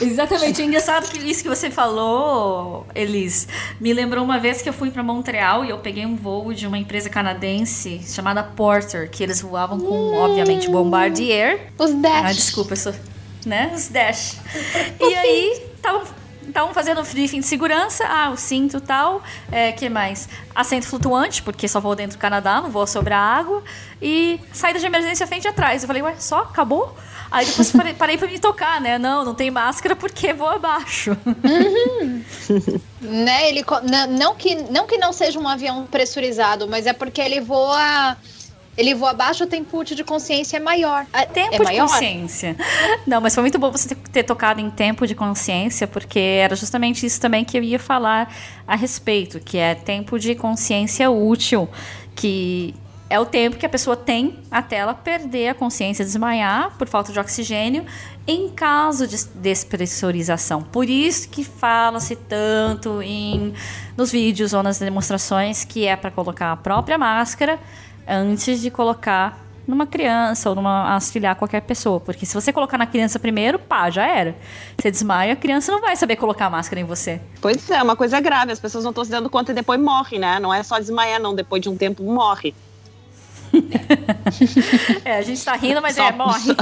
exatamente. 0.00 0.62
É 0.62 0.64
engraçado 0.64 1.10
que 1.10 1.18
isso 1.18 1.42
que 1.42 1.48
você 1.48 1.68
falou, 1.68 2.86
Elis, 2.94 3.48
me 3.80 3.92
lembrou 3.92 4.24
uma 4.24 4.38
vez 4.38 4.62
que 4.62 4.68
eu 4.68 4.72
fui 4.72 4.92
para 4.92 5.02
Montreal 5.02 5.64
e 5.64 5.70
eu 5.70 5.78
peguei 5.78 6.06
um 6.06 6.14
voo 6.14 6.54
de 6.54 6.68
uma 6.68 6.78
empresa 6.78 7.10
canadense 7.10 8.00
chamada 8.06 8.44
Porter, 8.44 9.10
que 9.10 9.24
eles 9.24 9.40
voavam 9.40 9.80
com, 9.80 10.14
obviamente, 10.14 10.70
Bombardier. 10.70 11.72
Os 11.76 11.92
Dash. 11.94 12.24
Ah, 12.24 12.32
desculpa, 12.32 12.74
eu 12.74 12.76
sou, 12.76 12.94
né? 13.44 13.72
Os 13.74 13.88
Dash. 13.88 14.36
E 15.00 15.14
aí, 15.16 15.66
tava 15.82 16.21
Estavam 16.52 16.74
fazendo 16.74 17.02
briefing 17.02 17.40
de 17.40 17.46
segurança, 17.46 18.04
ah, 18.06 18.28
o 18.28 18.36
cinto 18.36 18.78
tal, 18.78 19.22
é, 19.50 19.72
que 19.72 19.88
mais? 19.88 20.28
Assento 20.54 20.86
flutuante, 20.86 21.42
porque 21.42 21.66
só 21.66 21.80
vou 21.80 21.96
dentro 21.96 22.18
do 22.18 22.20
Canadá, 22.20 22.60
não 22.60 22.68
vou 22.68 22.86
sobre 22.86 23.14
a 23.14 23.18
água, 23.18 23.62
e 24.02 24.38
saída 24.52 24.78
de 24.78 24.84
emergência 24.84 25.26
frente 25.26 25.46
e 25.46 25.48
atrás. 25.48 25.82
Eu 25.82 25.86
falei, 25.86 26.02
ué, 26.02 26.14
só? 26.18 26.40
Acabou? 26.40 26.94
Aí 27.30 27.46
depois 27.46 27.72
parei, 27.72 27.94
parei 27.94 28.18
pra 28.18 28.28
me 28.28 28.38
tocar, 28.38 28.82
né? 28.82 28.98
Não, 28.98 29.24
não 29.24 29.34
tem 29.34 29.50
máscara 29.50 29.96
porque 29.96 30.34
vou 30.34 30.48
abaixo. 30.48 31.16
Uhum. 31.24 32.22
né, 33.00 33.48
ele, 33.48 33.64
não, 34.10 34.34
que, 34.34 34.54
não 34.70 34.86
que 34.86 34.98
não 34.98 35.10
seja 35.10 35.40
um 35.40 35.48
avião 35.48 35.86
pressurizado, 35.86 36.68
mas 36.68 36.86
é 36.86 36.92
porque 36.92 37.22
ele 37.22 37.40
voa 37.40 38.14
ele 38.76 38.94
voa 38.94 39.10
abaixo, 39.10 39.44
o 39.44 39.46
tempo 39.46 39.84
de 39.84 40.02
consciência 40.02 40.56
é 40.56 40.60
maior. 40.60 41.06
Tempo 41.32 41.54
é 41.54 41.58
de 41.58 41.64
maior? 41.64 41.88
consciência. 41.88 42.56
Não, 43.06 43.20
mas 43.20 43.34
foi 43.34 43.42
muito 43.42 43.58
bom 43.58 43.70
você 43.70 43.88
ter, 43.88 43.96
ter, 43.96 44.22
tocado 44.22 44.60
em 44.60 44.70
tempo 44.70 45.06
de 45.06 45.14
consciência, 45.14 45.86
porque 45.86 46.18
era 46.18 46.56
justamente 46.56 47.04
isso 47.04 47.20
também 47.20 47.44
que 47.44 47.56
eu 47.58 47.62
ia 47.62 47.78
falar 47.78 48.34
a 48.66 48.74
respeito, 48.74 49.40
que 49.40 49.58
é 49.58 49.74
tempo 49.74 50.18
de 50.18 50.34
consciência 50.34 51.10
útil, 51.10 51.68
que 52.14 52.74
é 53.12 53.20
o 53.20 53.26
tempo 53.26 53.58
que 53.58 53.66
a 53.66 53.68
pessoa 53.68 53.94
tem 53.94 54.38
até 54.50 54.76
ela 54.76 54.94
perder 54.94 55.48
a 55.48 55.54
consciência, 55.54 56.02
desmaiar 56.02 56.78
por 56.78 56.88
falta 56.88 57.12
de 57.12 57.20
oxigênio, 57.20 57.84
em 58.26 58.48
caso 58.48 59.06
de 59.06 59.22
despressurização. 59.34 60.62
Por 60.62 60.88
isso 60.88 61.28
que 61.28 61.44
fala-se 61.44 62.16
tanto 62.16 63.02
em 63.02 63.52
nos 63.98 64.10
vídeos 64.10 64.54
ou 64.54 64.62
nas 64.62 64.78
demonstrações 64.78 65.62
que 65.62 65.86
é 65.86 65.94
para 65.94 66.10
colocar 66.10 66.52
a 66.52 66.56
própria 66.56 66.96
máscara 66.96 67.60
antes 68.08 68.62
de 68.62 68.70
colocar 68.70 69.44
numa 69.66 69.86
criança 69.86 70.48
ou 70.48 70.56
numa 70.56 70.94
auxiliar 70.94 71.36
qualquer 71.36 71.60
pessoa. 71.60 72.00
Porque 72.00 72.24
se 72.24 72.32
você 72.32 72.50
colocar 72.50 72.78
na 72.78 72.86
criança 72.86 73.18
primeiro, 73.18 73.58
pá, 73.58 73.90
já 73.90 74.06
era. 74.06 74.34
Você 74.80 74.90
desmaia, 74.90 75.34
a 75.34 75.36
criança 75.36 75.70
não 75.70 75.82
vai 75.82 75.96
saber 75.96 76.16
colocar 76.16 76.46
a 76.46 76.50
máscara 76.50 76.80
em 76.80 76.84
você. 76.84 77.20
Pois 77.42 77.70
é, 77.70 77.74
é 77.74 77.82
uma 77.82 77.94
coisa 77.94 78.18
grave. 78.20 78.52
As 78.52 78.58
pessoas 78.58 78.84
não 78.84 78.90
estão 78.90 79.04
se 79.04 79.10
dando 79.10 79.28
conta 79.28 79.52
e 79.52 79.54
depois 79.54 79.78
morre, 79.78 80.18
né? 80.18 80.40
Não 80.40 80.52
é 80.52 80.62
só 80.62 80.78
desmaiar, 80.78 81.20
não. 81.20 81.34
Depois 81.34 81.60
de 81.60 81.68
um 81.68 81.76
tempo 81.76 82.02
morre. 82.02 82.54
é, 85.04 85.18
a 85.18 85.22
gente 85.22 85.44
tá 85.44 85.54
rindo, 85.54 85.80
mas 85.82 85.96
só, 85.96 86.08
é, 86.08 86.12
morre. 86.12 86.52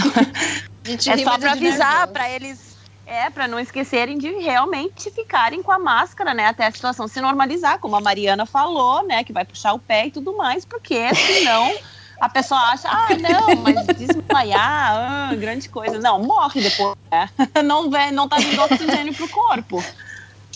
é 0.84 1.18
só 1.18 1.38
pra 1.38 1.52
avisar 1.52 2.08
para 2.08 2.28
eles 2.30 2.70
é, 3.10 3.28
para 3.28 3.48
não 3.48 3.58
esquecerem 3.58 4.18
de 4.18 4.30
realmente 4.30 5.10
ficarem 5.10 5.62
com 5.62 5.72
a 5.72 5.78
máscara, 5.80 6.32
né? 6.32 6.46
Até 6.46 6.66
a 6.66 6.70
situação 6.70 7.08
se 7.08 7.20
normalizar, 7.20 7.80
como 7.80 7.96
a 7.96 8.00
Mariana 8.00 8.46
falou, 8.46 9.04
né? 9.04 9.24
Que 9.24 9.32
vai 9.32 9.44
puxar 9.44 9.72
o 9.72 9.80
pé 9.80 10.06
e 10.06 10.10
tudo 10.12 10.36
mais, 10.36 10.64
porque 10.64 11.12
senão 11.14 11.74
a 12.20 12.28
pessoa 12.28 12.60
acha, 12.60 12.88
ah, 12.88 13.08
não, 13.18 13.56
mas 13.62 13.84
desmaiar, 13.96 14.92
ah, 14.94 15.34
grande 15.34 15.68
coisa. 15.68 15.98
Não, 15.98 16.22
morre 16.22 16.60
depois, 16.60 16.96
né? 17.10 17.28
Não, 17.64 17.90
vem, 17.90 18.12
não 18.12 18.28
tá 18.28 18.36
vindo 18.36 18.60
oxigênio 18.62 19.14
pro 19.14 19.28
corpo. 19.28 19.82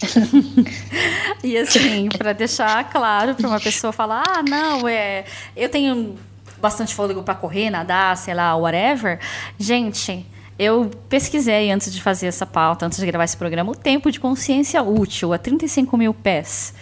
e 1.42 1.56
assim, 1.56 2.08
para 2.16 2.32
deixar 2.32 2.90
claro 2.90 3.34
para 3.34 3.48
uma 3.48 3.60
pessoa 3.60 3.92
falar, 3.92 4.22
ah, 4.26 4.42
não, 4.42 4.88
é, 4.88 5.24
eu 5.56 5.68
tenho 5.68 6.16
bastante 6.60 6.94
fôlego 6.94 7.22
para 7.22 7.34
correr, 7.34 7.70
nadar, 7.70 8.16
sei 8.16 8.34
lá, 8.34 8.56
whatever. 8.56 9.18
Gente, 9.58 10.26
eu 10.58 10.90
pesquisei 11.08 11.70
antes 11.70 11.92
de 11.92 12.00
fazer 12.00 12.26
essa 12.26 12.46
pauta, 12.46 12.86
antes 12.86 12.98
de 12.98 13.06
gravar 13.06 13.24
esse 13.24 13.36
programa, 13.36 13.72
o 13.72 13.74
tempo 13.74 14.10
de 14.10 14.20
consciência 14.20 14.82
útil 14.82 15.32
a 15.32 15.38
35 15.38 15.96
mil 15.96 16.14
pés, 16.14 16.72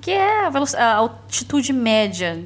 que 0.00 0.10
é 0.10 0.46
a, 0.46 0.50
a 0.78 0.94
altitude 0.94 1.72
média 1.72 2.44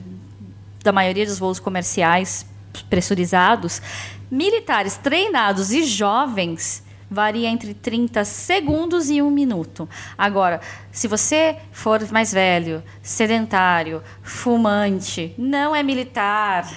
da 0.82 0.92
maioria 0.92 1.26
dos 1.26 1.38
voos 1.38 1.58
comerciais 1.58 2.46
pressurizados. 2.88 3.82
Militares 4.30 4.96
treinados 4.96 5.72
e 5.72 5.84
jovens 5.84 6.85
varia 7.10 7.48
entre 7.48 7.74
30 7.74 8.24
segundos 8.24 9.08
e 9.10 9.22
um 9.22 9.30
minuto. 9.30 9.88
Agora, 10.16 10.60
se 10.90 11.08
você 11.08 11.56
for 11.72 12.00
mais 12.10 12.32
velho, 12.32 12.82
sedentário, 13.02 14.02
fumante, 14.22 15.34
não 15.38 15.74
é 15.74 15.82
militar, 15.82 16.68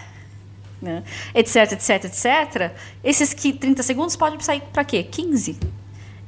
né? 0.81 1.03
etc, 1.33 1.73
etc, 1.73 2.05
etc, 2.05 2.71
esses 3.03 3.33
que 3.33 3.51
30 3.53 3.83
segundos 3.83 4.15
podem 4.15 4.39
sair 4.39 4.61
para 4.61 4.83
quê? 4.83 5.03
15. 5.03 5.59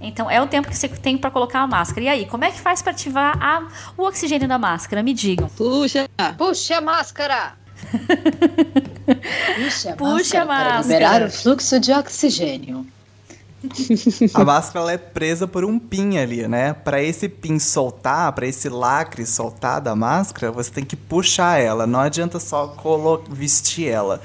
Então 0.02 0.30
é 0.30 0.42
o 0.42 0.48
tempo 0.48 0.68
que 0.68 0.76
você 0.76 0.88
tem 0.88 1.18
para 1.18 1.30
colocar 1.30 1.60
a 1.60 1.68
máscara. 1.68 2.06
E 2.06 2.10
aí, 2.10 2.26
como 2.26 2.44
é 2.44 2.52
que 2.52 2.60
faz 2.60 2.82
para 2.82 2.92
ativar 2.92 3.38
a, 3.42 3.68
o 3.96 4.04
oxigênio 4.04 4.48
da 4.48 4.58
máscara? 4.58 5.04
Me 5.04 5.14
digam. 5.14 5.48
Puxa, 5.50 6.10
puxa 6.38 6.78
a 6.78 6.82
máscara. 6.82 7.54
puxa 9.56 9.92
a 9.92 9.96
puxa 9.96 10.44
máscara, 10.44 10.46
máscara. 10.46 10.46
Para 10.46 10.82
liberar 10.82 11.22
o 11.24 11.30
fluxo 11.32 11.80
de 11.80 11.92
oxigênio. 11.92 12.86
a 14.34 14.44
máscara 14.44 14.92
é 14.92 14.98
presa 14.98 15.48
por 15.48 15.64
um 15.64 15.78
pin 15.78 16.18
ali, 16.18 16.48
né? 16.48 16.74
Para 16.74 17.02
esse 17.02 17.30
pin 17.30 17.60
soltar, 17.60 18.32
para 18.34 18.48
esse 18.48 18.70
lacre 18.70 19.26
soltar 19.26 19.80
da 19.82 19.96
máscara, 19.96 20.52
você 20.52 20.72
tem 20.72 20.84
que 20.84 20.96
puxar 20.96 21.60
ela. 21.60 21.86
Não 21.86 22.00
adianta 22.00 22.40
só 22.40 22.76
vestir 23.30 23.88
ela. 23.88 24.22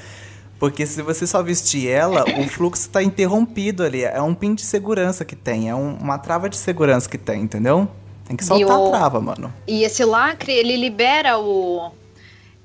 Porque 0.59 0.87
se 0.87 1.03
você 1.03 1.27
só 1.27 1.43
vestir 1.43 1.89
ela, 1.89 2.25
o 2.41 2.49
fluxo 2.49 2.83
está 2.83 3.03
interrompido 3.03 3.83
ali. 3.83 4.05
É 4.05 4.23
um 4.23 4.35
pin 4.35 4.55
de 4.55 4.63
segurança 4.63 5.25
que 5.25 5.37
tem, 5.37 5.69
é 5.69 5.75
um, 5.75 5.97
uma 5.97 6.19
trava 6.19 6.49
de 6.49 6.57
segurança 6.57 7.09
que 7.09 7.19
tem, 7.19 7.43
entendeu? 7.43 7.89
Tem 8.27 8.37
que 8.37 8.45
soltar 8.45 8.79
o... 8.79 8.87
a 8.87 8.91
trava, 8.91 9.21
mano. 9.21 9.53
E 9.67 9.85
esse 9.85 10.05
lacre, 10.05 10.53
ele 10.53 10.77
libera 10.77 11.39
o. 11.39 11.93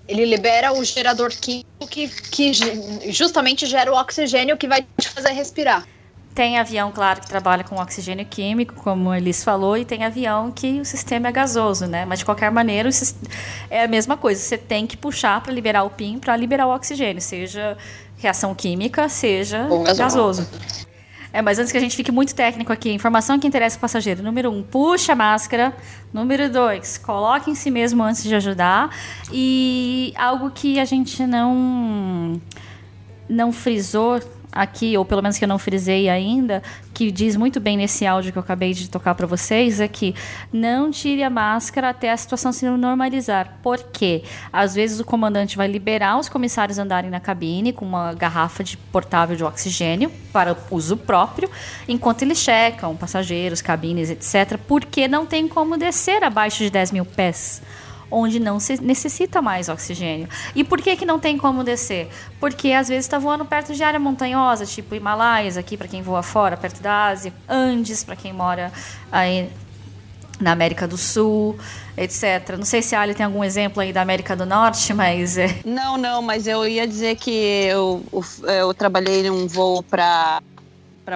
Ele 0.07 0.25
libera 0.25 0.73
o 0.73 0.83
gerador 0.83 1.29
químico 1.29 1.87
que, 1.87 2.07
que 2.07 2.51
justamente 3.11 3.65
gera 3.65 3.91
o 3.91 3.95
oxigênio 3.95 4.57
que 4.57 4.67
vai 4.67 4.85
te 4.97 5.07
fazer 5.09 5.31
respirar. 5.31 5.85
Tem 6.33 6.57
avião, 6.57 6.91
claro, 6.93 7.19
que 7.19 7.27
trabalha 7.27 7.63
com 7.63 7.75
oxigênio 7.75 8.25
químico, 8.25 8.73
como 8.75 9.09
a 9.09 9.17
Elis 9.17 9.43
falou, 9.43 9.77
e 9.77 9.83
tem 9.83 10.05
avião 10.05 10.49
que 10.49 10.79
o 10.79 10.85
sistema 10.85 11.27
é 11.27 11.31
gasoso, 11.31 11.87
né? 11.87 12.05
Mas 12.05 12.19
de 12.19 12.25
qualquer 12.25 12.49
maneira, 12.49 12.89
é 13.69 13.83
a 13.83 13.87
mesma 13.87 14.15
coisa. 14.15 14.41
Você 14.41 14.57
tem 14.57 14.87
que 14.87 14.95
puxar 14.95 15.41
para 15.41 15.51
liberar 15.51 15.83
o 15.83 15.89
PIN, 15.89 16.19
para 16.19 16.35
liberar 16.37 16.67
o 16.67 16.73
oxigênio, 16.73 17.21
seja 17.21 17.77
reação 18.17 18.55
química, 18.55 19.09
seja 19.09 19.67
gasoso. 19.97 20.47
É, 21.33 21.41
mas 21.41 21.59
antes 21.59 21.71
que 21.71 21.77
a 21.77 21.81
gente 21.81 21.95
fique 21.95 22.11
muito 22.11 22.35
técnico 22.35 22.73
aqui, 22.73 22.91
informação 22.91 23.39
que 23.39 23.47
interessa 23.47 23.77
o 23.77 23.79
passageiro. 23.79 24.21
Número 24.21 24.51
um, 24.51 24.61
puxa 24.63 25.13
a 25.13 25.15
máscara. 25.15 25.73
Número 26.13 26.49
dois, 26.49 26.97
coloque 26.97 27.49
em 27.49 27.55
si 27.55 27.71
mesmo 27.71 28.03
antes 28.03 28.23
de 28.23 28.35
ajudar. 28.35 28.89
E 29.31 30.13
algo 30.17 30.51
que 30.51 30.79
a 30.79 30.85
gente 30.85 31.25
não 31.25 32.41
não 33.29 33.53
frisou 33.53 34.19
aqui, 34.51 34.97
ou 34.97 35.05
pelo 35.05 35.21
menos 35.21 35.37
que 35.37 35.43
eu 35.43 35.47
não 35.47 35.57
frisei 35.57 36.09
ainda, 36.09 36.61
que 36.93 37.11
diz 37.11 37.35
muito 37.35 37.59
bem 37.59 37.77
nesse 37.77 38.05
áudio 38.05 38.31
que 38.31 38.37
eu 38.37 38.43
acabei 38.43 38.73
de 38.73 38.89
tocar 38.89 39.15
para 39.15 39.25
vocês, 39.25 39.79
é 39.79 39.87
que 39.87 40.13
não 40.51 40.91
tire 40.91 41.23
a 41.23 41.29
máscara 41.29 41.89
até 41.89 42.11
a 42.11 42.17
situação 42.17 42.51
se 42.51 42.69
normalizar. 42.69 43.57
Por 43.63 43.77
quê? 43.91 44.23
Às 44.51 44.75
vezes 44.75 44.99
o 44.99 45.05
comandante 45.05 45.55
vai 45.55 45.67
liberar 45.67 46.19
os 46.19 46.27
comissários 46.27 46.77
andarem 46.77 47.09
na 47.09 47.19
cabine 47.19 47.71
com 47.71 47.85
uma 47.85 48.13
garrafa 48.13 48.63
de 48.63 48.77
portável 48.77 49.35
de 49.35 49.43
oxigênio 49.43 50.11
para 50.33 50.57
uso 50.69 50.97
próprio, 50.97 51.49
enquanto 51.87 52.23
eles 52.23 52.37
checam 52.37 52.95
passageiros, 52.95 53.61
cabines, 53.61 54.09
etc., 54.09 54.57
porque 54.67 55.07
não 55.07 55.25
tem 55.25 55.47
como 55.47 55.77
descer 55.77 56.23
abaixo 56.23 56.59
de 56.59 56.69
10 56.69 56.91
mil 56.91 57.05
pés 57.05 57.61
onde 58.11 58.39
não 58.39 58.59
se 58.59 58.79
necessita 58.81 59.41
mais 59.41 59.69
oxigênio. 59.69 60.27
E 60.53 60.63
por 60.63 60.81
que, 60.81 60.95
que 60.95 61.05
não 61.05 61.19
tem 61.19 61.37
como 61.37 61.63
descer? 61.63 62.09
Porque 62.39 62.73
às 62.73 62.89
vezes 62.89 63.05
está 63.05 63.17
voando 63.17 63.45
perto 63.45 63.73
de 63.73 63.81
área 63.83 63.99
montanhosa, 63.99 64.65
tipo 64.65 64.93
Himalaias, 64.93 65.57
aqui 65.57 65.77
para 65.77 65.87
quem 65.87 66.01
voa 66.01 66.21
fora, 66.21 66.57
perto 66.57 66.81
da 66.81 67.07
Ásia, 67.07 67.33
Andes, 67.47 68.03
para 68.03 68.15
quem 68.15 68.33
mora 68.33 68.71
aí 69.11 69.49
na 70.39 70.51
América 70.51 70.87
do 70.87 70.97
Sul, 70.97 71.57
etc. 71.95 72.57
Não 72.57 72.65
sei 72.65 72.81
se 72.81 72.95
a 72.95 73.01
Ali 73.01 73.13
tem 73.13 73.25
algum 73.25 73.43
exemplo 73.43 73.81
aí 73.81 73.93
da 73.93 74.01
América 74.01 74.35
do 74.35 74.45
Norte, 74.45 74.93
mas 74.93 75.37
é. 75.37 75.59
Não, 75.63 75.97
não, 75.97 76.21
mas 76.21 76.47
eu 76.47 76.67
ia 76.67 76.87
dizer 76.87 77.15
que 77.15 77.31
eu, 77.31 78.03
eu 78.43 78.73
trabalhei 78.73 79.23
num 79.29 79.47
voo 79.47 79.83
para 79.83 80.41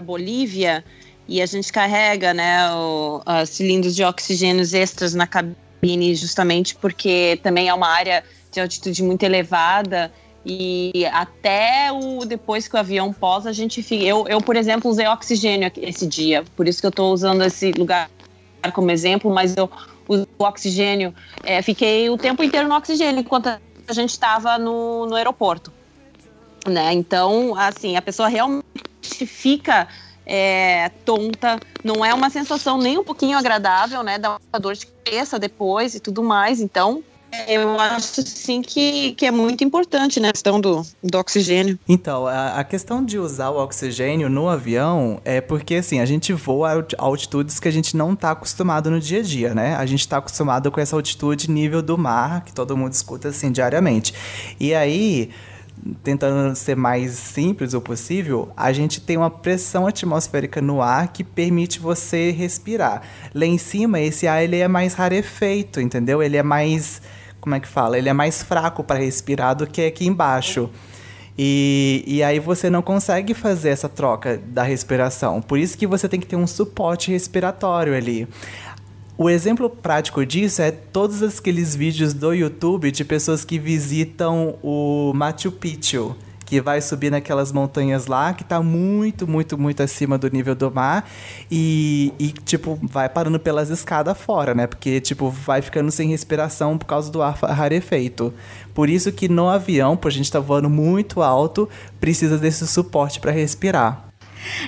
Bolívia 0.03 0.85
e 1.27 1.41
a 1.41 1.45
gente 1.45 1.73
carrega, 1.73 2.33
né, 2.33 2.71
o, 2.71 3.21
cilindros 3.47 3.95
de 3.95 4.03
oxigênios 4.03 4.73
extras 4.73 5.15
na 5.15 5.25
cabine 5.25 5.64
cabine, 5.86 6.15
justamente 6.15 6.75
porque 6.75 7.39
também 7.43 7.69
é 7.69 7.73
uma 7.73 7.88
área 7.88 8.23
de 8.51 8.59
altitude 8.59 9.03
muito 9.03 9.23
elevada 9.23 10.11
e 10.45 11.05
até 11.11 11.91
o 11.91 12.25
depois 12.25 12.67
que 12.67 12.75
o 12.75 12.79
avião 12.79 13.11
posa, 13.13 13.49
a 13.49 13.53
gente 13.53 13.81
fica. 13.81 14.03
Eu, 14.03 14.27
eu, 14.27 14.41
por 14.41 14.55
exemplo, 14.55 14.89
usei 14.89 15.07
oxigênio 15.07 15.71
esse 15.77 16.05
dia, 16.07 16.43
por 16.55 16.67
isso 16.67 16.79
que 16.79 16.86
eu 16.86 16.89
estou 16.89 17.13
usando 17.13 17.43
esse 17.43 17.71
lugar 17.71 18.09
como 18.73 18.89
exemplo, 18.89 19.31
mas 19.31 19.55
eu 19.55 19.69
uso 20.07 20.27
oxigênio. 20.39 21.13
É, 21.43 21.61
fiquei 21.61 22.09
o 22.09 22.17
tempo 22.17 22.43
inteiro 22.43 22.67
no 22.67 22.75
oxigênio 22.75 23.21
enquanto 23.21 23.47
a 23.47 23.93
gente 23.93 24.11
estava 24.11 24.57
no, 24.57 25.05
no 25.05 25.15
aeroporto. 25.15 25.71
Né? 26.67 26.93
Então, 26.93 27.55
assim, 27.55 27.95
a 27.95 28.01
pessoa 28.01 28.27
realmente 28.27 28.63
fica 29.03 29.88
é, 30.26 30.89
tonta, 31.03 31.59
não 31.84 32.03
é 32.03 32.13
uma 32.13 32.30
sensação 32.30 32.78
nem 32.78 32.97
um 32.97 33.03
pouquinho 33.03 33.38
agradável, 33.38 34.03
né? 34.03 34.17
Dá 34.17 34.38
uma 34.51 34.59
dor 34.59 34.73
de 34.73 34.88
cabeça 34.88 35.38
depois 35.38 35.95
e 35.95 35.99
tudo 35.99 36.23
mais. 36.23 36.59
Então, 36.59 37.03
eu 37.47 37.80
acho 37.80 38.21
sim 38.21 38.61
que, 38.61 39.13
que 39.13 39.26
é 39.26 39.32
muito 39.32 39.63
importante 39.63 40.19
né, 40.19 40.30
a 40.30 40.32
questão 40.32 40.59
do, 40.59 40.86
do 41.03 41.17
oxigênio. 41.17 41.78
Então, 41.88 42.26
a, 42.26 42.59
a, 42.59 42.63
questão 42.63 43.03
de 43.03 43.19
usar 43.19 43.49
o 43.49 43.61
oxigênio 43.61 44.30
no 44.30 44.47
avião 44.47 45.19
é 45.26 45.41
porque 45.41 45.76
assim, 45.76 45.99
a 45.99 46.05
gente 46.05 46.32
voa 46.34 46.86
a 46.97 47.03
altitudes 47.03 47.59
que 47.59 47.67
a 47.67 47.71
gente 47.71 47.97
não 47.97 48.13
está 48.13 48.32
acostumado 48.32 48.89
no 48.89 48.99
dia 48.99 49.19
a 49.19 49.23
dia, 49.23 49.53
né? 49.53 49.76
A 49.76 49.86
gente 49.86 50.01
está 50.01 50.17
acostumado 50.17 50.71
com 50.71 50.80
essa 50.80 50.95
altitude 50.95 51.49
nível 51.51 51.82
do 51.82 51.97
mar, 51.97 52.43
que 52.45 52.53
todo 52.53 52.78
mundo 52.78 52.93
escuta 52.93 53.30
assim 53.30 53.51
diariamente. 53.51 54.13
E 54.59 54.73
aí 54.73 55.30
tentando 56.03 56.55
ser 56.55 56.75
mais 56.75 57.11
simples 57.11 57.73
o 57.73 57.81
possível, 57.81 58.51
a 58.57 58.73
gente 58.73 58.99
tem 58.99 59.17
uma 59.17 59.29
pressão 59.29 59.86
atmosférica 59.86 60.61
no 60.61 60.81
ar 60.81 61.09
que 61.09 61.23
permite 61.23 61.79
você 61.79 62.31
respirar. 62.31 63.03
Lá 63.33 63.45
em 63.45 63.57
cima, 63.57 63.99
esse 63.99 64.27
ar 64.27 64.43
ele 64.43 64.57
é 64.57 64.67
mais 64.67 64.93
rarefeito, 64.93 65.79
entendeu? 65.79 66.23
Ele 66.23 66.38
é 66.38 66.43
mais, 66.43 67.01
como 67.39 67.55
é 67.55 67.59
que 67.59 67.67
fala? 67.67 67.97
Ele 67.97 68.09
é 68.09 68.13
mais 68.13 68.41
fraco 68.41 68.83
para 68.83 68.99
respirar 68.99 69.55
do 69.55 69.67
que 69.67 69.86
aqui 69.86 70.07
embaixo. 70.07 70.69
E, 71.38 72.03
e 72.07 72.23
aí 72.23 72.39
você 72.39 72.69
não 72.69 72.81
consegue 72.81 73.33
fazer 73.33 73.69
essa 73.69 73.89
troca 73.89 74.41
da 74.47 74.63
respiração. 74.63 75.41
Por 75.41 75.59
isso 75.59 75.77
que 75.77 75.86
você 75.86 76.07
tem 76.07 76.19
que 76.19 76.25
ter 76.25 76.38
um 76.38 76.47
suporte 76.47 77.11
respiratório 77.11 77.93
ali. 77.93 78.27
O 79.18 79.30
exemplo 79.30 79.70
prático 79.70 80.26
disso 80.26 80.61
é 80.61 80.72
todos 80.72 81.24
aqueles 81.24 81.74
vídeos 81.74 82.13
do 82.13 82.34
YouTube 82.34 82.91
de 82.91 83.05
pessoas 83.05 83.45
que 83.45 83.57
visitam 83.57 84.57
o 84.61 85.13
Machu 85.16 85.53
Picchu, 85.53 86.13
que 86.45 86.59
vai 86.59 86.82
subir 86.82 87.09
naquelas 87.09 87.49
montanhas 87.49 88.07
lá, 88.07 88.34
que 88.34 88.43
está 88.43 88.61
muito, 88.61 89.26
muito, 89.26 89.57
muito 89.57 89.82
acima 89.82 90.18
do 90.18 90.30
nível 90.30 90.53
do 90.53 90.70
mar, 90.70 91.09
e, 91.49 92.11
e, 92.20 92.28
tipo, 92.28 92.78
vai 92.84 93.07
parando 93.07 93.39
pelas 93.39 93.70
escadas 93.70 94.18
fora, 94.18 94.53
né? 94.53 94.68
Porque, 94.68 94.99
tipo, 94.99 95.30
vai 95.30 95.61
ficando 95.61 95.91
sem 95.91 96.09
respiração 96.09 96.78
por 96.78 96.86
causa 96.86 97.09
do 97.09 97.22
ar 97.22 97.36
rarefeito. 97.36 98.34
Por 98.74 98.89
isso 98.89 99.13
que 99.13 99.30
no 99.30 99.47
avião, 99.47 99.95
por 99.95 100.09
a 100.09 100.11
gente 100.11 100.26
estar 100.26 100.41
tá 100.41 100.45
voando 100.45 100.70
muito 100.70 101.22
alto, 101.22 101.70
precisa 102.01 102.38
desse 102.38 102.68
suporte 102.68 103.22
para 103.22 103.32
respirar. 103.32 104.05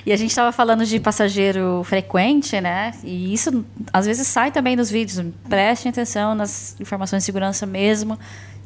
E 0.04 0.12
a 0.12 0.16
gente 0.16 0.30
estava 0.30 0.52
falando 0.52 0.84
de 0.84 0.98
passageiro 1.00 1.82
frequente, 1.84 2.60
né? 2.60 2.92
E 3.04 3.32
isso 3.32 3.64
às 3.92 4.06
vezes 4.06 4.26
sai 4.26 4.50
também 4.50 4.76
nos 4.76 4.90
vídeos. 4.90 5.24
Prestem 5.48 5.90
atenção 5.90 6.34
nas 6.34 6.78
informações 6.80 7.22
de 7.22 7.26
segurança 7.26 7.66
mesmo, 7.66 8.18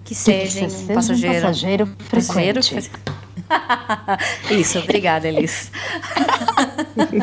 que 0.04 0.14
sejam 0.14 0.66
um 0.66 0.94
passageiro, 0.94 1.36
um 1.36 1.40
passageiro 1.40 1.86
frequente. 2.08 2.74
Passageiro... 2.74 3.22
Isso, 4.50 4.78
obrigada, 4.78 5.28
Elis. 5.28 5.70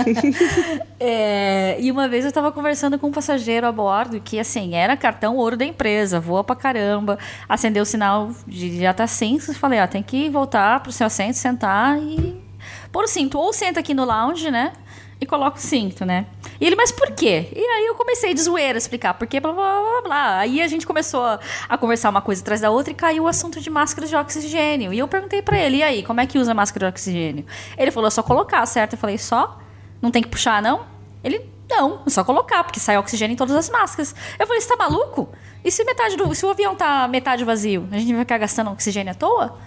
é, 1.00 1.78
e 1.80 1.92
uma 1.92 2.08
vez 2.08 2.24
eu 2.24 2.30
estava 2.30 2.52
conversando 2.52 2.98
com 2.98 3.08
um 3.08 3.12
passageiro 3.12 3.68
a 3.68 3.72
bordo 3.72 4.20
que, 4.20 4.40
assim, 4.40 4.76
era 4.76 4.96
cartão 4.98 5.36
ouro 5.38 5.58
da 5.58 5.66
empresa, 5.66 6.20
voa 6.20 6.44
pra 6.44 6.56
caramba, 6.56 7.18
acendeu 7.48 7.84
o 7.84 7.86
sinal 7.86 8.32
de 8.48 8.80
já 8.82 8.94
tá 8.94 9.08
sem, 9.08 9.40
falei, 9.40 9.80
ó, 9.80 9.88
tem 9.88 10.04
que 10.04 10.30
voltar 10.30 10.82
pro 10.82 10.92
seu 10.92 11.08
assento, 11.08 11.36
sentar 11.36 11.98
e 12.00 12.49
pôr 12.92 13.04
o 13.04 13.08
cinto. 13.08 13.38
Ou 13.38 13.54
senta 13.54 13.80
aqui 13.80 13.94
no 13.94 14.06
lounge, 14.06 14.50
né? 14.50 14.74
E 15.22 15.26
coloca 15.26 15.58
o 15.58 15.62
cinto, 15.62 16.06
né? 16.06 16.28
E 16.62 16.66
ele, 16.66 16.78
mas 16.78 16.92
por 16.94 17.12
quê? 17.12 17.50
E 17.54 17.60
aí 17.60 17.88
eu 17.88 17.96
comecei 17.96 18.34
de 18.34 18.42
zoeira 18.42 18.78
a 18.78 18.80
explicar 18.80 19.14
por 19.16 19.28
quê, 19.28 19.40
blá, 19.40 19.52
blá, 19.52 19.82
blá, 19.82 20.02
blá. 20.02 20.38
Aí 20.38 20.62
a 20.62 20.68
gente 20.68 20.88
começou 20.88 21.22
a, 21.22 21.40
a, 21.68 21.78
conversar 21.78 22.10
uma 22.10 22.22
coisa 22.22 22.42
atrás 22.42 22.62
da 22.62 22.70
outra 22.70 22.92
e 22.92 22.96
caiu 22.96 23.24
o 23.24 23.28
assunto 23.28 23.60
de 23.60 23.70
máscara 23.70 24.08
de 24.08 24.16
oxigênio. 24.16 24.94
E 24.94 25.00
eu 25.00 25.08
perguntei 25.10 25.42
para 25.42 25.58
ele, 25.58 25.78
e 25.78 25.84
aí, 25.84 26.04
como 26.04 26.22
é 26.22 26.26
que 26.26 26.40
usa 26.40 26.54
máscara 26.54 26.86
de 26.86 26.90
oxigênio? 26.94 27.46
Ele 27.78 27.92
falou, 27.92 28.08
é 28.08 28.12
só 28.12 28.24
colocar, 28.24 28.66
certo? 28.66 28.94
Eu 28.94 29.00
falei, 29.00 29.18
só? 29.18 29.60
Não 30.02 30.10
tem 30.10 30.22
que 30.22 30.30
puxar, 30.30 30.62
não? 30.62 30.86
Ele, 31.22 31.46
não, 31.70 32.02
é 32.06 32.10
só 32.10 32.24
colocar, 32.24 32.64
porque 32.64 32.80
sai 32.80 32.98
oxigênio 32.98 33.34
em 33.34 33.38
todas 33.38 33.56
as 33.56 33.70
máscaras. 33.70 34.16
Eu 34.40 34.48
falei, 34.48 34.62
você 34.62 34.70
tá 34.70 34.78
maluco? 34.78 35.30
E 35.64 35.70
se 35.70 35.84
metade 35.84 36.16
do. 36.16 36.34
Se 36.34 36.46
o 36.46 36.50
avião 36.50 36.76
tá 36.76 37.08
metade 37.08 37.44
vazio, 37.44 37.88
a 37.92 37.98
gente 37.98 38.14
vai 38.14 38.22
ficar 38.22 38.38
gastando 38.38 38.72
oxigênio 38.72 39.12
à 39.12 39.16
toa? 39.16 39.58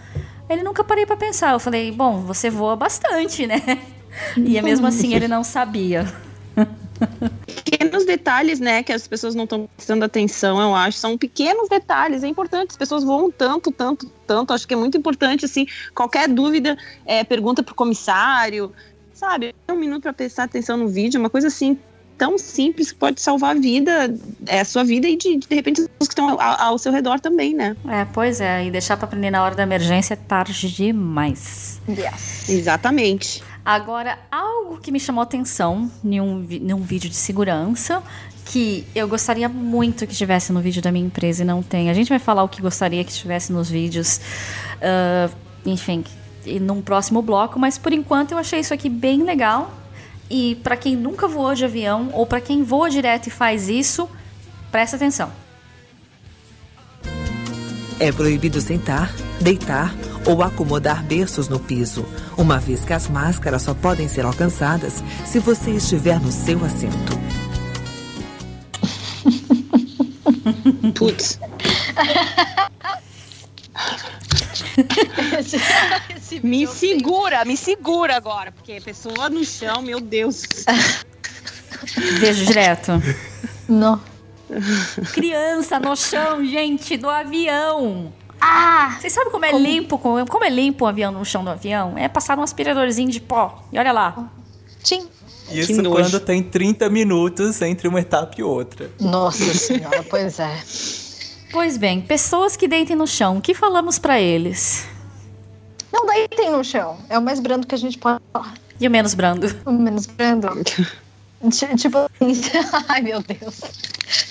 Ele 0.53 0.63
nunca 0.63 0.85
parei 0.85 1.07
para 1.07 1.17
pensar. 1.17 1.53
Eu 1.53 1.61
falei, 1.61 1.91
bom, 1.91 2.21
você 2.21 2.51
voa 2.51 2.77
bastante, 2.77 3.47
né? 3.47 3.61
E 4.37 4.59
é 4.59 4.63
mesmo 4.63 4.87
assim 4.87 5.15
ele 5.15 5.27
não 5.27 5.43
sabia. 5.43 6.07
Pequenos 7.47 8.05
detalhes, 8.05 8.61
né, 8.61 8.83
que 8.83 8.93
as 8.93 9.09
pessoas 9.09 9.35
não 9.35 9.45
estão 9.45 9.69
prestando 9.77 10.05
atenção, 10.05 10.61
eu 10.61 10.75
acho, 10.75 10.99
são 10.99 11.19
pequenos 11.19 11.69
detalhes, 11.69 12.23
é 12.23 12.29
importante, 12.29 12.71
as 12.71 12.77
pessoas 12.77 13.03
voam 13.03 13.31
tanto, 13.31 13.73
tanto, 13.73 14.07
tanto, 14.27 14.53
acho 14.53 14.69
que 14.69 14.75
é 14.75 14.77
muito 14.77 14.97
importante, 14.97 15.45
assim, 15.45 15.67
qualquer 15.95 16.29
dúvida, 16.29 16.77
é, 17.05 17.25
pergunta 17.25 17.63
pro 17.63 17.75
comissário, 17.75 18.73
sabe, 19.13 19.55
um 19.69 19.75
minuto 19.75 20.03
para 20.03 20.13
prestar 20.13 20.45
atenção 20.45 20.77
no 20.77 20.89
vídeo, 20.89 21.19
uma 21.19 21.31
coisa 21.31 21.49
assim, 21.49 21.77
tão 22.23 22.39
simples 22.39 22.93
que 22.93 22.99
pode 22.99 23.21
salvar 23.21 23.57
a 23.57 23.59
vida, 23.59 24.15
é, 24.47 24.61
a 24.61 24.65
sua 24.65 24.85
vida 24.85 25.09
e 25.09 25.17
de, 25.17 25.39
de 25.39 25.55
repente 25.57 25.81
as 25.81 25.89
pessoas 25.89 26.07
que 26.07 26.13
estão 26.13 26.41
ao, 26.41 26.61
ao, 26.69 26.79
seu 26.79 26.93
redor 26.93 27.19
também, 27.19 27.53
né? 27.53 27.77
É, 27.89 28.05
pois 28.05 28.41
é, 28.41 28.65
e 28.65 28.71
deixar 28.71 28.97
para 28.97 29.07
aprender 29.07 29.33
na 29.33 29.43
hora 29.43 29.57
da 29.57 29.65
emergência 29.65 30.15
é 30.15 30.17
tarde 30.17 30.73
demais. 30.73 31.81
Yes. 31.89 32.49
Exatamente. 32.49 33.43
Agora, 33.65 34.21
algo 34.31 34.79
que 34.79 34.93
me 34.93 35.01
chamou 35.01 35.21
atenção 35.21 35.91
em 36.05 36.21
um, 36.21 36.47
em 36.49 36.73
um 36.73 36.83
vídeo 36.83 37.11
de 37.11 37.17
segurança 37.17 38.01
que 38.45 38.87
eu 38.95 39.09
gostaria 39.09 39.49
muito 39.49 40.07
que 40.07 40.15
tivesse 40.15 40.53
no 40.53 40.61
vídeo 40.61 40.81
da 40.81 40.93
minha 40.93 41.07
empresa 41.07 41.43
e 41.43 41.45
não 41.45 41.61
tem. 41.61 41.91
A 41.91 41.95
gente 41.95 42.09
vai 42.09 42.21
falar 42.21 42.45
o 42.45 42.49
que 42.49 42.63
gostaria 42.63 43.03
que 43.03 43.13
tivesse 43.13 43.53
nos 43.53 43.69
vídeos, 43.69 44.21
uh, 44.77 45.35
enfim, 45.67 46.05
num 46.61 46.81
próximo 46.81 47.21
bloco, 47.21 47.59
mas 47.59 47.79
por 47.79 47.93
enquanto 47.93 48.31
eu 48.31 48.39
achei 48.39 48.61
isso 48.61 48.73
aqui 48.73 48.89
bem 48.89 49.25
legal 49.25 49.82
e 50.33 50.55
para 50.55 50.79
quem 50.79 50.97
nunca 50.97 51.29
voou 51.29 51.55
de 51.55 51.67
avião 51.67 52.09
ou 52.15 52.27
para 52.27 52.41
quem 52.41 52.63
voa 52.63 52.89
direto 52.89 53.27
e 53.27 53.31
faz 53.31 53.69
isso, 53.69 54.09
presta 54.71 54.97
atenção. 54.97 55.31
É 58.01 58.11
proibido 58.11 58.59
sentar, 58.59 59.15
deitar 59.39 59.95
ou 60.27 60.43
acomodar 60.43 61.05
berços 61.05 61.49
no 61.49 61.61
piso, 61.61 62.07
uma 62.39 62.59
vez 62.59 62.83
que 62.83 62.95
as 62.95 63.09
máscaras 63.09 63.61
só 63.61 63.75
podem 63.75 64.09
ser 64.09 64.25
alcançadas 64.25 65.05
se 65.27 65.39
você 65.39 65.73
estiver 65.73 66.19
no 66.19 66.33
seu 66.33 66.65
assento. 66.65 67.13
Putz. 70.95 71.39
me 76.43 76.67
segura, 76.67 77.45
me 77.45 77.57
segura 77.57 78.17
agora, 78.17 78.53
porque 78.53 78.81
pessoa 78.81 79.29
no 79.29 79.45
chão, 79.45 79.83
meu 79.83 80.01
Deus. 80.01 80.43
Beijo 82.21 82.47
direto. 82.47 82.93
Não. 83.69 84.01
Criança 85.13 85.79
no 85.79 85.97
chão, 85.97 86.45
gente, 86.45 86.97
do 86.97 87.09
avião. 87.09 88.13
Ah! 88.41 88.97
Vocês 89.01 89.13
sabem 89.13 89.31
como 89.31 89.45
é 89.45 89.51
como... 89.51 89.63
limpo? 89.63 89.99
Como 89.99 90.45
é 90.45 90.51
limpo 90.51 90.85
o 90.85 90.89
avião 90.89 91.13
no 91.13 91.25
chão 91.25 91.45
do 91.45 91.51
avião? 91.51 91.97
É 91.97 92.09
passar 92.09 92.39
um 92.39 92.43
aspiradorzinho 92.43 93.11
de 93.11 93.21
pó. 93.21 93.65
E 93.73 93.79
olha 93.79 93.93
lá. 93.93 94.31
Tim. 94.83 95.07
Isso 95.51 95.83
quando 95.83 96.19
tem 96.21 96.43
30 96.43 96.89
minutos 96.89 97.61
entre 97.63 97.87
uma 97.87 98.01
etapa 98.01 98.35
e 98.39 98.43
outra. 98.43 98.91
Nossa 99.01 99.53
senhora, 99.55 100.03
pois 100.09 100.39
é. 100.39 100.61
Pois 101.53 101.77
bem, 101.77 102.01
pessoas 102.01 102.57
que 102.57 102.67
deitem 102.67 102.97
no 102.97 103.07
chão, 103.07 103.37
o 103.37 103.41
que 103.43 103.53
falamos 103.53 103.99
para 103.99 104.19
eles? 104.19 104.87
Não 105.93 106.07
deitem 106.07 106.51
no 106.51 106.65
chão. 106.65 106.97
É 107.11 107.19
o 107.19 107.23
mais 107.23 107.41
brando 107.41 107.67
que 107.67 107.75
a 107.75 107.79
gente 107.79 107.99
pode 107.99 108.23
falar. 108.33 108.55
E 108.81 108.89
o 108.89 108.91
menos 108.91 109.13
brando? 109.13 109.55
O 109.67 109.73
menos 109.73 110.07
brando. 110.07 110.49
tipo, 111.77 112.11
ai 112.89 113.03
meu 113.03 113.23
Deus. 113.23 113.61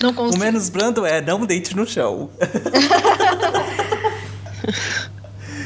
Não 0.02 0.12
consigo. 0.12 0.36
O 0.36 0.44
menos 0.44 0.68
brando 0.68 1.06
é 1.06 1.20
não 1.20 1.46
deite 1.46 1.76
no 1.76 1.86
chão. 1.86 2.28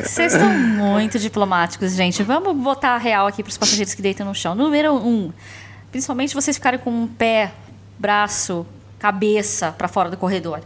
Vocês 0.04 0.34
estão 0.34 0.50
muito 0.50 1.18
diplomáticos, 1.18 1.94
gente. 1.94 2.22
Vamos 2.22 2.54
botar 2.54 2.90
a 2.90 2.98
real 2.98 3.26
aqui 3.26 3.42
para 3.42 3.50
os 3.50 3.56
passageiros 3.56 3.94
que 3.94 4.02
deitam 4.02 4.26
no 4.26 4.34
chão. 4.34 4.54
Número 4.54 4.94
um, 4.94 5.32
principalmente 5.90 6.34
vocês 6.34 6.56
ficarem 6.58 6.78
com 6.78 6.90
um 6.90 7.06
pé, 7.06 7.52
braço, 7.98 8.66
cabeça 8.98 9.72
para 9.72 9.88
fora 9.88 10.10
do 10.10 10.16
corredor. 10.16 10.60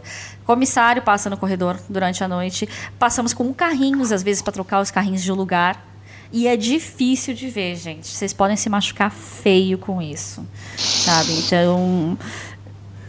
Comissário 0.45 1.01
passa 1.01 1.29
no 1.29 1.37
corredor 1.37 1.79
durante 1.89 2.23
a 2.23 2.27
noite. 2.27 2.67
Passamos 2.97 3.33
com 3.33 3.53
carrinhos, 3.53 4.11
às 4.11 4.23
vezes, 4.23 4.41
para 4.41 4.53
trocar 4.53 4.81
os 4.81 4.91
carrinhos 4.91 5.21
de 5.21 5.31
lugar. 5.31 5.85
E 6.31 6.47
é 6.47 6.55
difícil 6.55 7.33
de 7.33 7.49
ver, 7.49 7.75
gente. 7.75 8.07
Vocês 8.07 8.31
podem 8.33 8.55
se 8.55 8.69
machucar 8.69 9.11
feio 9.11 9.77
com 9.77 10.01
isso. 10.01 10.45
Sabe? 10.77 11.33
Então. 11.33 12.17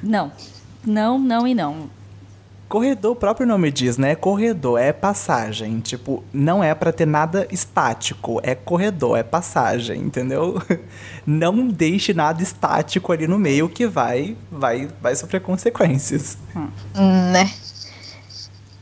Não. 0.02 0.32
Não, 0.84 1.18
não 1.18 1.46
e 1.46 1.54
não. 1.54 1.88
Corredor, 2.72 3.12
o 3.12 3.16
próprio 3.16 3.46
nome 3.46 3.70
diz, 3.70 3.98
né? 3.98 4.14
Corredor 4.14 4.80
é 4.80 4.94
passagem. 4.94 5.78
Tipo, 5.80 6.24
não 6.32 6.64
é 6.64 6.74
para 6.74 6.90
ter 6.90 7.06
nada 7.06 7.46
estático. 7.50 8.40
É 8.42 8.54
corredor, 8.54 9.18
é 9.18 9.22
passagem, 9.22 10.00
entendeu? 10.00 10.54
Não 11.26 11.68
deixe 11.68 12.14
nada 12.14 12.42
estático 12.42 13.12
ali 13.12 13.28
no 13.28 13.38
meio 13.38 13.68
que 13.68 13.86
vai 13.86 14.38
vai 14.50 14.88
vai 15.02 15.14
sofrer 15.14 15.42
consequências. 15.42 16.38
Hum. 16.56 16.70
Né? 17.30 17.52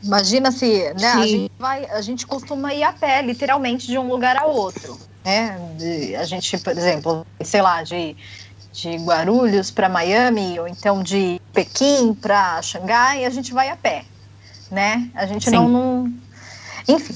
Imagina 0.01 0.53
se, 0.53 0.93
né? 0.97 1.07
A 1.07 1.27
gente, 1.27 1.51
vai, 1.59 1.85
a 1.87 2.01
gente 2.01 2.25
costuma 2.25 2.73
ir 2.73 2.83
a 2.83 2.93
pé, 2.93 3.21
literalmente, 3.21 3.87
de 3.87 3.97
um 3.97 4.07
lugar 4.07 4.37
a 4.37 4.45
outro. 4.45 4.97
Né? 5.25 5.59
De, 5.77 6.15
a 6.15 6.23
gente, 6.23 6.57
por 6.59 6.71
exemplo, 6.71 7.27
sei 7.43 7.61
lá, 7.61 7.83
de 7.83 8.15
de 8.73 8.95
Guarulhos 8.97 9.69
para 9.71 9.89
Miami 9.89 10.59
ou 10.59 10.67
então 10.67 11.03
de 11.03 11.39
Pequim 11.53 12.13
para 12.13 12.61
Xangai, 12.61 13.25
a 13.25 13.29
gente 13.29 13.53
vai 13.53 13.69
a 13.69 13.75
pé. 13.75 14.05
né? 14.69 15.09
A 15.15 15.25
gente 15.25 15.51
não, 15.51 15.67
não. 15.67 16.13
Enfim. 16.87 17.13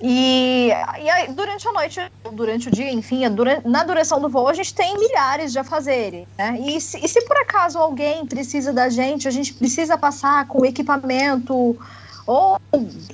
E, 0.00 0.68
e 1.00 1.10
aí, 1.10 1.28
durante 1.32 1.66
a 1.66 1.72
noite, 1.72 2.00
durante 2.32 2.68
o 2.68 2.70
dia, 2.70 2.90
enfim, 2.92 3.28
dura- 3.30 3.60
na 3.64 3.82
duração 3.82 4.20
do 4.20 4.28
voo, 4.28 4.48
a 4.48 4.54
gente 4.54 4.72
tem 4.72 4.96
milhares 4.96 5.50
de 5.50 5.58
afazeres, 5.58 6.26
né? 6.38 6.56
E 6.60 6.80
se, 6.80 7.04
e 7.04 7.08
se 7.08 7.20
por 7.22 7.36
acaso 7.36 7.78
alguém 7.78 8.24
precisa 8.26 8.72
da 8.72 8.88
gente, 8.88 9.26
a 9.26 9.30
gente 9.30 9.54
precisa 9.54 9.98
passar 9.98 10.46
com 10.46 10.64
equipamento, 10.64 11.76
ou 12.28 12.60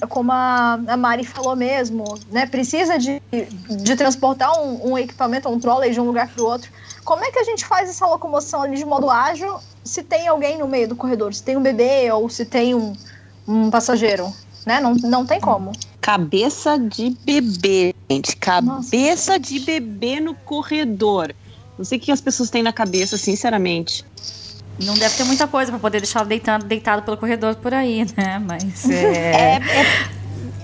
como 0.09 0.33
a, 0.33 0.73
a 0.89 0.97
Mari 0.97 1.23
falou 1.23 1.55
mesmo, 1.55 2.03
né? 2.33 2.47
Precisa 2.47 2.99
de, 2.99 3.23
de 3.71 3.95
transportar 3.95 4.61
um, 4.61 4.91
um 4.91 4.99
equipamento, 4.99 5.49
um 5.49 5.61
trolley 5.61 5.93
de 5.93 6.01
um 6.01 6.05
lugar 6.05 6.27
para 6.27 6.43
o 6.43 6.47
outro. 6.47 6.69
Como 7.05 7.25
é 7.25 7.31
que 7.31 7.39
a 7.39 7.45
gente 7.45 7.65
faz 7.65 7.89
essa 7.89 8.05
locomoção 8.05 8.63
ali 8.63 8.77
de 8.77 8.85
modo 8.85 9.09
ágil 9.09 9.61
se 9.85 10.03
tem 10.03 10.27
alguém 10.27 10.59
no 10.59 10.67
meio 10.67 10.89
do 10.89 10.97
corredor? 10.97 11.33
Se 11.33 11.45
tem 11.45 11.57
um 11.57 11.63
bebê 11.63 12.11
ou 12.11 12.29
se 12.29 12.45
tem 12.45 12.75
um, 12.75 12.93
um 13.47 13.71
passageiro? 13.71 14.33
Né? 14.67 14.81
Não, 14.81 14.95
não 14.95 15.25
tem 15.25 15.41
como. 15.41 15.71
Cabeça 16.01 16.77
de 16.77 17.17
bebê, 17.25 17.95
gente. 18.11 18.35
Cabeça 18.35 19.39
de 19.39 19.61
bebê 19.61 20.19
no 20.19 20.35
corredor. 20.35 21.33
Não 21.79 21.85
sei 21.85 21.99
o 21.99 22.01
que 22.01 22.11
as 22.11 22.21
pessoas 22.21 22.51
têm 22.51 22.65
na 22.65 22.73
cabeça, 22.73 23.17
sinceramente. 23.17 24.05
Não 24.79 24.95
deve 24.95 25.17
ter 25.17 25.25
muita 25.25 25.47
coisa 25.47 25.71
pra 25.71 25.79
poder 25.79 26.01
deixar 26.01 26.25
deitado, 26.25 26.65
deitado 26.65 27.03
pelo 27.03 27.17
corredor 27.17 27.55
por 27.57 27.73
aí, 27.73 28.05
né? 28.17 28.39
Mas 28.39 28.89
é. 28.91 29.61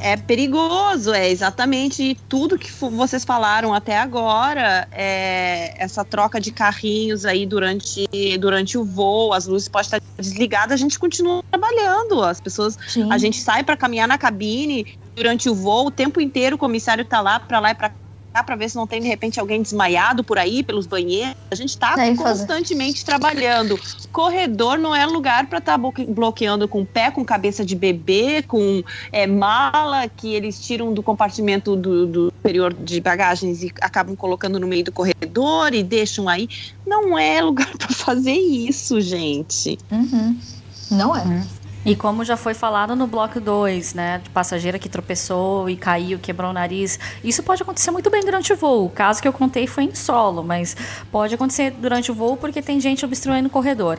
É 0.03 0.17
perigoso, 0.17 1.13
é 1.13 1.29
exatamente 1.29 2.17
tudo 2.27 2.59
que 2.59 2.73
vocês 2.73 3.23
falaram 3.23 3.75
até 3.75 3.99
agora. 3.99 4.89
É 4.91 5.75
essa 5.77 6.03
troca 6.03 6.41
de 6.41 6.51
carrinhos 6.51 7.27
aí 7.27 7.45
durante, 7.45 8.09
durante 8.41 8.79
o 8.79 8.85
voo, 8.85 9.35
as 9.35 9.47
luzes 9.47 9.69
podem 9.69 9.85
estar 9.85 10.01
desligadas, 10.17 10.73
a 10.73 10.77
gente 10.77 10.99
continua 10.99 11.45
trabalhando. 11.51 12.25
As 12.25 12.41
pessoas, 12.41 12.79
a 13.11 13.19
gente 13.19 13.39
sai 13.41 13.63
para 13.63 13.77
caminhar 13.77 14.09
na 14.09 14.17
cabine 14.17 14.87
durante 15.15 15.51
o 15.51 15.55
voo, 15.55 15.89
o 15.89 15.91
tempo 15.91 16.19
inteiro 16.19 16.57
o 16.57 16.59
comissário 16.59 17.05
tá 17.05 17.21
lá 17.21 17.39
para 17.39 17.61
lá 17.61 17.71
e 17.73 17.75
para 17.75 17.91
cá 17.91 18.10
para 18.33 18.57
ver 18.57 18.71
se 18.71 18.77
não 18.77 18.87
tem 18.87 19.01
de 19.01 19.09
repente 19.09 19.41
alguém 19.41 19.61
desmaiado 19.61 20.23
por 20.23 20.39
aí 20.39 20.63
pelos 20.63 20.87
banheiros. 20.87 21.35
A 21.51 21.55
gente 21.55 21.77
tá 21.77 21.95
Aí, 21.99 22.15
fazer. 22.17 22.41
constantemente 22.41 23.05
trabalhando. 23.05 23.79
Corredor 24.13 24.79
não 24.79 24.95
é 24.95 25.05
lugar 25.05 25.47
para 25.49 25.59
estar 25.59 25.79
bloqueando 26.09 26.69
com 26.69 26.85
pé, 26.85 27.11
com 27.11 27.25
cabeça 27.25 27.65
de 27.65 27.75
bebê, 27.75 28.43
com 28.43 28.83
é, 29.11 29.27
mala 29.27 30.09
que 30.09 30.33
eles 30.33 30.61
tiram 30.61 30.93
do 30.95 31.03
compartimento 31.03 31.75
do, 31.75 32.07
do 32.07 32.33
superior 32.33 32.73
de 32.73 33.01
bagagens 33.01 33.63
e 33.63 33.73
acabam 33.81 34.15
colocando 34.17 34.59
no 34.61 34.67
meio 34.67 34.85
do 34.85 34.93
corredor 34.93 35.75
e 35.75 35.83
deixam 35.83 36.29
aí. 36.29 36.49
Não 36.87 37.19
é 37.19 37.43
lugar 37.43 37.71
para 37.77 37.93
fazer 37.93 38.37
isso, 38.37 39.01
gente. 39.01 39.79
Não 40.91 41.15
é. 41.15 41.45
E 41.85 41.97
como 41.97 42.25
já 42.25 42.37
foi 42.37 42.53
falado 42.53 42.95
no 42.95 43.07
bloco 43.07 43.41
2, 43.41 43.95
né? 43.95 44.21
De 44.23 44.29
passageira 44.31 44.79
que 44.79 44.89
tropeçou 44.89 45.69
e 45.69 45.77
caiu, 45.77 46.19
quebrou 46.19 46.51
o 46.51 46.53
nariz. 46.53 46.99
Isso 47.25 47.43
pode 47.43 47.63
acontecer 47.63 47.91
muito 47.91 48.11
bem 48.11 48.23
durante 48.23 48.53
o 48.53 48.57
voo. 48.57 48.87
O 48.87 48.91
caso 48.91 49.23
que 49.23 49.27
eu 49.27 49.33
contei 49.33 49.67
foi 49.67 49.85
em 49.85 49.95
solo, 49.95 50.43
mas 50.43 50.77
pode 51.11 51.35
acontecer 51.35 51.71
durante 51.71 52.11
o 52.11 52.15
voo 52.15 52.37
porque 52.37 52.61
tem 52.61 52.79
gente 52.81 53.05
obstruindo 53.05 53.49
o 53.49 53.51
corredor. 53.51 53.99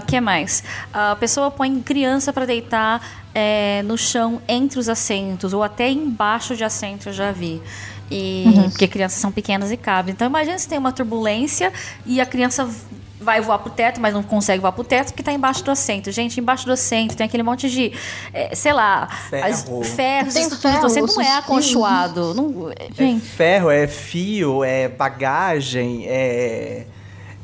O 0.00 0.06
que 0.06 0.20
mais? 0.20 0.62
A 0.92 1.16
pessoa 1.16 1.50
põe 1.50 1.80
criança 1.80 2.32
para 2.32 2.46
deitar 2.46 3.02
é, 3.34 3.82
no 3.82 3.98
chão 3.98 4.40
entre 4.46 4.78
os 4.78 4.88
assentos 4.88 5.52
ou 5.52 5.62
até 5.62 5.90
embaixo 5.90 6.56
de 6.56 6.64
assento, 6.64 7.08
eu 7.08 7.12
já 7.12 7.32
vi. 7.32 7.60
E, 8.10 8.44
Uhum. 8.46 8.70
Porque 8.70 8.86
crianças 8.86 9.18
são 9.18 9.32
pequenas 9.32 9.72
e 9.72 9.76
cabem. 9.76 10.12
Então 10.12 10.28
imagina 10.28 10.56
se 10.58 10.68
tem 10.68 10.78
uma 10.78 10.92
turbulência 10.92 11.72
e 12.04 12.20
a 12.20 12.26
criança 12.26 12.68
vai 13.20 13.40
voar 13.40 13.58
pro 13.58 13.70
teto, 13.70 14.00
mas 14.00 14.12
não 14.14 14.22
consegue 14.22 14.60
voar 14.60 14.72
pro 14.72 14.84
teto 14.84 15.08
porque 15.08 15.22
tá 15.22 15.32
embaixo 15.32 15.64
do 15.64 15.70
assento. 15.70 16.10
Gente, 16.12 16.38
embaixo 16.40 16.66
do 16.66 16.72
assento 16.72 17.16
tem 17.16 17.24
aquele 17.26 17.42
monte 17.42 17.68
de, 17.70 17.92
é, 18.32 18.54
sei 18.54 18.72
lá, 18.72 19.08
as- 19.42 19.62
Ferro. 19.64 19.82
ferros, 19.84 20.34
Tem 20.34 20.42
isso 20.46 20.60
tudo. 20.60 20.82
O 20.82 20.86
assento 20.86 21.14
não 21.14 21.22
é 21.22 21.24
ferro, 21.24 21.38
aconchoado. 21.38 22.34
Não, 22.34 22.70
gente, 22.94 23.24
Ferro, 23.24 23.70
é 23.70 23.86
fio, 23.86 24.62
é 24.64 24.88
bagagem, 24.88 26.04
é. 26.06 26.86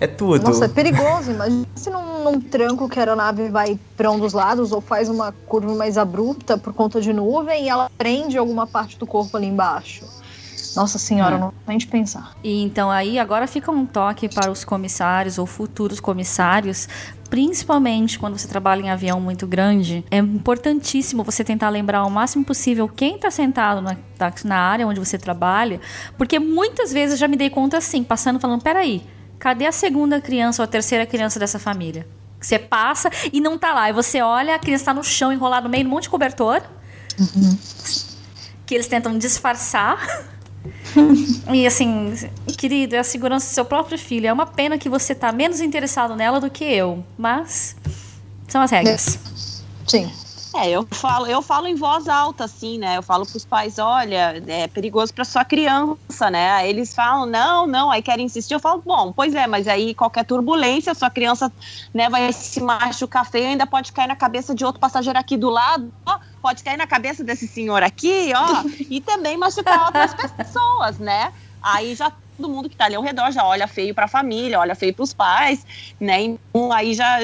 É 0.01 0.07
tudo. 0.09 0.43
Nossa, 0.43 0.65
é 0.65 0.69
perigoso. 0.69 1.31
Imagina 1.31 1.65
se 1.77 1.89
num, 1.89 2.25
num 2.25 2.41
tranco 2.41 2.89
que 2.89 2.99
a 2.99 3.03
aeronave 3.03 3.49
vai 3.51 3.79
para 3.97 4.11
um 4.11 4.19
dos 4.19 4.33
lados 4.33 4.73
ou 4.73 4.81
faz 4.81 5.09
uma 5.09 5.31
curva 5.47 5.73
mais 5.77 5.97
abrupta 5.97 6.59
por 6.59 6.73
conta 6.73 7.01
de 7.01 7.13
nuvem 7.13 7.67
e 7.67 7.69
ela 7.69 7.89
prende 7.97 8.37
alguma 8.37 8.67
parte 8.67 8.99
do 8.99 9.07
corpo 9.07 9.37
ali 9.37 9.47
embaixo. 9.47 10.05
Nossa 10.77 10.99
senhora, 10.99 11.37
É. 11.37 11.39
não 11.39 11.53
tem 11.67 11.77
de 11.79 11.87
pensar. 11.87 12.33
E 12.43 12.63
então 12.63 12.91
aí 12.91 13.19
agora 13.19 13.47
fica 13.47 13.71
um 13.71 13.85
toque 13.87 14.29
para 14.29 14.51
os 14.51 14.65
comissários 14.65 15.39
ou 15.39 15.47
futuros 15.47 16.01
comissários, 16.01 16.89
principalmente 17.29 18.19
quando 18.19 18.39
você 18.39 18.47
trabalha 18.49 18.81
em 18.83 18.91
avião 18.91 19.21
muito 19.21 19.47
grande. 19.47 20.05
É 20.11 20.19
importantíssimo 20.19 21.23
você 21.25 21.43
tentar 21.43 21.69
lembrar 21.71 22.05
o 22.05 22.11
máximo 22.11 22.45
possível 22.45 22.89
quem 22.89 23.17
está 23.17 23.31
sentado 23.31 23.81
na, 23.81 23.97
tá- 24.19 24.33
na 24.45 24.57
área 24.57 24.87
onde 24.87 25.01
você 25.01 25.19
trabalha, 25.19 25.81
porque 26.17 26.39
muitas 26.39 26.93
vezes 26.93 27.13
eu 27.13 27.19
já 27.19 27.29
me 27.29 27.37
dei 27.37 27.51
conta 27.51 27.79
assim, 27.79 28.03
passando 28.05 28.39
falando, 28.41 28.63
peraí, 28.63 29.03
cadê 29.39 29.67
a 29.67 29.73
segunda 29.73 30.21
criança 30.21 30.63
ou 30.63 30.65
a 30.65 30.69
terceira 30.69 31.05
criança 31.07 31.39
dessa 31.39 31.59
família? 31.59 32.07
Você 32.41 32.59
passa 32.59 33.09
e 33.33 33.41
não 33.41 33.57
tá 33.57 33.73
lá. 33.73 33.89
E 33.89 33.93
você 33.93 34.21
olha, 34.21 34.55
a 34.57 34.59
criança 34.59 34.87
tá 34.87 34.95
no 34.95 35.05
chão, 35.05 35.33
enrolada 35.33 35.65
no 35.65 35.71
meio 35.71 35.85
de 35.85 35.89
um 35.89 35.93
monte 35.93 36.05
de 36.05 36.11
cobertor. 36.11 36.61
Que 38.67 38.75
eles 38.75 38.87
tentam 38.89 39.17
disfarçar. 39.17 39.99
E 41.53 41.67
assim, 41.67 42.15
querido, 42.57 42.95
é 42.95 42.99
a 42.99 43.05
segurança 43.05 43.49
do 43.49 43.55
seu 43.55 43.65
próprio 43.65 43.99
filho. 43.99 44.27
É 44.27 44.33
uma 44.33 44.47
pena 44.47 44.79
que 44.79 44.89
você 44.89 45.15
tá 45.15 45.33
menos 45.33 45.61
interessado 45.61 46.15
nela 46.15 46.41
do 46.41 46.51
que 46.51 46.65
eu. 46.65 47.05
Mas 47.19 47.77
são 48.49 48.63
as 48.63 48.71
regras. 48.71 49.19
Sim. 49.87 50.11
É, 50.55 50.69
eu 50.69 50.87
falo, 50.91 51.27
eu 51.27 51.41
falo 51.41 51.67
em 51.67 51.75
voz 51.75 52.07
alta, 52.09 52.45
assim, 52.45 52.79
né? 52.79 52.99
Eu 52.99 53.03
falo 53.03 53.25
pros 53.25 53.45
pais, 53.45 53.79
olha, 53.79 54.43
é 54.47 54.69
perigoso 54.69 55.13
pra 55.15 55.25
sua 55.25 55.45
criança, 55.47 56.31
né? 56.31 56.51
Aí 56.53 56.69
eles 56.69 56.95
falam, 56.95 57.25
não, 57.25 57.67
não, 57.67 57.91
aí 57.91 58.03
querem 58.03 58.27
insistir. 58.27 58.53
Eu 58.53 58.61
falo, 58.61 58.83
bom, 58.85 59.13
pois 59.13 59.35
é, 59.35 59.47
mas 59.47 59.67
aí 59.67 59.95
qualquer 59.95 60.27
turbulência, 60.27 60.95
sua 60.95 61.09
criança 61.09 61.51
né, 61.95 62.11
vai 62.11 62.31
se 62.35 62.61
machucar 62.61 63.25
feio, 63.25 63.49
ainda 63.49 63.67
pode 63.67 63.93
cair 63.93 64.09
na 64.09 64.17
cabeça 64.17 64.55
de 64.55 64.63
outro 64.63 64.79
passageiro 64.79 65.19
aqui 65.19 65.39
do 65.39 65.49
lado, 65.49 65.91
ó, 66.05 66.19
pode 66.43 66.63
cair 66.65 66.77
na 66.77 66.87
cabeça 66.87 67.23
desse 67.23 67.47
senhor 67.47 67.83
aqui, 67.83 68.33
ó, 68.35 68.65
e 68.91 69.01
também 69.01 69.39
machucar 69.39 69.87
outras 69.87 70.13
pessoas, 70.15 70.99
né? 70.99 71.33
Aí 71.63 71.95
já 71.95 72.11
todo 72.37 72.51
mundo 72.51 72.69
que 72.69 72.77
tá 72.77 72.87
ali 72.87 72.97
ao 72.97 73.03
redor 73.03 73.31
já 73.31 73.47
olha 73.47 73.69
feio 73.69 73.95
pra 73.95 74.09
família, 74.09 74.59
olha 74.59 74.75
feio 74.75 74.95
pros 74.95 75.15
pais, 75.15 75.65
né? 76.01 76.21
Então 76.21 76.73
aí 76.73 76.93
já 76.93 77.19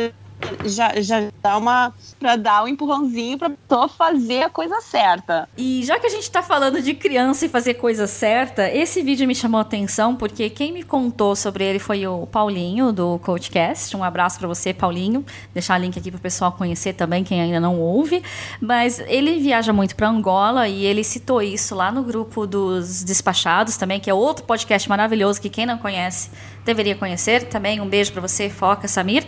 já, 0.64 1.01
já 1.01 1.28
dá 1.43 1.57
uma 1.57 1.93
para 2.18 2.36
dar 2.36 2.64
um 2.64 2.68
empurrãozinho 2.68 3.39
pra 3.39 3.51
pessoa 3.51 3.89
fazer 3.89 4.43
a 4.43 4.51
coisa 4.51 4.80
certa. 4.80 5.49
E 5.57 5.82
já 5.84 5.99
que 5.99 6.07
a 6.07 6.11
gente 6.11 6.30
tá 6.30 6.43
falando 6.43 6.80
de 6.80 6.95
criança 6.95 7.47
e 7.47 7.49
fazer 7.49 7.74
coisa 7.74 8.07
certa, 8.07 8.70
esse 8.70 9.03
vídeo 9.03 9.26
me 9.26 9.34
chamou 9.34 9.59
a 9.59 9.62
atenção 9.62 10.16
porque 10.16 10.51
quem 10.51 10.72
me 10.72 10.82
contou 10.82 11.34
sobre 11.36 11.64
ele 11.64 11.78
foi 11.78 12.07
o 12.07 12.26
Paulinho 12.26 12.93
do 12.93 13.18
Coachcast. 13.20 13.97
Um 13.97 14.05
abraço 14.05 14.39
pra 14.39 14.49
você, 14.49 14.72
Paulinho. 14.72 15.24
Deixar 15.53 15.78
o 15.78 15.82
link 15.82 15.99
aqui 15.99 16.11
pro 16.11 16.20
pessoal 16.20 16.53
conhecer 16.53 16.93
também, 16.93 17.24
quem 17.24 17.41
ainda 17.41 17.61
não 17.61 17.78
ouve. 17.78 18.22
Mas 18.61 19.01
ele 19.01 19.39
viaja 19.39 19.72
muito 19.72 19.95
pra 19.95 20.09
Angola 20.09 20.68
e 20.68 20.84
ele 20.84 21.05
citou 21.05 21.43
isso 21.43 21.74
lá 21.74 21.91
no 21.91 22.03
grupo 22.03 22.47
dos 22.47 23.03
Despachados 23.05 23.76
também, 23.76 24.01
que 24.01 24.11
é 24.11 24.14
outro 24.14 24.45
podcast 24.45 24.89
maravilhoso 24.89 25.41
que 25.41 25.49
quem 25.49 25.66
não 25.66 25.78
conhece 25.78 26.30
deveria 26.64 26.95
conhecer 26.95 27.45
também. 27.45 27.80
Um 27.80 27.89
beijo 27.89 28.12
pra 28.12 28.20
você, 28.20 28.51
Foca, 28.51 28.86
Samir. 28.86 29.26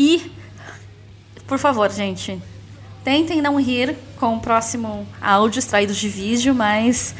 E, 0.00 0.30
por 1.48 1.58
favor, 1.58 1.90
gente, 1.90 2.40
tentem 3.02 3.42
não 3.42 3.60
rir 3.60 3.96
com 4.14 4.36
o 4.36 4.40
próximo 4.40 5.04
áudio 5.20 5.58
extraído 5.58 5.92
de 5.92 6.08
vídeo, 6.08 6.54
mas 6.54 7.16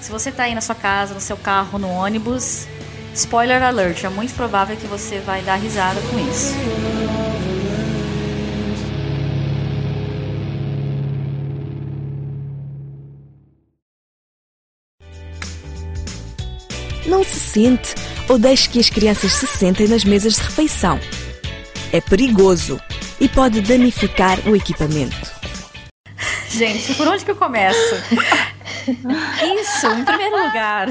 se 0.00 0.08
você 0.08 0.30
tá 0.30 0.44
aí 0.44 0.54
na 0.54 0.60
sua 0.60 0.76
casa, 0.76 1.14
no 1.14 1.20
seu 1.20 1.36
carro, 1.36 1.80
no 1.80 1.88
ônibus, 1.88 2.68
spoiler 3.12 3.60
alert, 3.60 4.04
é 4.04 4.08
muito 4.08 4.34
provável 4.34 4.76
que 4.76 4.86
você 4.86 5.18
vai 5.18 5.42
dar 5.42 5.56
risada 5.56 6.00
com 6.00 6.30
isso. 6.30 6.54
Não 17.04 17.24
se 17.24 17.40
sente 17.40 17.96
ou 18.28 18.38
deixe 18.38 18.68
que 18.68 18.78
as 18.78 18.88
crianças 18.88 19.32
se 19.32 19.46
sentem 19.48 19.88
nas 19.88 20.04
mesas 20.04 20.34
de 20.34 20.42
refeição. 20.42 21.00
É 21.92 22.00
perigoso 22.00 22.80
e 23.20 23.28
pode 23.28 23.60
danificar 23.60 24.38
o 24.48 24.56
equipamento. 24.56 25.30
Gente, 26.48 26.94
por 26.94 27.06
onde 27.06 27.22
que 27.22 27.30
eu 27.30 27.36
começo? 27.36 27.94
Isso, 29.60 29.86
em 29.88 30.02
primeiro 30.02 30.36
lugar. 30.42 30.88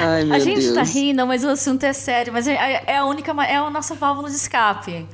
Ai, 0.00 0.24
meu 0.24 0.34
a 0.34 0.38
gente 0.40 0.62
Deus. 0.62 0.74
tá 0.74 0.82
rindo, 0.82 1.24
mas 1.24 1.44
o 1.44 1.50
assunto 1.50 1.84
é 1.84 1.92
sério. 1.92 2.32
Mas 2.32 2.48
é, 2.48 2.82
é 2.86 2.96
a 2.96 3.04
única, 3.04 3.32
é 3.44 3.56
a 3.56 3.70
nossa 3.70 3.94
válvula 3.94 4.28
de 4.28 4.34
escape. 4.34 5.06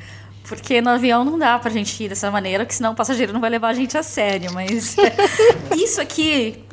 Porque 0.45 0.81
no 0.81 0.89
avião 0.89 1.27
não 1.27 1.39
dá 1.39 1.59
pra 1.59 1.71
gente 1.71 2.03
ir 2.03 2.09
dessa 2.09 2.31
maneira, 2.31 2.65
porque 2.65 2.77
senão 2.77 2.93
o 2.93 2.97
passageiro 2.97 3.35
não 3.35 3.41
vai 3.41 3.51
levar 3.51 3.69
a 3.69 3.75
gente 3.75 3.99
a 3.99 4.03
sério. 4.03 4.51
Mas 4.55 4.97
isso 5.77 6.01
aqui 6.01 6.65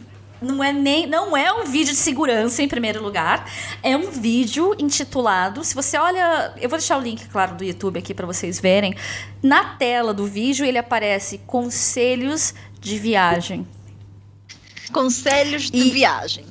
não 0.45 0.63
é 0.63 0.71
nem 0.71 1.07
não 1.07 1.35
é 1.35 1.51
um 1.51 1.65
vídeo 1.65 1.93
de 1.93 1.99
segurança 1.99 2.61
em 2.63 2.67
primeiro 2.67 3.01
lugar, 3.01 3.49
é 3.83 3.97
um 3.97 4.09
vídeo 4.11 4.75
intitulado, 4.79 5.63
se 5.63 5.73
você 5.75 5.97
olha, 5.97 6.53
eu 6.57 6.69
vou 6.69 6.77
deixar 6.77 6.97
o 6.97 7.01
link 7.01 7.27
claro 7.27 7.55
do 7.55 7.63
YouTube 7.63 7.99
aqui 7.99 8.13
para 8.13 8.25
vocês 8.25 8.59
verem, 8.59 8.95
na 9.41 9.75
tela 9.75 10.13
do 10.13 10.25
vídeo 10.25 10.65
ele 10.65 10.77
aparece 10.77 11.39
conselhos 11.39 12.53
de 12.79 12.97
viagem. 12.99 13.67
Conselhos 14.91 15.69
de 15.71 15.77
E- 15.77 15.89
viagem. 15.91 16.45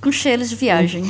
Conselhos 0.00 0.48
de 0.50 0.56
viagem. 0.56 1.04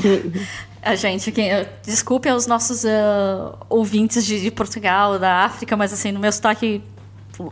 A 0.81 0.95
gente, 0.95 1.33
quem, 1.33 1.51
desculpe 1.85 2.29
aos 2.29 2.47
nossos 2.47 2.85
ah, 2.87 3.57
ouvintes 3.69 4.25
de, 4.25 4.41
de 4.41 4.51
Portugal, 4.51 5.19
da 5.19 5.45
África, 5.45 5.77
mas 5.77 5.93
assim, 5.93 6.13
no 6.13 6.21
meu 6.21 6.31
sotaque 6.33 6.83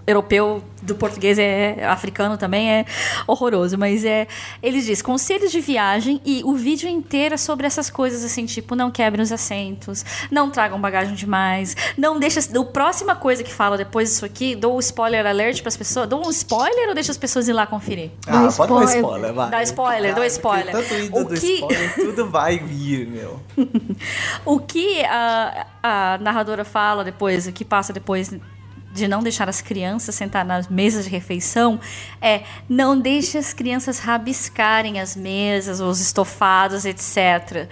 europeu 0.07 0.63
do 0.83 0.95
português 0.95 1.39
é 1.39 1.85
africano 1.87 2.37
também 2.37 2.71
é 2.71 2.85
horroroso, 3.27 3.77
mas 3.79 4.05
é 4.05 4.27
ele 4.63 4.81
diz 4.81 5.03
conselhos 5.03 5.51
de 5.51 5.61
viagem 5.61 6.21
e 6.25 6.43
o 6.45 6.55
vídeo 6.55 6.89
inteiro 6.89 7.35
é 7.35 7.37
sobre 7.39 7.67
essas 7.67 7.91
coisas 7.91 8.25
assim, 8.25 8.47
tipo, 8.47 8.75
não 8.75 8.91
quebrem 8.91 9.23
os 9.23 9.33
assentos, 9.33 10.05
não 10.31 10.51
tragam 10.51 10.81
bagagem 10.81 11.15
demais, 11.15 11.77
não 11.97 12.19
deixa, 12.21 12.41
a 12.41 12.65
próxima 12.65 13.17
coisa 13.17 13.43
que 13.43 13.53
fala 13.53 13.77
depois 13.77 14.09
disso 14.11 14.25
aqui, 14.25 14.55
dou 14.55 14.77
o 14.77 14.81
spoiler 14.81 15.27
alert 15.27 15.61
para 15.61 15.69
as 15.69 15.77
pessoas, 15.77 16.09
dou 16.09 16.25
um 16.27 16.31
spoiler 16.31 16.89
ou 16.89 16.95
deixa 16.95 17.11
as 17.13 17.19
pessoas 17.19 17.49
ir 17.49 17.53
lá 17.53 17.67
conferir? 17.67 18.11
Ah, 18.27 18.47
Dá 18.47 18.53
pode 18.53 18.73
dar 18.73 18.85
spoiler. 18.85 18.97
spoiler, 18.97 19.33
vai. 19.35 19.51
Dá 19.51 19.63
spoiler, 19.63 20.15
dou 20.15 20.25
spoiler. 20.25 20.73
Tanto 20.73 20.95
indo 20.95 21.17
O 21.17 21.25
do 21.25 21.35
que- 21.41 21.47
spoiler, 21.55 21.95
tudo 21.97 22.31
vai 22.31 22.59
vir, 22.59 23.07
meu. 23.09 23.41
O 24.45 24.61
que 24.61 25.05
a, 25.05 25.67
a 25.83 26.19
narradora 26.21 26.65
fala 26.65 27.03
depois, 27.05 27.47
o 27.47 27.53
que 27.53 27.65
passa 27.65 27.93
depois 27.93 28.33
de 28.97 29.07
não 29.07 29.23
deixar 29.23 29.49
as 29.49 29.61
crianças 29.61 30.15
sentar 30.15 30.45
nas 30.45 30.69
mesas 30.69 31.05
de 31.05 31.11
refeição 31.11 31.79
é 32.21 32.43
não 32.69 32.99
deixe 32.99 33.39
as 33.39 33.53
crianças 33.53 33.99
rabiscarem 33.99 34.99
as 34.99 35.15
mesas, 35.15 35.81
os 35.81 36.01
estofados, 36.01 36.85
etc. 36.85 37.69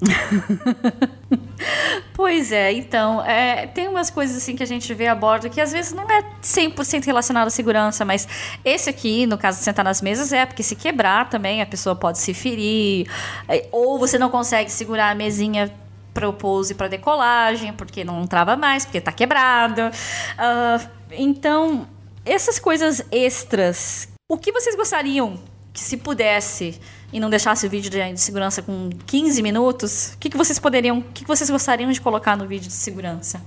pois 2.14 2.52
é, 2.52 2.72
então, 2.72 3.22
é, 3.24 3.66
tem 3.66 3.88
umas 3.88 4.08
coisas 4.08 4.36
assim 4.36 4.56
que 4.56 4.62
a 4.62 4.66
gente 4.66 4.92
vê 4.94 5.08
a 5.08 5.14
bordo 5.14 5.50
que 5.50 5.60
às 5.60 5.72
vezes 5.72 5.92
não 5.92 6.08
é 6.10 6.22
100% 6.42 7.04
relacionado 7.04 7.48
à 7.48 7.50
segurança, 7.50 8.04
mas 8.04 8.26
esse 8.64 8.88
aqui, 8.88 9.26
no 9.26 9.36
caso 9.36 9.58
de 9.58 9.64
sentar 9.64 9.84
nas 9.84 10.00
mesas, 10.00 10.32
é 10.32 10.46
porque 10.46 10.62
se 10.62 10.76
quebrar 10.76 11.28
também 11.28 11.60
a 11.60 11.66
pessoa 11.66 11.96
pode 11.96 12.18
se 12.18 12.32
ferir, 12.32 13.10
é, 13.48 13.66
ou 13.72 13.98
você 13.98 14.18
não 14.18 14.30
consegue 14.30 14.70
segurar 14.70 15.10
a 15.10 15.14
mesinha 15.14 15.70
para 16.18 16.28
o 16.28 16.32
pouso 16.32 16.72
e 16.72 16.74
para 16.74 16.88
decolagem, 16.88 17.72
porque 17.72 18.02
não 18.02 18.26
trava 18.26 18.56
mais, 18.56 18.84
porque 18.84 18.98
está 18.98 19.12
quebrada. 19.12 19.92
Ah, 20.36 20.80
então, 21.12 21.86
essas 22.26 22.58
coisas 22.58 23.04
extras, 23.12 24.08
o 24.28 24.36
que 24.36 24.50
vocês 24.50 24.74
gostariam 24.74 25.38
que 25.72 25.80
se 25.80 25.96
pudesse 25.96 26.80
e 27.12 27.20
não 27.20 27.30
deixasse 27.30 27.64
o 27.66 27.70
vídeo 27.70 27.88
de 27.88 28.12
de 28.12 28.20
segurança 28.20 28.60
com 28.62 28.90
15 29.06 29.40
minutos, 29.42 30.14
o 30.14 30.18
que, 30.18 30.28
que 30.28 30.36
vocês 30.36 30.58
poderiam, 30.58 30.98
o 30.98 31.02
que, 31.02 31.22
que 31.22 31.28
vocês 31.28 31.48
gostariam 31.48 31.92
de 31.92 32.00
colocar 32.00 32.36
no 32.36 32.48
vídeo 32.48 32.66
de 32.66 32.74
segurança? 32.74 33.40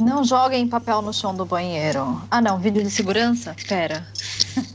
Não 0.00 0.24
joguem 0.24 0.66
papel 0.66 1.00
no 1.00 1.14
chão 1.14 1.32
do 1.32 1.46
banheiro. 1.46 2.20
Ah, 2.28 2.42
não, 2.42 2.58
vídeo 2.58 2.82
de 2.82 2.90
segurança? 2.90 3.54
Pera. 3.68 4.04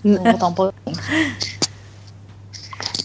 Vou 0.03 0.23
voltar 0.23 0.47
um 0.47 0.53
pouquinho. 0.53 0.95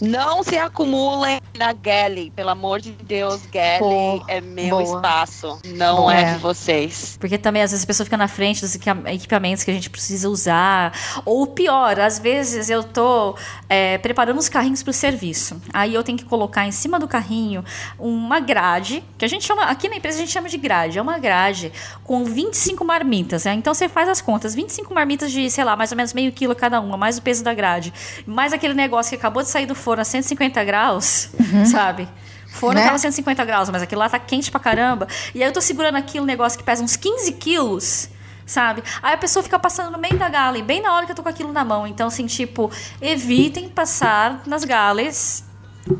Não 0.01 0.43
se 0.43 0.57
acumulem 0.57 1.39
na 1.57 1.71
Galley, 1.73 2.31
pelo 2.31 2.49
amor 2.49 2.79
de 2.81 2.91
Deus, 2.91 3.45
Galley 3.45 3.79
Boa, 3.79 4.23
é 4.27 4.41
meu 4.41 4.69
boa. 4.77 4.83
espaço, 4.83 5.59
não 5.65 5.97
Boa. 5.97 6.13
é 6.15 6.33
de 6.33 6.39
vocês. 6.39 7.17
Porque 7.19 7.37
também 7.37 7.61
às 7.61 7.71
vezes 7.71 7.83
a 7.83 7.87
pessoa 7.87 8.05
fica 8.05 8.17
na 8.17 8.27
frente 8.27 8.61
dos 8.61 8.75
equi- 8.75 8.89
equipamentos 9.07 9.63
que 9.63 9.71
a 9.71 9.73
gente 9.73 9.89
precisa 9.89 10.29
usar. 10.29 10.93
Ou 11.25 11.47
pior, 11.47 11.99
às 11.99 12.19
vezes 12.19 12.69
eu 12.69 12.83
tô 12.83 13.35
é, 13.69 13.97
preparando 13.97 14.37
os 14.37 14.49
carrinhos 14.49 14.83
para 14.83 14.91
o 14.91 14.93
serviço. 14.93 15.61
Aí 15.73 15.93
eu 15.93 16.03
tenho 16.03 16.17
que 16.17 16.25
colocar 16.25 16.65
em 16.67 16.71
cima 16.71 16.99
do 16.99 17.07
carrinho 17.07 17.63
uma 17.97 18.39
grade, 18.39 19.03
que 19.17 19.23
a 19.25 19.27
gente 19.27 19.45
chama, 19.45 19.63
aqui 19.63 19.87
na 19.87 19.95
empresa 19.95 20.17
a 20.17 20.21
gente 20.21 20.31
chama 20.31 20.49
de 20.49 20.57
grade. 20.57 20.97
É 20.99 21.01
uma 21.01 21.17
grade 21.17 21.71
com 22.03 22.25
25 22.25 22.83
marmitas. 22.83 23.45
Né? 23.45 23.53
Então 23.53 23.73
você 23.73 23.87
faz 23.87 24.09
as 24.09 24.21
contas: 24.21 24.53
25 24.53 24.93
marmitas 24.93 25.31
de, 25.31 25.49
sei 25.49 25.63
lá, 25.63 25.75
mais 25.75 25.91
ou 25.91 25.97
menos 25.97 26.13
meio 26.13 26.31
quilo 26.31 26.55
cada 26.55 26.79
uma, 26.81 26.97
mais 26.97 27.17
o 27.17 27.21
peso 27.21 27.43
da 27.43 27.53
grade. 27.53 27.93
Mais 28.25 28.51
aquele 28.53 28.73
negócio 28.73 29.09
que 29.09 29.15
acabou 29.15 29.41
de 29.41 29.49
sair 29.49 29.65
do 29.65 29.75
forno 29.85 30.01
a 30.01 30.05
150 30.05 30.63
graus, 30.63 31.29
sabe? 31.69 32.09
O 32.47 32.57
forno 32.57 32.79
Né? 32.79 32.85
tava 32.85 32.97
150 32.97 33.45
graus, 33.45 33.69
mas 33.69 33.83
aquilo 33.83 33.99
lá 33.99 34.09
tá 34.09 34.17
quente 34.17 34.49
pra 34.49 34.59
caramba. 34.59 35.07
E 35.35 35.43
aí 35.43 35.49
eu 35.49 35.53
tô 35.53 35.61
segurando 35.61 35.95
aqui 35.95 36.19
um 36.19 36.25
negócio 36.25 36.57
que 36.57 36.63
pesa 36.65 36.83
uns 36.83 36.95
15 36.95 37.33
quilos, 37.33 38.09
sabe? 38.47 38.81
Aí 39.03 39.13
a 39.13 39.17
pessoa 39.17 39.43
fica 39.43 39.59
passando 39.59 39.91
no 39.91 39.99
meio 39.99 40.17
da 40.17 40.27
gala, 40.27 40.57
e 40.57 40.63
bem 40.63 40.81
na 40.81 40.91
hora 40.95 41.05
que 41.05 41.11
eu 41.11 41.15
tô 41.15 41.21
com 41.21 41.29
aquilo 41.29 41.51
na 41.53 41.63
mão. 41.63 41.85
Então, 41.85 42.07
assim, 42.07 42.25
tipo, 42.25 42.71
evitem 42.99 43.69
passar 43.69 44.41
nas 44.47 44.63
galas 44.63 45.43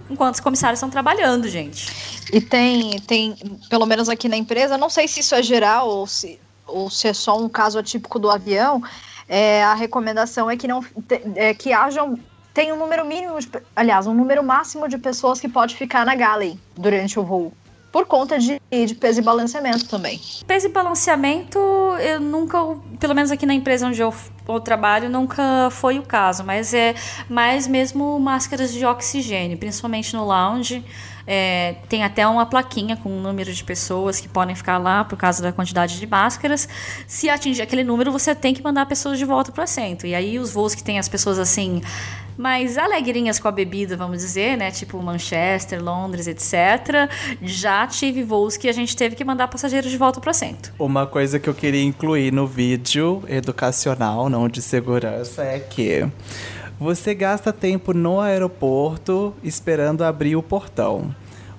enquanto 0.09 0.33
os 0.35 0.39
comissários 0.39 0.79
estão 0.79 0.89
trabalhando, 0.89 1.47
gente. 1.47 1.93
E 2.33 2.41
tem, 2.41 2.99
tem, 3.01 3.35
pelo 3.69 3.85
menos 3.85 4.09
aqui 4.09 4.27
na 4.27 4.35
empresa, 4.35 4.79
não 4.79 4.89
sei 4.89 5.07
se 5.07 5.19
isso 5.19 5.35
é 5.35 5.43
geral 5.43 5.87
ou 5.87 6.07
se, 6.07 6.39
ou 6.65 6.89
se 6.89 7.07
é 7.07 7.13
só 7.13 7.37
um 7.37 7.47
caso 7.47 7.77
atípico 7.77 8.17
do 8.17 8.31
avião, 8.31 8.81
é, 9.29 9.63
a 9.63 9.75
recomendação 9.75 10.49
é 10.49 10.57
que 10.57 10.67
não 10.67 10.83
é, 11.35 11.53
que 11.53 11.71
hajam 11.71 12.17
tem 12.55 12.71
um 12.71 12.77
número 12.77 13.05
mínimo, 13.05 13.37
de, 13.37 13.49
aliás, 13.75 14.07
um 14.07 14.13
número 14.13 14.41
máximo 14.41 14.87
de 14.87 14.97
pessoas 14.97 15.41
que 15.41 15.49
pode 15.49 15.75
ficar 15.75 16.05
na 16.05 16.15
galley 16.15 16.57
durante 16.75 17.19
o 17.19 17.23
voo. 17.23 17.53
Por 17.91 18.05
conta 18.05 18.39
de, 18.39 18.61
de 18.71 18.95
peso 18.95 19.19
e 19.19 19.23
balanceamento 19.23 19.87
também. 19.87 20.19
Peso 20.47 20.67
e 20.67 20.69
balanceamento, 20.69 21.59
eu 21.99 22.19
nunca, 22.19 22.57
pelo 22.99 23.13
menos 23.13 23.29
aqui 23.29 23.45
na 23.45 23.53
empresa 23.53 23.87
onde 23.87 24.01
eu, 24.01 24.13
eu 24.47 24.59
trabalho, 24.61 25.09
nunca 25.09 25.69
foi 25.69 25.99
o 25.99 26.03
caso, 26.03 26.45
mas 26.45 26.73
é 26.73 26.95
mais 27.29 27.67
mesmo 27.67 28.17
máscaras 28.19 28.71
de 28.71 28.85
oxigênio, 28.85 29.57
principalmente 29.57 30.15
no 30.15 30.25
lounge. 30.25 30.83
É, 31.27 31.75
tem 31.89 32.03
até 32.03 32.27
uma 32.27 32.45
plaquinha 32.45 32.95
com 32.97 33.09
o 33.09 33.21
número 33.21 33.51
de 33.51 33.63
pessoas 33.63 34.19
que 34.19 34.27
podem 34.27 34.55
ficar 34.55 34.77
lá 34.77 35.03
por 35.03 35.17
causa 35.17 35.41
da 35.41 35.51
quantidade 35.51 35.99
de 35.99 36.07
máscaras. 36.07 36.67
Se 37.07 37.29
atingir 37.29 37.61
aquele 37.61 37.83
número, 37.83 38.11
você 38.11 38.35
tem 38.35 38.53
que 38.53 38.61
mandar 38.61 38.85
pessoas 38.85 39.17
de 39.17 39.25
volta 39.25 39.51
para 39.51 39.61
o 39.61 39.63
assento. 39.63 40.05
E 40.05 40.13
aí 40.13 40.37
os 40.37 40.51
voos 40.51 40.75
que 40.75 40.83
tem 40.83 40.99
as 40.99 41.09
pessoas 41.09 41.39
assim 41.39 41.81
mais 42.37 42.77
alegrinhas 42.77 43.39
com 43.39 43.47
a 43.47 43.51
bebida, 43.51 43.95
vamos 43.95 44.19
dizer, 44.19 44.57
né? 44.57 44.71
Tipo 44.71 45.01
Manchester, 45.01 45.83
Londres, 45.83 46.27
etc. 46.27 47.09
Já 47.41 47.87
tive 47.87 48.23
voos 48.23 48.57
que 48.57 48.67
a 48.67 48.73
gente 48.73 48.95
teve 48.95 49.15
que 49.15 49.23
mandar 49.23 49.47
passageiros 49.47 49.89
de 49.89 49.97
volta 49.97 50.19
para 50.19 50.27
o 50.27 50.31
assento. 50.31 50.73
Uma 50.77 51.07
coisa 51.07 51.39
que 51.39 51.49
eu 51.49 51.53
queria 51.53 51.83
incluir 51.83 52.31
no 52.31 52.45
vídeo 52.45 53.23
educacional, 53.27 54.29
não 54.29 54.47
de 54.47 54.61
segurança, 54.61 55.43
é 55.43 55.59
que 55.59 56.05
você 56.79 57.13
gasta 57.13 57.53
tempo 57.53 57.93
no 57.93 58.19
aeroporto 58.19 59.33
esperando 59.43 60.03
abrir 60.03 60.35
o 60.35 60.43
portão. 60.43 61.15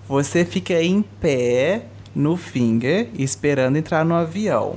Você 0.08 0.44
fica 0.44 0.74
em 0.82 1.02
pé 1.02 1.86
no 2.14 2.36
finger 2.36 3.08
esperando 3.18 3.76
entrar 3.76 4.04
no 4.04 4.14
avião. 4.14 4.76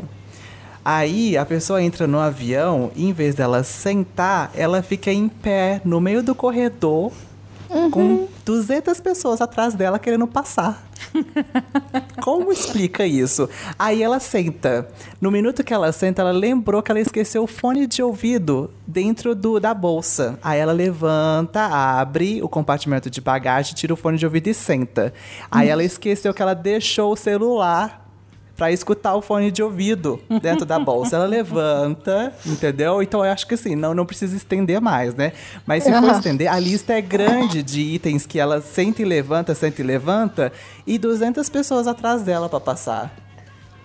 Aí 0.83 1.37
a 1.37 1.45
pessoa 1.45 1.83
entra 1.83 2.07
no 2.07 2.19
avião 2.19 2.91
e 2.95 3.05
em 3.05 3.13
vez 3.13 3.35
dela 3.35 3.63
sentar, 3.63 4.51
ela 4.55 4.81
fica 4.81 5.11
em 5.11 5.27
pé 5.27 5.81
no 5.83 5.99
meio 5.99 6.23
do 6.23 6.33
corredor 6.33 7.11
com 7.91 8.27
200 8.45 8.99
pessoas 8.99 9.41
atrás 9.41 9.73
dela 9.73 9.99
querendo 9.99 10.27
passar. 10.27 10.83
Como 12.21 12.51
explica 12.51 13.05
isso? 13.05 13.49
Aí 13.77 14.01
ela 14.03 14.19
senta. 14.19 14.89
No 15.21 15.31
minuto 15.31 15.63
que 15.63 15.73
ela 15.73 15.91
senta, 15.91 16.21
ela 16.21 16.31
lembrou 16.31 16.81
que 16.81 16.91
ela 16.91 16.99
esqueceu 16.99 17.43
o 17.43 17.47
fone 17.47 17.87
de 17.87 18.01
ouvido 18.01 18.71
dentro 18.85 19.35
do, 19.35 19.59
da 19.59 19.73
bolsa. 19.73 20.37
Aí 20.41 20.59
ela 20.59 20.73
levanta, 20.73 21.65
abre 21.65 22.41
o 22.41 22.49
compartimento 22.49 23.09
de 23.09 23.21
bagagem, 23.21 23.75
tira 23.75 23.93
o 23.93 23.97
fone 23.97 24.17
de 24.17 24.25
ouvido 24.25 24.47
e 24.47 24.53
senta. 24.53 25.13
Aí 25.49 25.69
ela 25.69 25.83
esqueceu 25.83 26.33
que 26.33 26.41
ela 26.41 26.53
deixou 26.53 27.13
o 27.13 27.15
celular 27.15 28.08
pra 28.59 28.73
escutar 28.73 29.15
o 29.15 29.21
fone 29.21 29.51
de 29.51 29.63
ouvido 29.63 30.19
dentro 30.41 30.65
da 30.65 30.77
bolsa. 30.77 31.15
Ela 31.15 31.25
levanta, 31.25 32.33
entendeu? 32.45 33.01
Então 33.01 33.23
eu 33.25 33.31
acho 33.31 33.47
que 33.47 33.53
assim, 33.53 33.73
não, 33.73 33.93
não 33.93 34.05
precisa 34.05 34.35
estender 34.35 34.81
mais, 34.81 35.15
né? 35.15 35.31
Mas 35.65 35.85
se 35.85 35.91
for 35.91 36.11
estender, 36.11 36.51
a 36.51 36.59
lista 36.59 36.91
é 36.91 37.01
grande 37.01 37.63
de 37.63 37.79
itens 37.79 38.25
que 38.25 38.37
ela 38.37 38.59
senta 38.59 39.01
e 39.01 39.05
levanta, 39.05 39.55
senta 39.55 39.81
e 39.81 39.85
levanta, 39.85 40.51
e 40.85 40.97
200 40.97 41.47
pessoas 41.47 41.87
atrás 41.87 42.21
dela 42.21 42.49
pra 42.49 42.59
passar. 42.59 43.15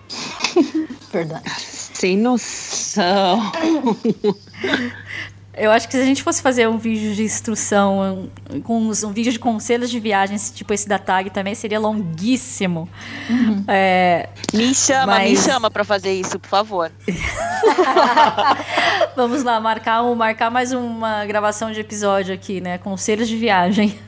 Verdade. 1.11 1.49
Sem 1.55 2.17
noção. 2.17 3.39
Eu 5.57 5.71
acho 5.71 5.87
que 5.87 5.95
se 5.95 6.01
a 6.01 6.05
gente 6.05 6.21
fosse 6.21 6.41
fazer 6.41 6.67
um 6.67 6.77
vídeo 6.77 7.13
de 7.15 7.23
instrução, 7.23 8.29
um, 8.53 8.61
com 8.61 8.77
uns- 8.77 9.03
um 9.03 9.11
vídeo 9.13 9.31
de 9.31 9.39
conselhos 9.39 9.89
de 9.89 9.99
viagens, 9.99 10.51
tipo 10.51 10.73
esse 10.73 10.87
da 10.87 10.99
TAG 10.99 11.29
também, 11.29 11.55
seria 11.55 11.79
longuíssimo. 11.79 12.89
É, 13.67 14.29
Me 14.53 14.73
chama, 14.75 15.19
me 15.19 15.29
Mas- 15.31 15.43
chama 15.45 15.71
pra 15.71 15.83
fazer 15.83 16.13
isso, 16.13 16.37
por 16.39 16.49
favor. 16.49 16.91
vamos 19.15 19.43
lá, 19.43 19.59
marcar, 19.59 20.03
um- 20.03 20.15
marcar 20.15 20.49
mais 20.51 20.71
uma 20.71 21.25
gravação 21.25 21.71
de 21.71 21.79
episódio 21.79 22.33
aqui, 22.33 22.61
né? 22.61 22.77
Conselhos 22.77 23.27
de 23.27 23.37
viagem. 23.37 23.97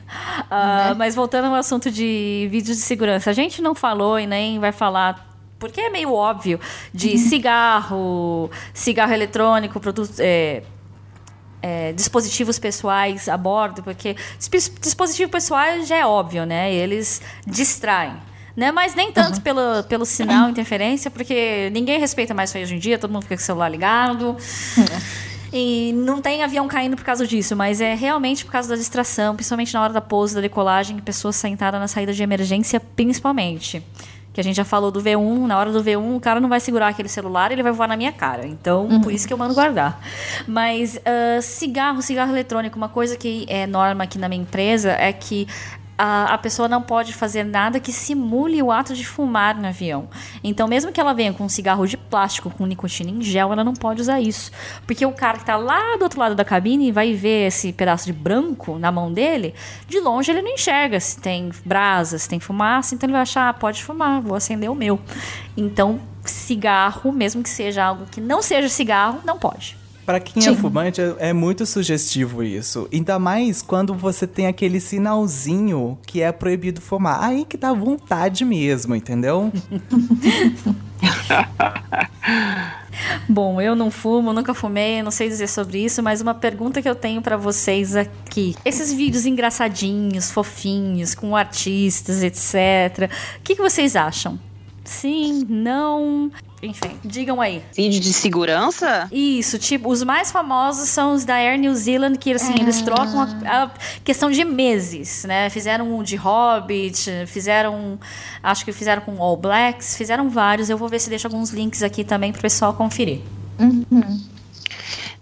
Ah, 0.50 0.94
Mas 0.96 1.14
voltando 1.14 1.46
ao 1.48 1.54
assunto 1.54 1.90
de 1.90 2.48
vídeos 2.50 2.78
de 2.78 2.82
segurança, 2.82 3.28
a 3.28 3.32
gente 3.34 3.60
não 3.60 3.74
falou 3.74 4.18
e 4.18 4.26
nem 4.26 4.58
vai 4.58 4.72
falar. 4.72 5.28
Porque 5.58 5.78
é 5.80 5.90
meio 5.90 6.14
óbvio 6.14 6.58
de 6.94 7.18
cigarro, 7.18 8.50
cigarro 8.72 9.12
eletrônico, 9.12 9.78
produto, 9.78 10.10
é, 10.20 10.62
é, 11.62 11.92
dispositivos 11.92 12.58
pessoais 12.58 13.28
a 13.28 13.36
bordo, 13.36 13.82
porque 13.82 14.16
disp- 14.38 14.78
dispositivo 14.80 15.30
pessoal 15.30 15.64
já 15.84 15.96
é 15.96 16.06
óbvio, 16.06 16.44
né? 16.46 16.72
Eles 16.72 17.20
distraem. 17.46 18.14
Né? 18.56 18.72
Mas 18.72 18.94
nem 18.94 19.12
tanto 19.12 19.40
pelo, 19.40 19.84
pelo 19.88 20.04
sinal, 20.04 20.50
interferência, 20.50 21.10
porque 21.12 21.70
ninguém 21.72 22.00
respeita 22.00 22.34
mais 22.34 22.50
isso 22.50 22.56
aí 22.58 22.64
hoje 22.64 22.74
em 22.74 22.78
dia, 22.80 22.98
todo 22.98 23.12
mundo 23.12 23.22
fica 23.22 23.36
com 23.36 23.42
o 23.42 23.44
celular 23.44 23.68
ligado. 23.68 24.36
E 25.52 25.92
não 25.94 26.20
tem 26.20 26.42
avião 26.42 26.66
caindo 26.68 26.96
por 26.96 27.04
causa 27.04 27.26
disso, 27.26 27.56
mas 27.56 27.80
é 27.80 27.94
realmente 27.94 28.44
por 28.44 28.50
causa 28.52 28.68
da 28.68 28.76
distração, 28.76 29.34
principalmente 29.34 29.72
na 29.72 29.82
hora 29.82 29.92
da 29.92 30.00
pouso, 30.00 30.34
da 30.34 30.40
decolagem, 30.40 30.98
pessoas 30.98 31.36
sentadas 31.36 31.80
na 31.80 31.88
saída 31.88 32.12
de 32.12 32.22
emergência, 32.22 32.80
principalmente. 32.80 33.82
Que 34.32 34.40
a 34.40 34.44
gente 34.44 34.56
já 34.56 34.64
falou 34.64 34.90
do 34.90 35.02
V1, 35.02 35.46
na 35.46 35.58
hora 35.58 35.72
do 35.72 35.82
V1 35.82 36.16
o 36.16 36.20
cara 36.20 36.38
não 36.38 36.48
vai 36.48 36.60
segurar 36.60 36.88
aquele 36.88 37.08
celular, 37.08 37.50
ele 37.50 37.62
vai 37.62 37.72
voar 37.72 37.88
na 37.88 37.96
minha 37.96 38.12
cara. 38.12 38.46
Então, 38.46 39.00
por 39.00 39.12
isso 39.12 39.26
que 39.26 39.32
eu 39.32 39.38
mando 39.38 39.54
guardar. 39.54 40.00
Mas 40.46 41.00
ah, 41.04 41.40
cigarro, 41.42 42.00
cigarro 42.02 42.30
eletrônico, 42.30 42.76
uma 42.76 42.88
coisa 42.88 43.16
que 43.16 43.46
é 43.48 43.66
norma 43.66 44.04
aqui 44.04 44.18
na 44.18 44.28
minha 44.28 44.42
empresa 44.42 44.92
é 44.92 45.12
que 45.12 45.48
a, 45.98 46.34
a 46.34 46.38
pessoa 46.38 46.68
não 46.68 46.80
pode 46.80 47.12
fazer 47.12 47.42
nada 47.42 47.80
que 47.80 47.92
simule 47.92 48.62
o 48.62 48.70
ato 48.70 48.94
de 48.94 49.04
fumar 49.04 49.56
no 49.56 49.66
avião. 49.66 50.08
Então, 50.44 50.68
mesmo 50.68 50.92
que 50.92 51.00
ela 51.00 51.12
venha 51.12 51.32
com 51.32 51.44
um 51.44 51.48
cigarro 51.48 51.86
de 51.86 51.96
plástico 51.96 52.48
com 52.50 52.64
nicotina 52.64 53.10
em 53.10 53.20
gel, 53.20 53.52
ela 53.52 53.64
não 53.64 53.74
pode 53.74 54.00
usar 54.00 54.20
isso. 54.20 54.52
Porque 54.86 55.04
o 55.04 55.12
cara 55.12 55.34
que 55.34 55.42
está 55.42 55.56
lá 55.56 55.96
do 55.96 56.02
outro 56.02 56.20
lado 56.20 56.36
da 56.36 56.44
cabine 56.44 56.92
vai 56.92 57.14
ver 57.14 57.48
esse 57.48 57.72
pedaço 57.72 58.06
de 58.06 58.12
branco 58.12 58.78
na 58.78 58.92
mão 58.92 59.12
dele, 59.12 59.54
de 59.88 59.98
longe 59.98 60.30
ele 60.30 60.42
não 60.42 60.52
enxerga 60.52 61.00
se 61.00 61.18
tem 61.20 61.50
brasa, 61.64 62.16
se 62.16 62.28
tem 62.28 62.38
fumaça, 62.38 62.94
então 62.94 63.06
ele 63.06 63.12
vai 63.14 63.22
achar, 63.22 63.48
ah, 63.48 63.54
pode 63.54 63.82
fumar, 63.82 64.20
vou 64.20 64.36
acender 64.36 64.70
o 64.70 64.74
meu. 64.76 65.00
Então, 65.56 66.00
cigarro, 66.24 67.10
mesmo 67.10 67.42
que 67.42 67.48
seja 67.48 67.84
algo 67.84 68.06
que 68.06 68.20
não 68.20 68.40
seja 68.42 68.68
cigarro, 68.68 69.20
não 69.24 69.38
pode. 69.38 69.77
Pra 70.08 70.18
quem 70.18 70.42
é 70.42 70.54
fumante, 70.54 71.02
é, 71.02 71.14
é 71.18 71.32
muito 71.34 71.66
sugestivo 71.66 72.42
isso. 72.42 72.88
Ainda 72.90 73.18
mais 73.18 73.60
quando 73.60 73.92
você 73.92 74.26
tem 74.26 74.46
aquele 74.46 74.80
sinalzinho 74.80 75.98
que 76.06 76.22
é 76.22 76.32
proibido 76.32 76.80
fumar. 76.80 77.22
Aí 77.22 77.44
que 77.44 77.58
dá 77.58 77.74
vontade 77.74 78.42
mesmo, 78.42 78.94
entendeu? 78.94 79.52
Bom, 83.28 83.60
eu 83.60 83.76
não 83.76 83.90
fumo, 83.90 84.32
nunca 84.32 84.54
fumei, 84.54 85.02
não 85.02 85.10
sei 85.10 85.28
dizer 85.28 85.46
sobre 85.46 85.84
isso, 85.84 86.02
mas 86.02 86.22
uma 86.22 86.32
pergunta 86.32 86.80
que 86.80 86.88
eu 86.88 86.94
tenho 86.94 87.20
pra 87.20 87.36
vocês 87.36 87.94
aqui. 87.94 88.56
Esses 88.64 88.90
vídeos 88.90 89.26
engraçadinhos, 89.26 90.30
fofinhos, 90.30 91.14
com 91.14 91.36
artistas, 91.36 92.22
etc. 92.22 93.10
O 93.40 93.42
que, 93.42 93.56
que 93.56 93.60
vocês 93.60 93.94
acham? 93.94 94.40
Sim, 94.84 95.44
não. 95.50 96.30
Enfim, 96.60 96.98
digam 97.04 97.40
aí. 97.40 97.62
Vídeo 97.76 98.00
de 98.00 98.12
segurança? 98.12 99.06
Isso, 99.12 99.58
tipo, 99.60 99.88
os 99.90 100.02
mais 100.02 100.32
famosos 100.32 100.88
são 100.88 101.14
os 101.14 101.24
da 101.24 101.34
Air 101.34 101.56
New 101.58 101.72
Zealand, 101.74 102.18
que 102.18 102.32
assim, 102.32 102.54
eles 102.60 102.82
trocam 102.82 103.20
a, 103.20 103.62
a 103.64 103.70
questão 104.02 104.28
de 104.28 104.44
meses, 104.44 105.24
né? 105.24 105.48
Fizeram 105.50 105.96
um 105.96 106.02
de 106.02 106.16
Hobbit, 106.16 107.08
fizeram, 107.28 107.96
acho 108.42 108.64
que 108.64 108.72
fizeram 108.72 109.02
com 109.02 109.22
All 109.22 109.36
Blacks, 109.36 109.96
fizeram 109.96 110.28
vários. 110.28 110.68
Eu 110.68 110.76
vou 110.76 110.88
ver 110.88 110.98
se 111.00 111.08
deixo 111.08 111.28
alguns 111.28 111.50
links 111.50 111.82
aqui 111.82 112.02
também 112.02 112.32
pro 112.32 112.42
pessoal 112.42 112.74
conferir. 112.74 113.20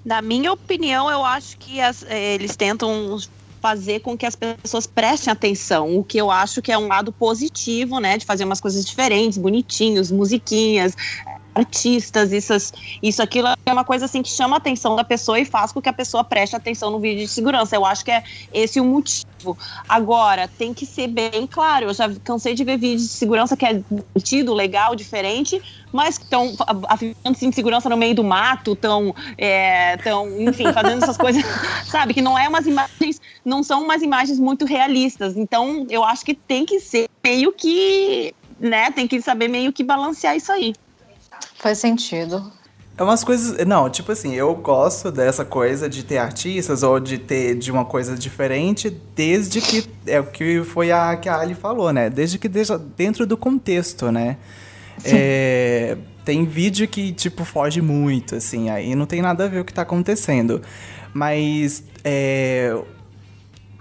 Na 0.04 0.22
minha 0.22 0.52
opinião, 0.52 1.10
eu 1.10 1.24
acho 1.24 1.58
que 1.58 1.80
as- 1.80 2.04
eh, 2.08 2.34
eles 2.34 2.54
tentam 2.54 3.18
fazer 3.66 3.98
com 3.98 4.16
que 4.16 4.24
as 4.24 4.36
pessoas 4.36 4.86
prestem 4.86 5.32
atenção, 5.32 5.98
o 5.98 6.04
que 6.04 6.16
eu 6.16 6.30
acho 6.30 6.62
que 6.62 6.70
é 6.70 6.78
um 6.78 6.86
lado 6.86 7.10
positivo, 7.10 7.98
né, 7.98 8.16
de 8.16 8.24
fazer 8.24 8.44
umas 8.44 8.60
coisas 8.60 8.84
diferentes, 8.84 9.36
bonitinhos, 9.36 10.12
musiquinhas, 10.12 10.94
artistas, 11.56 12.32
isso, 12.32 12.52
isso 13.02 13.22
aquilo 13.22 13.48
é 13.64 13.72
uma 13.72 13.84
coisa 13.84 14.04
assim 14.04 14.22
que 14.22 14.28
chama 14.28 14.56
a 14.56 14.58
atenção 14.58 14.94
da 14.94 15.02
pessoa 15.02 15.40
e 15.40 15.44
faz 15.44 15.72
com 15.72 15.80
que 15.80 15.88
a 15.88 15.92
pessoa 15.92 16.22
preste 16.22 16.54
atenção 16.54 16.90
no 16.90 17.00
vídeo 17.00 17.24
de 17.24 17.28
segurança. 17.28 17.74
Eu 17.74 17.84
acho 17.84 18.04
que 18.04 18.10
é 18.10 18.22
esse 18.52 18.78
o 18.78 18.84
motivo. 18.84 19.56
Agora, 19.88 20.48
tem 20.48 20.74
que 20.74 20.84
ser 20.84 21.08
bem 21.08 21.46
claro, 21.46 21.86
eu 21.86 21.94
já 21.94 22.12
cansei 22.24 22.54
de 22.54 22.64
ver 22.64 22.76
vídeos 22.76 23.02
de 23.02 23.08
segurança 23.08 23.56
que 23.56 23.64
é 23.64 23.74
divertido, 23.90 24.52
legal, 24.52 24.94
diferente, 24.94 25.62
mas 25.92 26.18
estão 26.18 26.54
afinando 26.88 27.16
em 27.40 27.52
segurança 27.52 27.88
no 27.88 27.96
meio 27.96 28.14
do 28.14 28.24
mato, 28.24 28.72
estão, 28.72 29.14
é, 29.38 29.96
tão, 29.98 30.40
enfim, 30.40 30.72
fazendo 30.72 31.02
essas 31.02 31.16
coisas, 31.18 31.42
sabe? 31.86 32.12
Que 32.12 32.20
não 32.20 32.38
é 32.38 32.48
umas 32.48 32.66
imagens, 32.66 33.20
não 33.44 33.62
são 33.62 33.82
umas 33.82 34.02
imagens 34.02 34.38
muito 34.38 34.64
realistas. 34.64 35.36
Então, 35.36 35.86
eu 35.88 36.04
acho 36.04 36.24
que 36.24 36.34
tem 36.34 36.66
que 36.66 36.80
ser 36.80 37.08
meio 37.22 37.52
que, 37.52 38.34
né? 38.58 38.90
Tem 38.90 39.06
que 39.06 39.22
saber 39.22 39.48
meio 39.48 39.72
que 39.72 39.84
balancear 39.84 40.36
isso 40.36 40.52
aí. 40.52 40.74
Faz 41.58 41.78
sentido. 41.78 42.52
É 42.98 43.02
umas 43.02 43.22
coisas. 43.22 43.64
Não, 43.66 43.90
tipo 43.90 44.10
assim, 44.10 44.34
eu 44.34 44.54
gosto 44.54 45.10
dessa 45.12 45.44
coisa 45.44 45.88
de 45.88 46.02
ter 46.02 46.16
artistas 46.16 46.82
ou 46.82 46.98
de 46.98 47.18
ter 47.18 47.54
de 47.54 47.70
uma 47.70 47.84
coisa 47.84 48.16
diferente, 48.16 48.88
desde 49.14 49.60
que. 49.60 49.86
É 50.06 50.18
o 50.18 50.24
que 50.24 50.64
foi 50.64 50.90
a 50.90 51.14
que 51.16 51.28
a 51.28 51.38
Ali 51.38 51.54
falou, 51.54 51.92
né? 51.92 52.08
Desde 52.08 52.38
que 52.38 52.48
deixa 52.48 52.78
dentro 52.78 53.26
do 53.26 53.36
contexto, 53.36 54.10
né? 54.10 54.38
É, 55.04 55.98
tem 56.24 56.46
vídeo 56.46 56.88
que, 56.88 57.12
tipo, 57.12 57.44
foge 57.44 57.82
muito, 57.82 58.34
assim, 58.34 58.70
aí 58.70 58.94
não 58.94 59.04
tem 59.04 59.20
nada 59.20 59.44
a 59.44 59.48
ver 59.48 59.60
o 59.60 59.64
que 59.64 59.74
tá 59.74 59.82
acontecendo. 59.82 60.62
Mas. 61.12 61.82
É, 62.02 62.74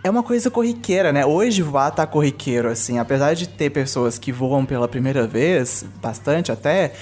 é 0.03 0.09
uma 0.09 0.21
coisa 0.21 0.51
corriqueira, 0.51 1.11
né? 1.11 1.25
Hoje 1.25 1.63
voar 1.63 1.89
tá 1.89 2.05
corriqueiro, 2.05 2.69
assim. 2.69 2.99
Apesar 2.99 3.33
de 3.33 3.49
ter 3.49 3.71
pessoas 3.71 4.19
que 4.19 4.31
voam 4.31 4.63
pela 4.63 4.87
primeira 4.87 5.25
vez, 5.25 5.83
bastante 5.99 6.51
até, 6.51 6.93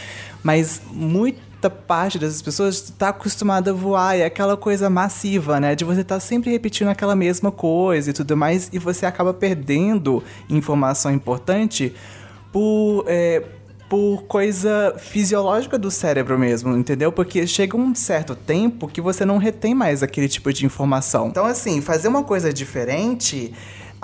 mas 0.43 0.81
muita 0.91 1.69
parte 1.69 2.19
dessas 2.19 2.41
pessoas 2.41 2.93
tá 2.97 3.09
acostumada 3.09 3.71
a 3.71 3.73
voar. 3.73 4.17
É 4.17 4.25
aquela 4.25 4.57
coisa 4.57 4.89
massiva, 4.89 5.59
né? 5.59 5.73
De 5.73 5.85
você 5.85 6.01
estar 6.01 6.15
tá 6.15 6.19
sempre 6.19 6.51
repetindo 6.51 6.89
aquela 6.89 7.15
mesma 7.15 7.51
coisa 7.51 8.09
e 8.09 8.13
tudo 8.13 8.35
mais. 8.35 8.69
E 8.73 8.77
você 8.77 9.05
acaba 9.05 9.33
perdendo 9.33 10.21
informação 10.49 11.11
importante 11.11 11.93
por... 12.51 13.05
É, 13.07 13.43
por 13.89 14.23
coisa 14.23 14.95
fisiológica 14.97 15.77
do 15.77 15.91
cérebro 15.91 16.39
mesmo, 16.39 16.75
entendeu? 16.75 17.11
Porque 17.11 17.45
chega 17.45 17.77
um 17.77 17.93
certo 17.93 18.35
tempo 18.35 18.87
que 18.87 18.99
você 18.99 19.23
não 19.23 19.37
retém 19.37 19.75
mais 19.75 20.01
aquele 20.01 20.27
tipo 20.27 20.51
de 20.51 20.65
informação. 20.65 21.27
Então, 21.27 21.45
assim, 21.45 21.79
fazer 21.79 22.07
uma 22.07 22.23
coisa 22.23 22.51
diferente 22.51 23.53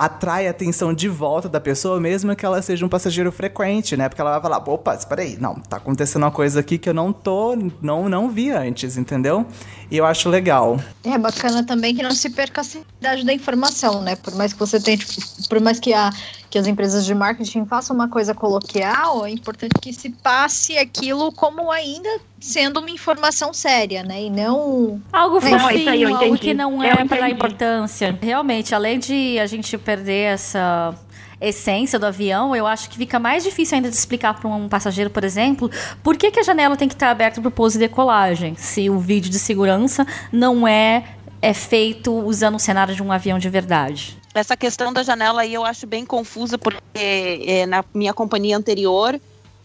atrai 0.00 0.48
a 0.48 0.50
atenção 0.50 0.94
de 0.94 1.10
volta 1.10 1.46
da 1.46 1.60
pessoa, 1.60 2.00
mesmo 2.00 2.34
que 2.34 2.46
ela 2.46 2.62
seja 2.62 2.86
um 2.86 2.88
passageiro 2.88 3.30
frequente, 3.30 3.98
né? 3.98 4.08
Porque 4.08 4.18
ela 4.18 4.30
vai 4.32 4.40
falar, 4.40 4.66
opa, 4.66 4.94
espera 4.94 5.20
aí, 5.20 5.36
não, 5.38 5.56
tá 5.56 5.76
acontecendo 5.76 6.22
uma 6.22 6.30
coisa 6.30 6.60
aqui 6.60 6.78
que 6.78 6.88
eu 6.88 6.94
não 6.94 7.12
tô, 7.12 7.54
não, 7.82 8.08
não 8.08 8.30
vi 8.30 8.50
antes, 8.50 8.96
entendeu? 8.96 9.44
E 9.90 9.98
eu 9.98 10.06
acho 10.06 10.30
legal. 10.30 10.80
É 11.04 11.18
bacana 11.18 11.62
também 11.64 11.94
que 11.94 12.02
não 12.02 12.12
se 12.12 12.30
perca 12.30 12.62
a 12.62 12.64
seriedade 12.64 13.26
da 13.26 13.34
informação, 13.34 14.00
né? 14.00 14.16
Por 14.16 14.34
mais 14.36 14.54
que 14.54 14.58
você 14.58 14.80
tente, 14.80 15.06
por 15.50 15.60
mais 15.60 15.78
que, 15.78 15.92
a, 15.92 16.10
que 16.50 16.58
as 16.58 16.66
empresas 16.66 17.06
de 17.06 17.14
marketing 17.14 17.64
façam 17.64 17.94
uma 17.94 18.08
coisa 18.08 18.34
coloquial, 18.34 19.24
é 19.24 19.30
importante 19.30 19.74
que 19.80 19.92
se 19.92 20.10
passe 20.10 20.76
aquilo 20.76 21.30
como 21.30 21.70
ainda 21.70 22.08
sendo 22.40 22.80
uma 22.80 22.90
informação 22.90 23.54
séria, 23.54 24.02
né? 24.02 24.24
E 24.24 24.30
não 24.30 25.00
Algo 25.12 25.34
Não, 25.36 25.42
fofinho, 25.42 25.78
isso 25.78 25.88
aí 25.88 26.02
eu 26.02 26.16
algo 26.16 26.36
que 26.36 26.52
não 26.52 26.84
Eu 26.84 26.96
é 26.96 27.04
pela 27.04 27.30
importância. 27.30 28.18
Realmente, 28.20 28.74
além 28.74 28.98
de 28.98 29.38
a 29.38 29.46
gente 29.46 29.78
perder 29.78 30.32
essa 30.32 30.94
essência 31.40 31.98
do 31.98 32.06
avião, 32.06 32.54
eu 32.54 32.66
acho 32.66 32.90
que 32.90 32.98
fica 32.98 33.18
mais 33.18 33.44
difícil 33.44 33.76
ainda 33.76 33.88
de 33.88 33.96
explicar 33.96 34.34
para 34.34 34.48
um 34.48 34.68
passageiro, 34.68 35.08
por 35.08 35.24
exemplo, 35.24 35.70
por 36.02 36.16
que, 36.16 36.30
que 36.30 36.40
a 36.40 36.42
janela 36.42 36.76
tem 36.76 36.88
que 36.88 36.94
estar 36.94 37.10
aberta 37.10 37.40
para 37.40 37.50
pouso 37.50 37.76
e 37.76 37.78
decolagem, 37.78 38.54
se 38.56 38.90
o 38.90 38.98
vídeo 38.98 39.30
de 39.30 39.38
segurança 39.38 40.06
não 40.30 40.68
é, 40.68 41.04
é 41.40 41.54
feito 41.54 42.12
usando 42.12 42.56
o 42.56 42.58
cenário 42.58 42.94
de 42.94 43.02
um 43.02 43.10
avião 43.10 43.38
de 43.38 43.48
verdade. 43.48 44.19
Essa 44.34 44.56
questão 44.56 44.92
da 44.92 45.02
janela 45.02 45.42
aí 45.42 45.52
eu 45.54 45.64
acho 45.64 45.86
bem 45.86 46.06
confusa, 46.06 46.56
porque 46.56 46.78
é, 46.94 47.66
na 47.66 47.84
minha 47.92 48.14
companhia 48.14 48.56
anterior 48.56 49.20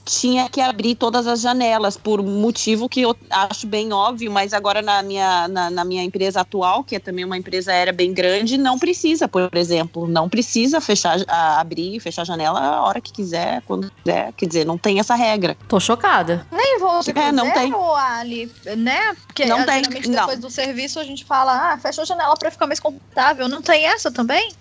tinha 0.06 0.48
que 0.48 0.62
abrir 0.62 0.96
todas 0.96 1.26
as 1.26 1.42
janelas, 1.42 1.98
por 1.98 2.22
motivo 2.22 2.88
que 2.88 3.02
eu 3.02 3.16
acho 3.30 3.66
bem 3.66 3.92
óbvio, 3.92 4.32
mas 4.32 4.54
agora 4.54 4.82
na 4.82 5.02
minha, 5.02 5.48
na, 5.48 5.70
na 5.70 5.84
minha 5.84 6.04
empresa 6.04 6.42
atual, 6.42 6.84
que 6.84 6.96
é 6.96 7.00
também 7.00 7.26
uma 7.26 7.38
empresa 7.38 7.72
aérea 7.72 7.92
bem 7.92 8.14
grande, 8.14 8.58
não 8.58 8.78
precisa, 8.78 9.28
por 9.28 9.50
exemplo, 9.56 10.08
não 10.08 10.30
precisa 10.30 10.80
fechar, 10.80 11.18
a- 11.28 11.60
abrir 11.60 11.96
e 11.96 12.00
fechar 12.00 12.22
a 12.22 12.26
janela 12.26 12.60
a 12.60 12.84
hora 12.84 13.02
que 13.02 13.12
quiser, 13.12 13.62
quando 13.64 13.92
quiser, 14.04 14.32
quer 14.34 14.46
dizer, 14.46 14.66
não 14.66 14.78
tem 14.78 15.00
essa 15.00 15.16
regra. 15.16 15.58
Tô 15.68 15.80
chocada. 15.80 16.46
Nem 16.52 16.76
de 16.76 17.12
É, 17.20 17.32
não 17.32 17.46
cruzeiro, 17.50 17.72
tem. 17.72 17.96
Ali, 17.98 18.52
né? 18.78 19.16
Porque 19.28 19.46
Não 19.46 19.60
ah, 19.62 19.66
tem, 19.66 19.84
geralmente 19.84 20.10
não. 20.10 20.20
depois 20.20 20.40
do 20.40 20.50
serviço 20.50 21.00
a 21.00 21.04
gente 21.04 21.26
fala, 21.26 21.74
ah, 21.74 21.78
fecha 21.78 22.02
a 22.02 22.06
janela 22.06 22.36
pra 22.36 22.52
ficar 22.52 22.68
mais 22.68 22.80
confortável. 22.80 23.48
Não 23.48 23.62
tem 23.62 23.86
essa 23.86 24.12
também? 24.12 24.52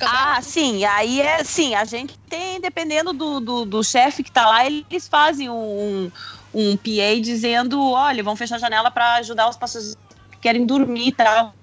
Ah, 0.00 0.40
sim, 0.42 0.84
aí 0.84 1.20
é 1.20 1.42
sim, 1.44 1.74
a 1.74 1.84
gente 1.84 2.14
tem, 2.28 2.60
dependendo 2.60 3.12
do, 3.12 3.40
do, 3.40 3.64
do 3.64 3.82
chefe 3.82 4.22
que 4.22 4.30
tá 4.30 4.46
lá, 4.46 4.66
eles 4.66 5.08
fazem 5.08 5.48
um, 5.48 6.10
um 6.52 6.76
PA 6.76 7.20
dizendo, 7.20 7.80
olha, 7.80 8.22
vão 8.22 8.36
fechar 8.36 8.56
a 8.56 8.58
janela 8.58 8.90
para 8.90 9.14
ajudar 9.14 9.48
os 9.48 9.56
passageiros 9.56 9.96
que 10.30 10.38
querem 10.40 10.66
dormir 10.66 11.08
e 11.08 11.12
tal. 11.12 11.54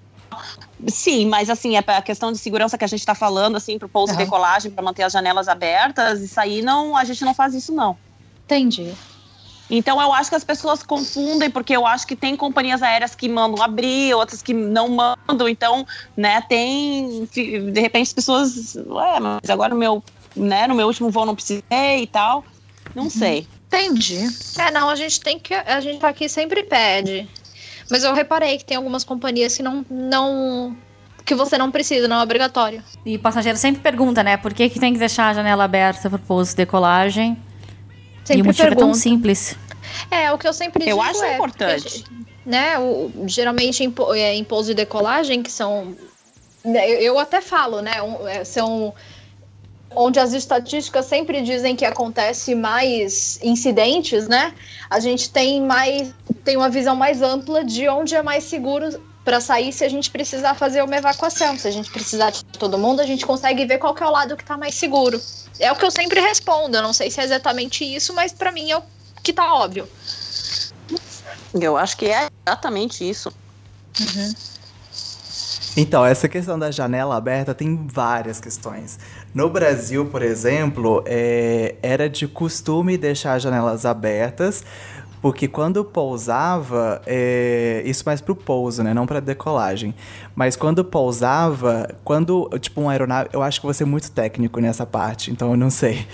Sim, 0.87 1.27
mas 1.27 1.49
assim, 1.49 1.75
é 1.75 1.83
a 1.85 2.01
questão 2.01 2.31
de 2.31 2.37
segurança 2.37 2.77
que 2.77 2.85
a 2.85 2.87
gente 2.87 3.05
tá 3.05 3.13
falando, 3.13 3.55
assim, 3.55 3.77
pro 3.77 3.89
pouso 3.89 4.13
Aham. 4.13 4.23
decolagem, 4.23 4.71
para 4.71 4.83
manter 4.83 5.03
as 5.03 5.13
janelas 5.13 5.47
abertas, 5.47 6.21
isso 6.21 6.39
aí 6.39 6.61
não, 6.61 6.95
a 6.95 7.03
gente 7.03 7.23
não 7.23 7.33
faz 7.33 7.53
isso, 7.53 7.73
não. 7.73 7.97
Entendi. 8.45 8.97
Então 9.71 10.01
eu 10.01 10.11
acho 10.11 10.29
que 10.29 10.35
as 10.35 10.43
pessoas 10.43 10.83
confundem, 10.83 11.49
porque 11.49 11.73
eu 11.73 11.87
acho 11.87 12.05
que 12.05 12.15
tem 12.15 12.35
companhias 12.35 12.83
aéreas 12.83 13.15
que 13.15 13.29
mandam 13.29 13.63
abrir, 13.63 14.13
outras 14.13 14.41
que 14.41 14.53
não 14.53 14.89
mandam. 14.89 15.47
Então, 15.47 15.87
né, 16.15 16.41
tem. 16.41 17.25
De 17.33 17.79
repente 17.79 18.07
as 18.07 18.13
pessoas. 18.13 18.75
Ué, 18.75 19.19
mas 19.21 19.49
agora 19.49 19.73
no 19.73 19.79
meu, 19.79 20.03
né, 20.35 20.67
no 20.67 20.75
meu 20.75 20.87
último 20.87 21.09
voo 21.09 21.25
não 21.25 21.33
precisei 21.33 21.63
e 22.03 22.07
tal. 22.07 22.43
Não 22.93 23.09
sei. 23.09 23.47
Entendi. 23.67 24.27
É, 24.57 24.69
não, 24.71 24.89
a 24.89 24.95
gente 24.95 25.21
tem 25.21 25.39
que. 25.39 25.53
A 25.53 25.79
gente 25.79 26.05
aqui 26.05 26.27
sempre 26.27 26.63
pede. 26.63 27.29
Mas 27.89 28.03
eu 28.03 28.13
reparei 28.13 28.57
que 28.57 28.65
tem 28.65 28.75
algumas 28.75 29.05
companhias 29.05 29.55
que 29.55 29.63
não. 29.63 29.85
não 29.89 30.75
que 31.23 31.35
você 31.35 31.57
não 31.57 31.71
precisa, 31.71 32.07
não 32.07 32.19
é 32.19 32.23
obrigatório. 32.23 32.83
E 33.05 33.15
o 33.15 33.19
passageiro 33.19 33.57
sempre 33.57 33.81
pergunta, 33.81 34.23
né? 34.23 34.35
Por 34.35 34.53
que, 34.53 34.67
que 34.67 34.79
tem 34.79 34.91
que 34.91 34.99
deixar 34.99 35.29
a 35.29 35.33
janela 35.33 35.63
aberta 35.63 36.09
para 36.09 36.19
pouso 36.19 36.49
de 36.49 36.57
decolagem? 36.57 37.37
Sempre 38.23 38.39
e 38.39 38.41
o 38.41 38.45
motivo 38.45 38.67
pergunta. 38.67 38.83
é 38.83 38.87
tão 38.87 38.93
simples. 38.93 39.55
É, 40.09 40.31
o 40.31 40.37
que 40.37 40.47
eu 40.47 40.53
sempre 40.53 40.83
Eu 40.83 40.97
digo 40.97 41.01
acho 41.01 41.23
é, 41.23 41.35
importante. 41.35 42.03
Né, 42.45 42.77
o, 42.79 43.11
geralmente 43.27 43.83
em, 43.83 43.93
é, 44.15 44.35
em 44.35 44.43
pouso 44.43 44.69
de 44.69 44.75
decolagem, 44.75 45.43
que 45.43 45.51
são. 45.51 45.95
né, 46.63 46.89
Eu, 46.89 46.99
eu 46.99 47.19
até 47.19 47.41
falo, 47.41 47.81
né? 47.81 48.01
um, 48.01 48.27
é, 48.27 48.43
são. 48.43 48.93
Onde 49.93 50.21
as 50.21 50.31
estatísticas 50.31 51.05
sempre 51.05 51.41
dizem 51.41 51.75
que 51.75 51.83
acontece 51.83 52.55
mais 52.55 53.37
incidentes, 53.43 54.25
né? 54.25 54.53
A 54.89 55.01
gente 55.01 55.29
tem 55.29 55.61
mais. 55.61 56.13
tem 56.45 56.55
uma 56.55 56.69
visão 56.69 56.95
mais 56.95 57.21
ampla 57.21 57.63
de 57.63 57.89
onde 57.89 58.15
é 58.15 58.23
mais 58.23 58.45
seguro 58.45 58.89
para 59.23 59.39
sair 59.39 59.71
se 59.71 59.83
a 59.83 59.89
gente 59.89 60.09
precisar 60.09 60.55
fazer 60.55 60.83
uma 60.83 60.95
evacuação. 60.95 61.57
Se 61.57 61.67
a 61.67 61.71
gente 61.71 61.91
precisar 61.91 62.31
de 62.31 62.43
todo 62.43 62.77
mundo, 62.77 63.01
a 63.01 63.05
gente 63.05 63.25
consegue 63.25 63.65
ver 63.65 63.77
qual 63.77 63.93
que 63.93 64.03
é 64.03 64.05
o 64.05 64.11
lado 64.11 64.35
que 64.35 64.43
tá 64.43 64.57
mais 64.57 64.75
seguro. 64.75 65.21
É 65.59 65.71
o 65.71 65.75
que 65.75 65.85
eu 65.85 65.91
sempre 65.91 66.19
respondo. 66.19 66.75
Eu 66.77 66.81
não 66.81 66.93
sei 66.93 67.11
se 67.11 67.21
é 67.21 67.23
exatamente 67.23 67.83
isso, 67.83 68.13
mas 68.13 68.33
para 68.33 68.51
mim 68.51 68.71
é 68.71 68.77
o 68.77 68.83
que 69.21 69.31
tá 69.31 69.53
óbvio. 69.53 69.87
Eu 71.53 71.77
acho 71.77 71.97
que 71.97 72.05
é 72.07 72.27
exatamente 72.45 73.07
isso. 73.07 73.31
Então, 75.75 76.05
essa 76.05 76.27
questão 76.27 76.59
da 76.59 76.69
janela 76.69 77.15
aberta 77.15 77.53
tem 77.53 77.87
várias 77.87 78.41
questões. 78.41 78.99
No 79.33 79.49
Brasil, 79.49 80.05
por 80.07 80.21
exemplo, 80.21 81.01
é, 81.05 81.75
era 81.81 82.09
de 82.09 82.27
costume 82.27 82.97
deixar 82.97 83.35
as 83.35 83.43
janelas 83.43 83.85
abertas, 83.85 84.65
porque 85.21 85.47
quando 85.47 85.85
pousava, 85.85 86.99
é, 87.05 87.83
isso 87.85 88.03
mais 88.05 88.19
pro 88.19 88.35
pouso, 88.35 88.81
né? 88.81 88.91
Não 88.91 89.05
pra 89.05 89.19
decolagem. 89.19 89.93
Mas 90.35 90.55
quando 90.55 90.83
pousava, 90.83 91.87
quando, 92.03 92.49
tipo, 92.59 92.81
uma 92.81 92.91
aeronave. 92.91 93.29
Eu 93.31 93.43
acho 93.43 93.61
que 93.61 93.67
você 93.67 93.83
é 93.83 93.85
muito 93.85 94.11
técnico 94.11 94.59
nessa 94.59 94.85
parte, 94.85 95.29
então 95.29 95.51
eu 95.51 95.57
não 95.57 95.69
sei. 95.69 96.07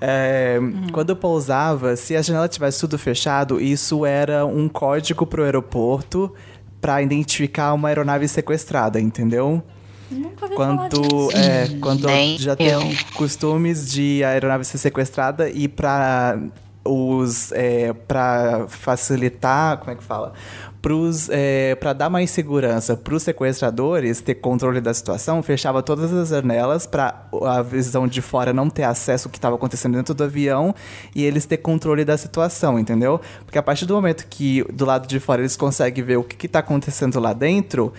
É, 0.00 0.58
Quando 0.92 1.14
pousava, 1.14 1.94
se 1.94 2.16
a 2.16 2.22
janela 2.22 2.48
tivesse 2.48 2.80
tudo 2.80 2.98
fechado, 2.98 3.60
isso 3.60 4.06
era 4.06 4.46
um 4.46 4.68
código 4.68 5.26
pro 5.26 5.44
aeroporto 5.44 6.32
pra 6.80 7.02
identificar 7.02 7.74
uma 7.74 7.88
aeronave 7.88 8.26
sequestrada, 8.28 9.00
entendeu? 9.00 9.62
Nunca 10.10 10.48
falar 10.48 10.54
Quando, 10.54 11.30
é, 11.32 11.68
quando 11.80 12.06
Nem 12.06 12.38
já 12.38 12.54
tem 12.54 12.96
costumes 13.14 13.90
de 13.90 14.22
a 14.22 14.28
aeronave 14.28 14.64
ser 14.64 14.78
sequestrada 14.78 15.48
e 15.48 15.66
para 15.66 16.38
os 16.84 17.50
é, 17.52 17.92
para 17.92 18.66
facilitar, 18.68 19.78
como 19.78 19.90
é 19.90 19.94
que 19.94 20.04
fala? 20.04 20.32
Pros, 20.82 21.30
é, 21.30 21.74
para 21.76 21.94
dar 21.94 22.10
mais 22.10 22.30
segurança 22.30 22.94
para 22.94 23.14
os 23.14 23.22
sequestradores 23.22 24.20
ter 24.20 24.34
controle 24.34 24.82
da 24.82 24.92
situação, 24.92 25.42
fechava 25.42 25.82
todas 25.82 26.12
as 26.12 26.28
janelas 26.28 26.86
para 26.86 27.26
a 27.42 27.62
visão 27.62 28.06
de 28.06 28.20
fora 28.20 28.52
não 28.52 28.68
ter 28.68 28.82
acesso 28.82 29.28
ao 29.28 29.32
que 29.32 29.38
estava 29.38 29.56
acontecendo 29.56 29.96
dentro 29.96 30.12
do 30.14 30.24
avião 30.24 30.74
e 31.14 31.24
eles 31.24 31.46
ter 31.46 31.56
controle 31.56 32.04
da 32.04 32.18
situação, 32.18 32.78
entendeu? 32.78 33.18
Porque 33.46 33.56
a 33.56 33.62
partir 33.62 33.86
do 33.86 33.94
momento 33.94 34.26
que 34.28 34.62
do 34.64 34.84
lado 34.84 35.08
de 35.08 35.18
fora 35.18 35.40
eles 35.40 35.56
conseguem 35.56 36.04
ver 36.04 36.18
o 36.18 36.22
que 36.22 36.44
está 36.44 36.58
acontecendo 36.58 37.18
lá 37.18 37.32
dentro, 37.32 37.90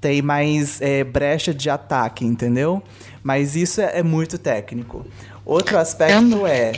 tem 0.00 0.20
mais 0.20 0.82
é, 0.82 1.04
brecha 1.04 1.54
de 1.54 1.70
ataque, 1.70 2.26
entendeu? 2.26 2.82
Mas 3.22 3.54
isso 3.54 3.80
é, 3.80 4.00
é 4.00 4.02
muito 4.02 4.38
técnico. 4.38 5.06
Outro 5.46 5.78
aspecto 5.78 6.46
é, 6.46 6.72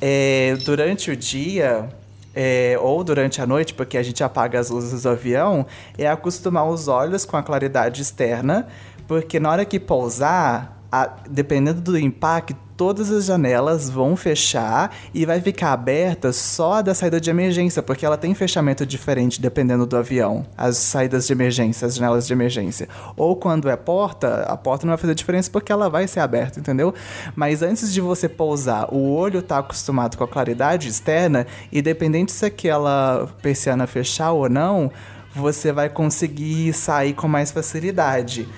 é, 0.00 0.56
durante 0.64 1.10
o 1.10 1.16
dia 1.16 1.88
é, 2.34 2.78
ou 2.80 3.02
durante 3.02 3.40
a 3.40 3.46
noite, 3.46 3.72
porque 3.72 3.96
a 3.96 4.02
gente 4.02 4.22
apaga 4.22 4.60
as 4.60 4.68
luzes 4.68 5.02
do 5.02 5.08
avião, 5.08 5.66
é 5.96 6.06
acostumar 6.06 6.68
os 6.68 6.86
olhos 6.86 7.24
com 7.24 7.36
a 7.36 7.42
claridade 7.42 8.02
externa, 8.02 8.68
porque 9.08 9.40
na 9.40 9.50
hora 9.50 9.64
que 9.64 9.80
pousar, 9.80 10.75
a- 10.90 11.10
dependendo 11.28 11.80
do 11.80 11.98
impacto, 11.98 12.56
todas 12.76 13.10
as 13.10 13.24
janelas 13.24 13.88
vão 13.88 14.14
fechar 14.16 14.94
e 15.14 15.24
vai 15.24 15.40
ficar 15.40 15.72
aberta 15.72 16.30
só 16.30 16.74
a 16.74 16.82
da 16.82 16.94
saída 16.94 17.18
de 17.18 17.30
emergência, 17.30 17.82
porque 17.82 18.04
ela 18.04 18.18
tem 18.18 18.34
fechamento 18.34 18.84
diferente 18.84 19.40
dependendo 19.40 19.86
do 19.86 19.96
avião, 19.96 20.44
as 20.58 20.76
saídas 20.76 21.26
de 21.26 21.32
emergência, 21.32 21.86
as 21.86 21.94
janelas 21.94 22.26
de 22.26 22.34
emergência. 22.34 22.86
Ou 23.16 23.34
quando 23.34 23.70
é 23.70 23.76
porta, 23.76 24.42
a 24.42 24.56
porta 24.58 24.84
não 24.86 24.90
vai 24.90 24.98
fazer 24.98 25.14
diferença 25.14 25.50
porque 25.50 25.72
ela 25.72 25.88
vai 25.88 26.06
ser 26.06 26.20
aberta, 26.20 26.60
entendeu? 26.60 26.92
Mas 27.34 27.62
antes 27.62 27.90
de 27.90 28.00
você 28.00 28.28
pousar, 28.28 28.92
o 28.92 29.10
olho 29.10 29.40
tá 29.40 29.58
acostumado 29.58 30.18
com 30.18 30.24
a 30.24 30.28
claridade 30.28 30.86
externa 30.88 31.46
e 31.72 31.80
dependente 31.80 32.30
se 32.30 32.44
aquela 32.44 33.26
persiana 33.40 33.86
fechar 33.86 34.32
ou 34.32 34.50
não, 34.50 34.92
você 35.34 35.70
vai 35.70 35.88
conseguir 35.90 36.72
sair 36.72 37.12
com 37.12 37.28
mais 37.28 37.50
facilidade. 37.50 38.48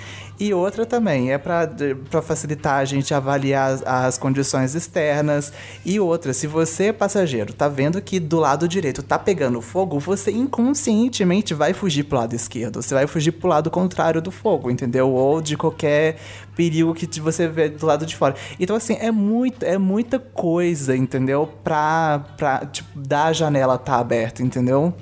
E 0.41 0.55
outra 0.55 0.86
também 0.86 1.32
é 1.32 1.39
para 1.39 2.22
facilitar 2.22 2.76
a 2.76 2.84
gente 2.84 3.12
avaliar 3.12 3.72
as, 3.72 3.82
as 3.82 4.18
condições 4.18 4.74
externas. 4.74 5.53
E 5.84 5.99
outra, 5.99 6.32
se 6.32 6.47
você, 6.47 6.93
passageiro, 6.93 7.53
tá 7.53 7.68
vendo 7.68 8.01
que 8.01 8.20
do 8.20 8.39
lado 8.39 8.68
direito 8.68 9.03
tá 9.03 9.18
pegando 9.18 9.61
fogo, 9.61 9.99
você 9.99 10.30
inconscientemente 10.30 11.55
vai 11.55 11.72
fugir 11.72 12.05
pro 12.05 12.18
lado 12.18 12.34
esquerdo. 12.34 12.80
Você 12.80 12.95
vai 12.95 13.09
fugir 13.09 13.32
pro 13.32 13.49
lado 13.49 13.68
contrário 13.68 14.22
do 14.22 14.30
fogo, 14.30 14.70
entendeu? 14.70 15.11
Ou 15.11 15.41
de 15.43 15.57
qualquer 15.57 16.18
perigo 16.55 16.95
que 16.95 17.20
você 17.20 17.49
vê 17.49 17.68
do 17.68 17.84
lado 17.84 18.07
de 18.07 18.14
fora. 18.14 18.36
Então, 18.61 18.76
assim, 18.76 18.97
é, 19.01 19.11
muito, 19.11 19.64
é 19.64 19.76
muita 19.76 20.20
coisa, 20.20 20.97
entendeu? 20.97 21.53
Pra, 21.64 22.24
pra 22.36 22.64
tipo, 22.66 22.89
dar 22.97 23.26
a 23.26 23.32
janela 23.32 23.76
tá 23.76 23.99
aberta, 23.99 24.41
entendeu? 24.41 24.95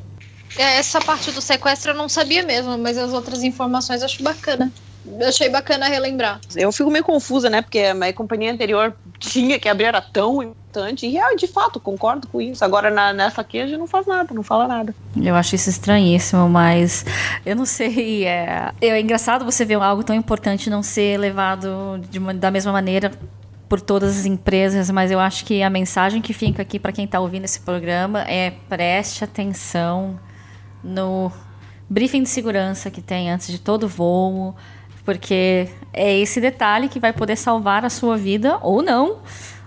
É, 0.57 0.79
Essa 0.79 0.99
parte 0.99 1.31
do 1.31 1.43
sequestro 1.43 1.93
eu 1.93 1.97
não 1.97 2.09
sabia 2.09 2.43
mesmo, 2.43 2.79
mas 2.79 2.97
as 2.97 3.13
outras 3.13 3.43
informações 3.43 4.01
eu 4.01 4.07
acho 4.07 4.23
bacana. 4.23 4.73
Eu 5.19 5.29
achei 5.29 5.49
bacana 5.49 5.87
relembrar. 5.89 6.41
Eu 6.57 6.73
fico 6.73 6.91
meio 6.91 7.05
confusa, 7.05 7.49
né? 7.49 7.63
Porque 7.63 7.79
a 7.79 7.95
minha 7.95 8.13
companhia 8.13 8.53
anterior 8.53 8.95
tinha 9.19 9.59
que 9.59 9.69
abrir, 9.69 9.85
era 9.87 10.01
tão 10.03 10.43
importante. 10.43 11.07
E, 11.07 11.19
ah, 11.19 11.35
de 11.37 11.47
fato, 11.47 11.79
concordo 11.79 12.27
com 12.29 12.41
isso. 12.41 12.65
Agora, 12.65 12.91
na, 12.91 13.13
nessa 13.13 13.41
aqui, 13.41 13.61
a 13.61 13.67
gente 13.67 13.79
não 13.79 13.87
faz 13.87 14.07
nada, 14.07 14.35
não 14.35 14.43
fala 14.43 14.67
nada. 14.67 14.95
Eu 15.17 15.35
acho 15.35 15.55
isso 15.55 15.71
estranhíssimo, 15.71 16.49
mas 16.49 17.05
eu 17.45 17.55
não 17.55 17.65
sei. 17.65 18.25
É, 18.27 18.73
é 18.81 19.01
engraçado 19.01 19.45
você 19.45 19.65
ver 19.65 19.75
algo 19.75 20.03
tão 20.03 20.15
importante 20.17 20.69
não 20.69 20.83
ser 20.83 21.19
levado 21.19 22.01
de 22.11 22.19
uma- 22.19 22.35
da 22.35 22.51
mesma 22.51 22.73
maneira 22.73 23.11
por 23.69 23.81
todas 23.81 24.19
as 24.19 24.27
empresas, 24.27 24.91
mas 24.91 25.11
eu 25.11 25.19
acho 25.19 25.45
que 25.45 25.63
a 25.63 25.69
mensagem 25.71 26.21
que 26.23 26.33
fica 26.33 26.63
aqui 26.63 26.79
para 26.79 26.93
quem 26.93 27.05
está 27.05 27.19
ouvindo 27.19 27.45
esse 27.45 27.61
programa 27.61 28.23
é 28.23 28.53
preste 28.69 29.25
atenção 29.25 30.19
no 30.85 31.33
briefing 31.89 32.23
de 32.23 32.29
segurança 32.29 32.91
que 32.91 33.01
tem 33.01 33.31
antes 33.31 33.49
de 33.49 33.59
todo 33.59 33.89
voo, 33.89 34.55
porque 35.07 35.69
é 35.93 36.19
esse 36.19 36.41
detalhe 36.41 36.89
que 36.89 37.01
vai 37.01 37.13
poder 37.13 37.37
salvar 37.37 37.85
a 37.85 37.89
sua 37.89 38.19
vida 38.19 38.59
ou 38.61 38.83
não 38.83 39.21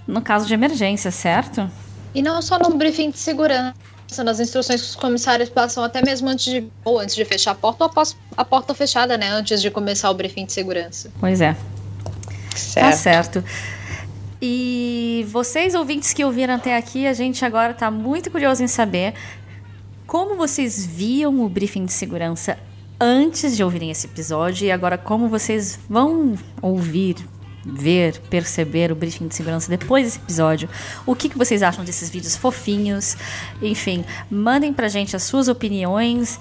no 0.06 0.22
caso 0.22 0.46
de 0.46 0.54
emergência, 0.54 1.12
certo? 1.12 1.70
E 2.14 2.22
não 2.22 2.42
só 2.42 2.60
no 2.60 2.76
briefing 2.76 3.12
de 3.12 3.20
segurança, 3.20 3.74
nas 4.24 4.40
instruções 4.40 4.82
que 4.82 4.88
os 4.88 4.96
comissários 4.96 5.50
passam 5.50 5.84
até 5.84 6.04
mesmo 6.04 6.28
antes 6.28 6.46
de 6.46 6.68
ou 6.84 7.00
antes 7.00 7.16
de 7.16 7.24
fechar 7.24 7.52
a 7.52 7.56
porta 7.56 7.84
ou 7.84 7.90
após 7.90 8.18
a 8.36 8.44
porta 8.44 8.74
fechada, 8.74 9.18
né? 9.18 9.30
Antes 9.30 9.62
de 9.62 9.72
começar 9.72 10.10
o 10.10 10.14
briefing 10.14 10.46
de 10.46 10.52
segurança. 10.52 11.12
Pois 11.20 11.40
é. 11.40 11.56
Certo. 12.56 12.86
Tá 12.86 12.92
certo. 12.92 13.44
E 14.42 15.26
vocês 15.30 15.76
ouvintes 15.76 16.12
que 16.12 16.24
ouviram 16.26 16.56
até 16.56 16.76
aqui, 16.76 17.06
a 17.06 17.14
gente 17.14 17.46
agora 17.46 17.72
está 17.72 17.92
muito 17.92 18.32
curioso 18.32 18.64
em 18.64 18.68
saber 18.68 19.14
como 20.08 20.36
vocês 20.36 20.86
viam 20.86 21.40
o 21.42 21.48
briefing 21.48 21.86
de 21.86 21.94
segurança 21.94 22.58
antes 23.00 23.56
de 23.56 23.64
ouvirem 23.64 23.92
esse 23.92 24.08
episódio 24.08 24.66
e 24.66 24.72
agora 24.72 24.98
como 24.98 25.30
vocês 25.30 25.80
vão 25.90 26.36
ouvir, 26.62 27.16
ver, 27.66 28.20
perceber 28.30 28.92
o 28.92 28.96
briefing 28.96 29.28
de 29.28 29.36
segurança 29.36 29.70
depois 29.70 30.06
desse 30.06 30.18
episódio. 30.18 30.70
O 31.06 31.16
que, 31.16 31.30
que 31.30 31.38
vocês 31.38 31.64
acham 31.64 31.84
desses 31.84 32.10
vídeos 32.10 32.36
fofinhos? 32.36 33.16
Enfim, 33.62 34.04
mandem 34.30 34.74
pra 34.74 34.88
gente 34.88 35.16
as 35.16 35.24
suas 35.24 35.48
opiniões. 35.48 36.40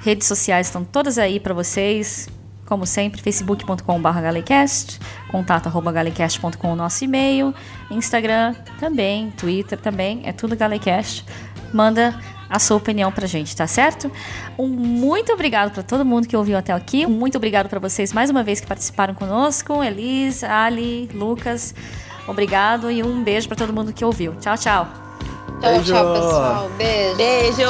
Redes 0.00 0.26
sociais 0.26 0.68
estão 0.68 0.84
todas 0.84 1.18
aí 1.18 1.38
para 1.38 1.54
vocês. 1.54 2.28
Como 2.66 2.86
sempre, 2.86 3.20
facebook.com.br 3.20 4.20
galecast, 4.22 4.98
contato 5.30 5.66
arroba 5.66 5.92
galecast.com 5.92 6.72
o 6.72 6.74
nosso 6.74 7.04
e-mail, 7.04 7.54
Instagram 7.90 8.54
também, 8.80 9.30
Twitter 9.32 9.78
também, 9.78 10.22
é 10.24 10.32
tudo 10.32 10.56
galecast. 10.56 11.26
Manda 11.74 12.18
a 12.54 12.58
sua 12.60 12.76
opinião 12.76 13.10
pra 13.10 13.26
gente, 13.26 13.54
tá 13.56 13.66
certo? 13.66 14.08
Um 14.56 14.68
muito 14.68 15.32
obrigado 15.32 15.72
para 15.72 15.82
todo 15.82 16.04
mundo 16.04 16.28
que 16.28 16.36
ouviu 16.36 16.56
até 16.56 16.72
aqui. 16.72 17.04
Um 17.04 17.10
muito 17.10 17.36
obrigado 17.36 17.68
para 17.68 17.80
vocês 17.80 18.12
mais 18.12 18.30
uma 18.30 18.44
vez 18.44 18.60
que 18.60 18.66
participaram 18.66 19.12
conosco, 19.12 19.82
Elis, 19.82 20.44
Ali, 20.44 21.10
Lucas. 21.12 21.74
Obrigado 22.28 22.92
e 22.92 23.02
um 23.02 23.24
beijo 23.24 23.48
para 23.48 23.56
todo 23.56 23.72
mundo 23.72 23.92
que 23.92 24.04
ouviu. 24.04 24.36
Tchau, 24.36 24.56
tchau. 24.56 24.86
Tchau, 25.60 25.72
Beijo. 25.72 25.92
tchau, 25.92 26.14
pessoal. 26.14 26.70
Beijo. 26.78 27.16
Beijo! 27.16 27.68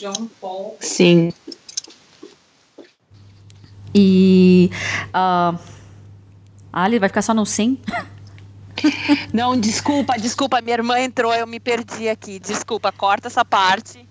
John 0.00 0.30
Paul. 0.40 0.78
Sim. 0.80 1.30
E. 3.94 4.70
ah, 5.12 5.58
Ali 6.72 6.98
vai 6.98 7.10
ficar 7.10 7.20
só 7.20 7.34
no 7.34 7.44
sim? 7.44 7.78
Não, 9.34 9.60
desculpa, 9.60 10.16
desculpa, 10.16 10.60
minha 10.62 10.76
irmã 10.76 10.98
entrou, 10.98 11.34
eu 11.34 11.46
me 11.46 11.60
perdi 11.60 12.08
aqui. 12.08 12.38
Desculpa, 12.38 12.90
corta 12.90 13.26
essa 13.26 13.44
parte. 13.44 14.08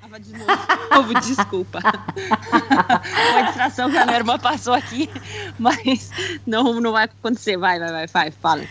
Tava 0.00 0.20
de 0.20 0.32
novo, 0.32 1.14
desculpa. 1.20 1.80
Foi 2.14 3.40
a 3.40 3.42
distração 3.46 3.90
que 3.90 3.96
a 3.96 4.04
minha 4.04 4.18
irmã 4.18 4.38
passou 4.38 4.74
aqui, 4.74 5.10
mas 5.58 6.10
não, 6.46 6.80
não 6.80 6.92
vai 6.92 7.06
acontecer. 7.06 7.56
Vai, 7.56 7.80
vai, 7.80 7.90
vai, 7.90 8.06
vai, 8.06 8.30
fala. 8.30 8.64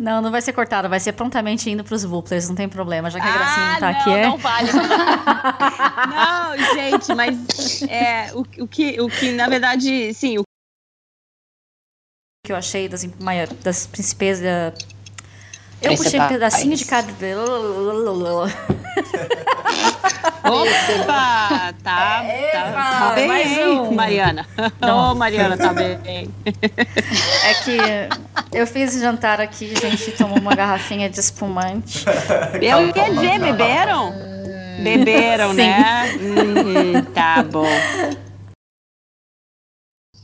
Não, 0.00 0.22
não 0.22 0.30
vai 0.30 0.40
ser 0.40 0.54
cortado, 0.54 0.88
vai 0.88 0.98
ser 0.98 1.12
prontamente 1.12 1.68
indo 1.70 1.84
pros 1.84 2.04
Whooplers, 2.04 2.48
não 2.48 2.56
tem 2.56 2.66
problema, 2.66 3.10
já 3.10 3.20
que 3.20 3.26
a 3.28 3.32
Gracinha 3.32 3.66
Ah, 3.66 3.72
não 3.72 3.80
tá 3.80 3.92
não, 3.92 4.00
aqui. 4.00 4.10
é? 4.10 4.26
não 4.28 4.38
vale. 4.38 4.70
não, 6.08 6.56
gente, 6.74 7.14
mas 7.14 7.82
é, 7.82 8.32
o, 8.34 8.40
o, 8.62 8.66
que, 8.66 8.98
o 8.98 9.08
que, 9.10 9.30
na 9.32 9.46
verdade, 9.46 10.14
sim, 10.14 10.38
o 10.38 10.42
que 12.46 12.50
eu 12.52 12.56
achei 12.56 12.88
das, 12.88 13.04
das 13.62 13.86
principais. 13.86 14.40
da- 14.40 14.72
Eu 15.82 15.94
puxei 15.96 16.18
um 16.18 16.28
pedacinho 16.28 16.74
de 16.76 16.84
cada. 16.86 17.12
Opa, 20.44 21.04
tá, 21.04 21.74
tá, 21.82 22.24
tá 22.98 23.12
bem, 23.14 23.28
mais 23.28 23.58
um. 23.58 23.92
Mariana. 23.92 24.46
Ô, 24.82 25.14
Mariana, 25.14 25.56
tá 25.56 25.72
bem. 25.72 25.98
É 27.44 27.54
que 27.64 27.78
eu 28.56 28.66
fiz 28.66 28.98
jantar 29.00 29.40
aqui, 29.40 29.72
a 29.76 29.80
gente 29.88 30.12
tomou 30.12 30.38
uma 30.38 30.54
garrafinha 30.54 31.08
de 31.08 31.18
espumante. 31.20 32.04
Eu 32.60 32.86
ia 32.86 33.10
dizer, 33.10 33.38
beberam? 33.40 34.12
Beberam, 34.82 35.50
Sim. 35.50 35.56
né? 35.56 36.12
Uhum, 36.20 37.04
tá 37.12 37.42
bom. 37.42 37.66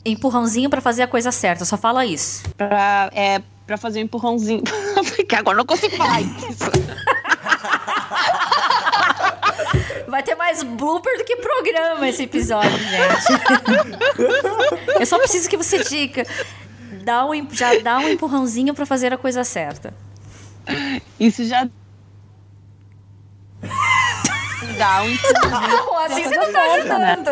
Empurrãozinho 0.05 0.71
pra 0.71 0.81
fazer 0.81 1.03
a 1.03 1.09
coisa 1.09 1.33
certa, 1.33 1.65
só 1.65 1.77
fala 1.77 2.07
isso. 2.07 2.43
Pra, 2.57 3.11
é, 3.13 3.41
pra 3.67 3.77
fazer 3.77 4.01
um 4.01 4.05
empurrãozinho. 4.05 4.63
Porque 5.17 5.35
agora 5.35 5.57
eu 5.57 5.59
não 5.59 5.67
consigo 5.67 5.97
falar 5.97 6.21
isso. 6.21 6.71
Vai 10.09 10.23
ter 10.23 10.35
mais 10.35 10.63
blooper 10.63 11.19
do 11.19 11.25
que 11.25 11.37
programa 11.37 12.09
esse 12.09 12.23
episódio, 12.23 12.71
gente. 12.79 13.27
Eu 15.01 15.07
só 15.07 15.19
preciso 15.19 15.49
que 15.49 15.57
você 15.57 15.83
diga. 15.83 16.25
Dá 17.03 17.27
um, 17.27 17.49
já 17.51 17.79
dá 17.81 17.99
um 17.99 18.09
empurrãozinho 18.09 18.75
pra 18.75 18.87
fazer 18.87 19.13
a 19.13 19.19
coisa 19.19 19.43
certa. 19.45 19.93
Isso 21.19 21.45
já. 21.45 21.69
Dá 24.79 25.03
um 25.03 25.09
empurrãozinho. 25.09 25.99
assim 25.99 26.23
você 26.25 26.37
não 26.37 26.53
tá 26.53 26.63
ajudando. 26.75 27.31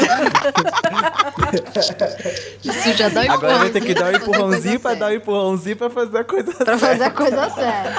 Isso 2.65 2.93
já 2.97 3.09
dá 3.09 3.21
um 3.23 3.33
Agora 3.33 3.59
vai 3.59 3.71
ter 3.71 3.81
que 3.81 3.95
dar 3.95 4.07
um 4.07 4.11
pra 4.13 4.21
fazer 4.21 4.27
a 4.27 4.31
empurrãozinho 4.31 4.81
coisa 4.81 4.81
pra 4.81 4.95
dar 4.95 5.07
um 5.07 5.15
empurrãozinho 5.15 5.77
pra 5.77 5.91
fazer 5.91 6.19
a 6.19 6.25
coisa 6.25 6.53
Pra 6.53 6.79
fazer 6.79 7.05
a 7.05 7.11
coisa 7.11 7.51
certa. 7.51 7.95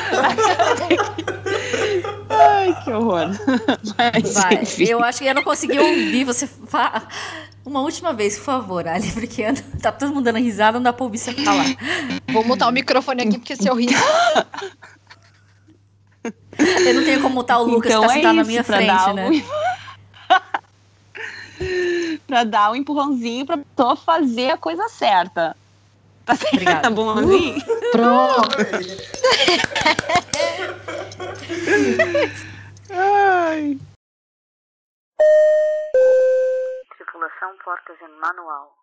Ai, 2.40 2.84
que 2.84 2.92
horror. 2.92 3.28
Mas, 3.98 4.34
Vai. 4.34 4.54
enfim. 4.62 4.84
Eu 4.86 5.04
acho 5.04 5.20
que 5.20 5.26
eu 5.26 5.34
não 5.36 5.44
consegui 5.44 5.80
ouvir 5.80 6.24
você 6.24 6.48
falar. 6.48 7.08
Uma 7.66 7.82
última 7.82 8.14
vez, 8.14 8.38
por 8.38 8.44
favor, 8.46 8.88
Ali, 8.88 9.12
porque 9.12 9.44
tá 9.82 9.92
todo 9.92 10.14
mundo 10.14 10.26
dando 10.26 10.38
risada, 10.40 10.78
não 10.78 10.84
dá 10.84 10.94
pra 10.94 11.04
ouvir 11.04 11.18
você 11.18 11.34
falar. 11.34 11.66
Vou 12.32 12.44
mutar 12.46 12.68
o 12.68 12.72
microfone 12.72 13.24
aqui 13.24 13.38
porque 13.40 13.56
se 13.56 13.68
eu 13.68 13.76
rir. 13.76 13.90
Eu 16.86 16.94
não 16.94 17.04
tenho 17.04 17.22
como 17.22 17.36
mutar 17.36 17.60
o 17.60 17.64
Lucas 17.66 17.92
Então 17.92 18.02
que 18.02 18.08
tá 18.08 18.14
é 18.14 18.16
sentado 18.18 18.36
na 18.36 18.44
minha 18.44 18.64
pra 18.64 18.78
frente, 18.78 19.14
né? 19.14 19.30
um- 19.30 19.42
pra 22.28 22.44
dar 22.44 22.72
um 22.72 22.76
empurrãozinho 22.76 23.46
pra 23.46 23.58
pessoa 23.58 23.96
fazer 23.96 24.52
a 24.52 24.58
coisa 24.58 24.88
certa. 24.90 25.56
Tá? 26.26 26.34
Obrigada. 26.54 26.82
Tá 26.82 26.90
bom 26.90 27.12
assim? 27.12 27.62
Pronto. 27.92 28.58
Ai. 32.92 33.78
Tripulação 36.98 37.56
portas 37.64 37.96
em 38.02 38.10
manual. 38.20 38.76